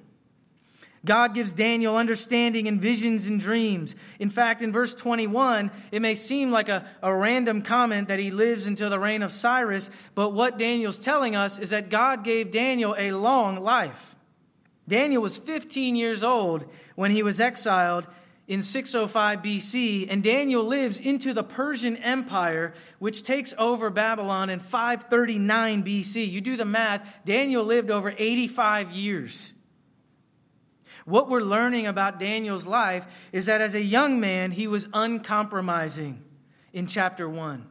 God 1.06 1.36
gives 1.36 1.54
Daniel 1.54 1.96
understanding 1.96 2.68
and 2.68 2.82
visions 2.82 3.28
and 3.28 3.40
dreams. 3.40 3.96
In 4.20 4.32
fact, 4.32 4.64
in 4.64 4.72
verse 4.72 4.96
21, 4.96 5.70
it 5.92 6.02
may 6.02 6.16
seem 6.16 6.50
like 6.50 6.68
a, 6.68 6.86
a 7.04 7.16
random 7.16 7.62
comment 7.62 8.08
that 8.08 8.18
he 8.18 8.32
lives 8.32 8.66
until 8.66 8.90
the 8.90 9.00
reign 9.00 9.22
of 9.22 9.32
Cyrus, 9.32 9.92
but 10.16 10.34
what 10.34 10.58
Daniel's 10.58 10.98
telling 10.98 11.36
us 11.36 11.60
is 11.60 11.70
that 11.70 11.90
God 11.90 12.24
gave 12.24 12.50
Daniel 12.50 12.96
a 12.98 13.12
long 13.12 13.58
life. 13.58 14.15
Daniel 14.88 15.22
was 15.22 15.38
15 15.38 15.96
years 15.96 16.24
old 16.24 16.66
when 16.96 17.12
he 17.12 17.24
was 17.24 17.40
exiled 17.40 18.08
in 18.48 18.62
605 18.62 19.42
BC, 19.42 20.08
and 20.10 20.24
Daniel 20.24 20.64
lives 20.64 21.00
into 21.00 21.34
the 21.34 21.44
Persian 21.44 21.98
Empire, 21.98 22.74
which 23.00 23.24
takes 23.24 23.56
over 23.58 23.90
Babylon 23.90 24.52
in 24.52 24.60
539 24.60 25.84
BC. 25.84 26.30
You 26.30 26.42
do 26.42 26.56
the 26.56 26.66
math, 26.66 27.08
Daniel 27.26 27.64
lived 27.64 27.90
over 27.90 28.14
85 28.16 28.92
years. 28.92 29.54
What 31.06 31.30
we're 31.30 31.42
learning 31.42 31.88
about 31.88 32.20
Daniel's 32.20 32.68
life 32.68 33.30
is 33.32 33.48
that 33.48 33.62
as 33.62 33.76
a 33.76 33.82
young 33.82 34.20
man, 34.20 34.52
he 34.52 34.68
was 34.68 34.88
uncompromising 34.94 36.24
in 36.74 36.88
chapter 36.88 37.28
1. 37.28 37.68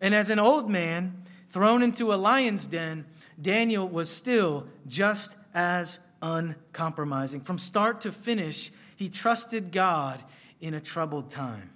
And 0.00 0.14
as 0.14 0.30
an 0.30 0.38
old 0.38 0.70
man, 0.70 1.24
thrown 1.50 1.82
into 1.82 2.12
a 2.12 2.16
lion's 2.16 2.66
den, 2.66 3.06
Daniel 3.40 3.88
was 3.88 4.10
still 4.10 4.66
just 4.86 5.34
as 5.54 5.98
uncompromising. 6.20 7.40
From 7.40 7.58
start 7.58 8.02
to 8.02 8.12
finish, 8.12 8.70
he 8.96 9.08
trusted 9.08 9.72
God 9.72 10.22
in 10.60 10.74
a 10.74 10.80
troubled 10.80 11.30
time. 11.30 11.70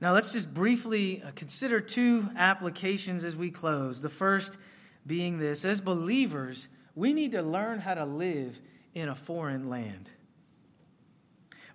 Now, 0.00 0.14
let's 0.14 0.32
just 0.32 0.52
briefly 0.52 1.22
uh, 1.22 1.30
consider 1.36 1.80
two 1.80 2.28
applications 2.36 3.22
as 3.22 3.36
we 3.36 3.52
close. 3.52 4.02
The 4.02 4.08
first 4.08 4.58
being 5.06 5.38
this 5.38 5.64
as 5.64 5.80
believers, 5.80 6.68
we 6.96 7.12
need 7.12 7.32
to 7.32 7.42
learn 7.42 7.78
how 7.78 7.94
to 7.94 8.04
live 8.04 8.60
in 8.94 9.08
a 9.08 9.14
foreign 9.14 9.70
land. 9.70 10.10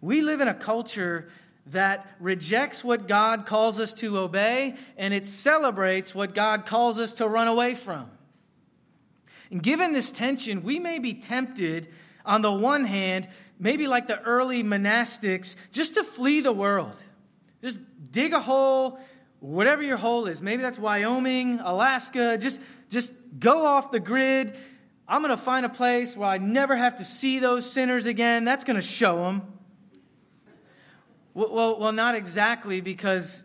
We 0.01 0.21
live 0.21 0.41
in 0.41 0.49
a 0.49 0.53
culture 0.53 1.29
that 1.67 2.05
rejects 2.19 2.83
what 2.83 3.07
God 3.07 3.45
calls 3.45 3.79
us 3.79 3.93
to 3.95 4.19
obey 4.19 4.75
and 4.97 5.13
it 5.13 5.25
celebrates 5.25 6.13
what 6.13 6.33
God 6.33 6.65
calls 6.65 6.99
us 6.99 7.13
to 7.13 7.27
run 7.27 7.47
away 7.47 7.75
from. 7.75 8.09
And 9.51 9.61
given 9.61 9.93
this 9.93 10.11
tension, 10.11 10.63
we 10.63 10.79
may 10.79 10.99
be 10.99 11.13
tempted, 11.13 11.89
on 12.25 12.41
the 12.41 12.51
one 12.51 12.85
hand, 12.85 13.27
maybe 13.59 13.87
like 13.87 14.07
the 14.07 14.21
early 14.21 14.63
monastics, 14.63 15.55
just 15.71 15.93
to 15.95 16.03
flee 16.03 16.41
the 16.41 16.51
world. 16.51 16.97
Just 17.61 17.79
dig 18.11 18.33
a 18.33 18.39
hole, 18.39 18.99
whatever 19.39 19.81
your 19.81 19.97
hole 19.97 20.27
is. 20.27 20.41
Maybe 20.41 20.61
that's 20.61 20.77
Wyoming, 20.77 21.59
Alaska. 21.59 22.37
Just, 22.37 22.61
just 22.89 23.13
go 23.39 23.65
off 23.65 23.91
the 23.91 23.99
grid 23.99 24.55
I'm 25.07 25.21
going 25.21 25.35
to 25.35 25.41
find 25.41 25.65
a 25.65 25.69
place 25.69 26.17
where 26.17 26.27
I 26.27 26.37
never 26.37 26.75
have 26.75 26.97
to 26.97 27.05
see 27.05 27.39
those 27.39 27.69
sinners 27.69 28.07
again. 28.07 28.43
That's 28.43 28.65
going 28.65 28.75
to 28.75 28.85
show 28.85 29.23
them. 29.23 29.53
Well, 31.33 31.53
well, 31.53 31.79
well, 31.79 31.91
not 31.93 32.15
exactly, 32.15 32.81
because 32.81 33.43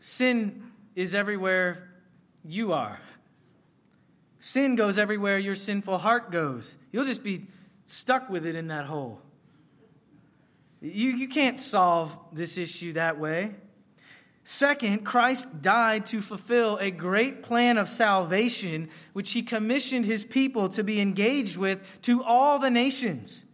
sin 0.00 0.64
is 0.96 1.14
everywhere 1.14 1.88
you 2.44 2.72
are. 2.72 2.98
Sin 4.38 4.76
goes 4.76 4.98
everywhere 4.98 5.38
your 5.38 5.56
sinful 5.56 5.98
heart 5.98 6.30
goes. 6.30 6.76
You'll 6.92 7.04
just 7.04 7.24
be 7.24 7.46
stuck 7.86 8.30
with 8.30 8.46
it 8.46 8.54
in 8.54 8.68
that 8.68 8.86
hole. 8.86 9.20
You, 10.80 11.10
you 11.10 11.28
can't 11.28 11.58
solve 11.58 12.16
this 12.32 12.56
issue 12.56 12.92
that 12.92 13.18
way. 13.18 13.54
Second, 14.44 15.04
Christ 15.04 15.60
died 15.60 16.06
to 16.06 16.22
fulfill 16.22 16.78
a 16.78 16.90
great 16.90 17.42
plan 17.42 17.76
of 17.76 17.88
salvation, 17.88 18.88
which 19.12 19.32
he 19.32 19.42
commissioned 19.42 20.06
his 20.06 20.24
people 20.24 20.70
to 20.70 20.82
be 20.82 21.00
engaged 21.00 21.58
with 21.58 21.82
to 22.02 22.22
all 22.22 22.58
the 22.58 22.70
nations. 22.70 23.44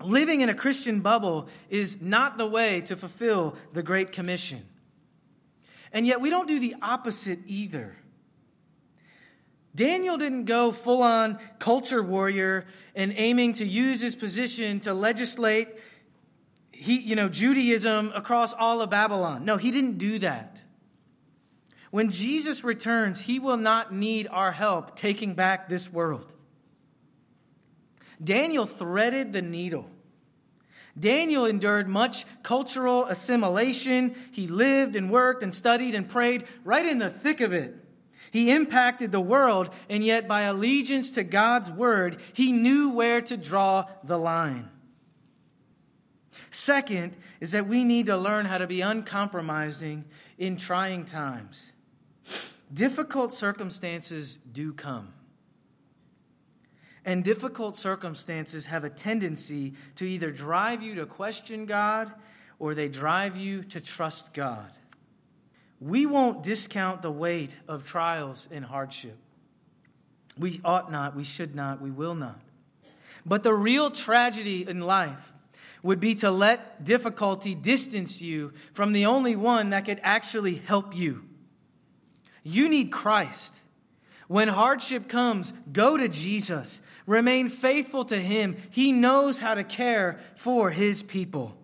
Living 0.00 0.40
in 0.40 0.48
a 0.48 0.54
Christian 0.54 1.00
bubble 1.00 1.48
is 1.68 2.00
not 2.00 2.38
the 2.38 2.46
way 2.46 2.80
to 2.82 2.96
fulfill 2.96 3.56
the 3.72 3.82
Great 3.82 4.12
Commission. 4.12 4.64
And 5.92 6.06
yet, 6.06 6.20
we 6.20 6.30
don't 6.30 6.48
do 6.48 6.60
the 6.60 6.76
opposite 6.80 7.40
either. 7.46 7.96
Daniel 9.78 10.18
didn't 10.18 10.46
go 10.46 10.72
full 10.72 11.04
on 11.04 11.38
culture 11.60 12.02
warrior 12.02 12.66
and 12.96 13.14
aiming 13.14 13.52
to 13.54 13.64
use 13.64 14.00
his 14.00 14.16
position 14.16 14.80
to 14.80 14.92
legislate 14.92 15.68
he, 16.72 16.98
you 16.98 17.14
know, 17.14 17.28
Judaism 17.28 18.10
across 18.12 18.52
all 18.54 18.82
of 18.82 18.90
Babylon. 18.90 19.44
No, 19.44 19.56
he 19.56 19.70
didn't 19.70 19.98
do 19.98 20.18
that. 20.18 20.60
When 21.92 22.10
Jesus 22.10 22.64
returns, 22.64 23.20
he 23.20 23.38
will 23.38 23.56
not 23.56 23.92
need 23.92 24.26
our 24.30 24.50
help 24.50 24.96
taking 24.96 25.34
back 25.34 25.68
this 25.68 25.92
world. 25.92 26.32
Daniel 28.22 28.66
threaded 28.66 29.32
the 29.32 29.42
needle. 29.42 29.88
Daniel 30.98 31.46
endured 31.46 31.88
much 31.88 32.24
cultural 32.42 33.06
assimilation. 33.06 34.16
He 34.32 34.48
lived 34.48 34.96
and 34.96 35.08
worked 35.08 35.44
and 35.44 35.54
studied 35.54 35.94
and 35.94 36.08
prayed 36.08 36.44
right 36.64 36.84
in 36.84 36.98
the 36.98 37.10
thick 37.10 37.40
of 37.40 37.52
it. 37.52 37.76
He 38.30 38.50
impacted 38.50 39.12
the 39.12 39.20
world, 39.20 39.70
and 39.88 40.04
yet 40.04 40.28
by 40.28 40.42
allegiance 40.42 41.10
to 41.12 41.22
God's 41.22 41.70
word, 41.70 42.20
he 42.32 42.52
knew 42.52 42.90
where 42.90 43.20
to 43.22 43.36
draw 43.36 43.86
the 44.04 44.18
line. 44.18 44.68
Second 46.50 47.16
is 47.40 47.52
that 47.52 47.66
we 47.66 47.84
need 47.84 48.06
to 48.06 48.16
learn 48.16 48.46
how 48.46 48.58
to 48.58 48.66
be 48.66 48.80
uncompromising 48.80 50.04
in 50.38 50.56
trying 50.56 51.04
times. 51.04 51.72
Difficult 52.72 53.32
circumstances 53.32 54.38
do 54.52 54.72
come. 54.72 55.12
And 57.04 57.24
difficult 57.24 57.76
circumstances 57.76 58.66
have 58.66 58.84
a 58.84 58.90
tendency 58.90 59.74
to 59.96 60.04
either 60.04 60.30
drive 60.30 60.82
you 60.82 60.96
to 60.96 61.06
question 61.06 61.64
God 61.64 62.12
or 62.58 62.74
they 62.74 62.88
drive 62.88 63.36
you 63.36 63.62
to 63.64 63.80
trust 63.80 64.34
God. 64.34 64.70
We 65.80 66.06
won't 66.06 66.42
discount 66.42 67.02
the 67.02 67.10
weight 67.10 67.54
of 67.68 67.84
trials 67.84 68.48
and 68.50 68.64
hardship. 68.64 69.16
We 70.36 70.60
ought 70.64 70.90
not, 70.90 71.16
we 71.16 71.24
should 71.24 71.54
not, 71.54 71.80
we 71.80 71.90
will 71.90 72.14
not. 72.14 72.40
But 73.26 73.42
the 73.42 73.54
real 73.54 73.90
tragedy 73.90 74.68
in 74.68 74.80
life 74.80 75.32
would 75.82 76.00
be 76.00 76.14
to 76.16 76.30
let 76.30 76.84
difficulty 76.84 77.54
distance 77.54 78.20
you 78.22 78.52
from 78.72 78.92
the 78.92 79.06
only 79.06 79.36
one 79.36 79.70
that 79.70 79.84
could 79.84 80.00
actually 80.02 80.56
help 80.56 80.96
you. 80.96 81.24
You 82.42 82.68
need 82.68 82.90
Christ. 82.90 83.60
When 84.26 84.48
hardship 84.48 85.08
comes, 85.08 85.52
go 85.72 85.96
to 85.96 86.08
Jesus. 86.08 86.80
Remain 87.06 87.48
faithful 87.48 88.04
to 88.06 88.16
Him. 88.16 88.56
He 88.70 88.92
knows 88.92 89.38
how 89.38 89.54
to 89.54 89.64
care 89.64 90.20
for 90.34 90.70
His 90.70 91.02
people. 91.02 91.57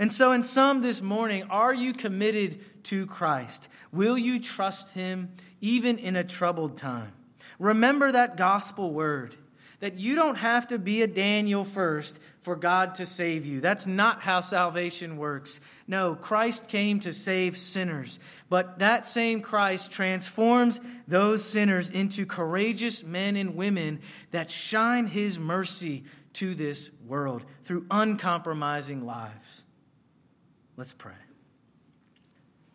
And 0.00 0.10
so, 0.10 0.32
in 0.32 0.42
sum, 0.42 0.80
this 0.80 1.02
morning, 1.02 1.42
are 1.50 1.74
you 1.74 1.92
committed 1.92 2.84
to 2.84 3.04
Christ? 3.04 3.68
Will 3.92 4.16
you 4.16 4.40
trust 4.40 4.94
Him 4.94 5.28
even 5.60 5.98
in 5.98 6.16
a 6.16 6.24
troubled 6.24 6.78
time? 6.78 7.12
Remember 7.58 8.10
that 8.10 8.38
gospel 8.38 8.92
word 8.92 9.36
that 9.80 9.98
you 9.98 10.14
don't 10.14 10.36
have 10.36 10.68
to 10.68 10.78
be 10.78 11.02
a 11.02 11.06
Daniel 11.06 11.66
first 11.66 12.18
for 12.40 12.56
God 12.56 12.94
to 12.94 13.04
save 13.04 13.44
you. 13.44 13.60
That's 13.60 13.86
not 13.86 14.22
how 14.22 14.40
salvation 14.40 15.18
works. 15.18 15.60
No, 15.86 16.14
Christ 16.14 16.68
came 16.68 17.00
to 17.00 17.12
save 17.12 17.58
sinners. 17.58 18.18
But 18.48 18.78
that 18.78 19.06
same 19.06 19.42
Christ 19.42 19.90
transforms 19.90 20.80
those 21.08 21.44
sinners 21.44 21.90
into 21.90 22.24
courageous 22.24 23.04
men 23.04 23.36
and 23.36 23.54
women 23.54 24.00
that 24.30 24.50
shine 24.50 25.08
his 25.08 25.38
mercy 25.38 26.04
to 26.34 26.54
this 26.54 26.90
world 27.06 27.44
through 27.64 27.84
uncompromising 27.90 29.04
lives. 29.04 29.64
Let's 30.80 30.94
pray. 30.94 31.12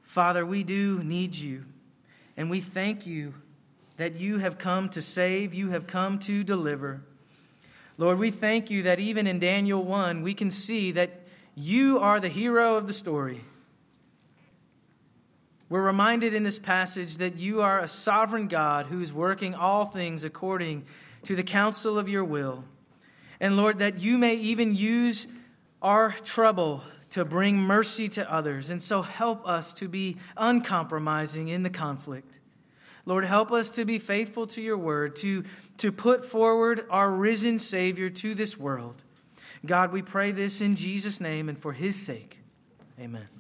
Father, 0.04 0.46
we 0.46 0.64
do 0.64 1.04
need 1.04 1.34
you, 1.34 1.66
and 2.38 2.52
we 2.52 2.60
thank 2.62 3.08
you 3.08 3.34
that 3.98 4.20
you 4.20 4.38
have 4.38 4.60
come 4.60 4.90
to 4.90 5.02
save, 5.02 5.56
you 5.56 5.72
have 5.72 5.88
come 5.88 6.20
to 6.20 6.44
deliver. 6.44 7.02
Lord, 7.98 8.20
we 8.20 8.30
thank 8.30 8.70
you 8.70 8.84
that 8.84 9.00
even 9.00 9.26
in 9.26 9.40
Daniel 9.40 9.84
1, 9.84 10.22
we 10.22 10.36
can 10.36 10.52
see 10.52 10.92
that 10.92 11.22
you 11.56 11.98
are 11.98 12.20
the 12.20 12.30
hero 12.30 12.76
of 12.76 12.86
the 12.86 12.94
story. 12.94 13.42
We're 15.68 15.82
reminded 15.82 16.36
in 16.36 16.44
this 16.44 16.60
passage 16.60 17.18
that 17.18 17.40
you 17.40 17.64
are 17.64 17.80
a 17.80 17.88
sovereign 17.88 18.48
God 18.48 18.86
who 18.86 19.02
is 19.02 19.12
working 19.12 19.56
all 19.56 19.86
things 19.86 20.24
according 20.24 20.86
to 21.24 21.36
the 21.36 21.42
counsel 21.42 21.98
of 21.98 22.08
your 22.08 22.24
will. 22.24 22.66
And 23.40 23.58
Lord, 23.58 23.80
that 23.80 24.00
you 24.00 24.20
may 24.20 24.36
even 24.36 24.76
use 24.76 25.26
our 25.82 26.12
trouble 26.12 26.84
to 27.16 27.24
bring 27.24 27.58
mercy 27.58 28.10
to 28.10 28.30
others. 28.30 28.70
And 28.70 28.84
so 28.84 29.02
help 29.02 29.48
us 29.48 29.74
to 29.76 29.88
be 29.88 30.18
uncompromising 30.36 31.48
in 31.48 31.64
the 31.64 31.70
conflict. 31.70 32.40
Lord, 33.06 33.24
help 33.24 33.54
us 33.54 33.70
to 33.72 33.86
be 33.86 34.00
faithful 34.00 34.48
to 34.48 34.62
your 34.62 34.78
word, 34.78 35.16
to, 35.18 35.46
to 35.78 35.94
put 35.94 36.26
forward 36.26 36.86
our 36.90 37.10
risen 37.10 37.58
Savior 37.58 38.10
to 38.10 38.36
this 38.36 38.58
world. 38.58 39.02
God, 39.66 39.94
we 39.94 40.02
pray 40.02 40.34
this 40.34 40.60
in 40.60 40.76
Jesus' 40.76 41.22
name 41.22 41.48
and 41.48 41.58
for 41.58 41.72
his 41.72 41.96
sake. 41.96 42.40
Amen. 43.00 43.35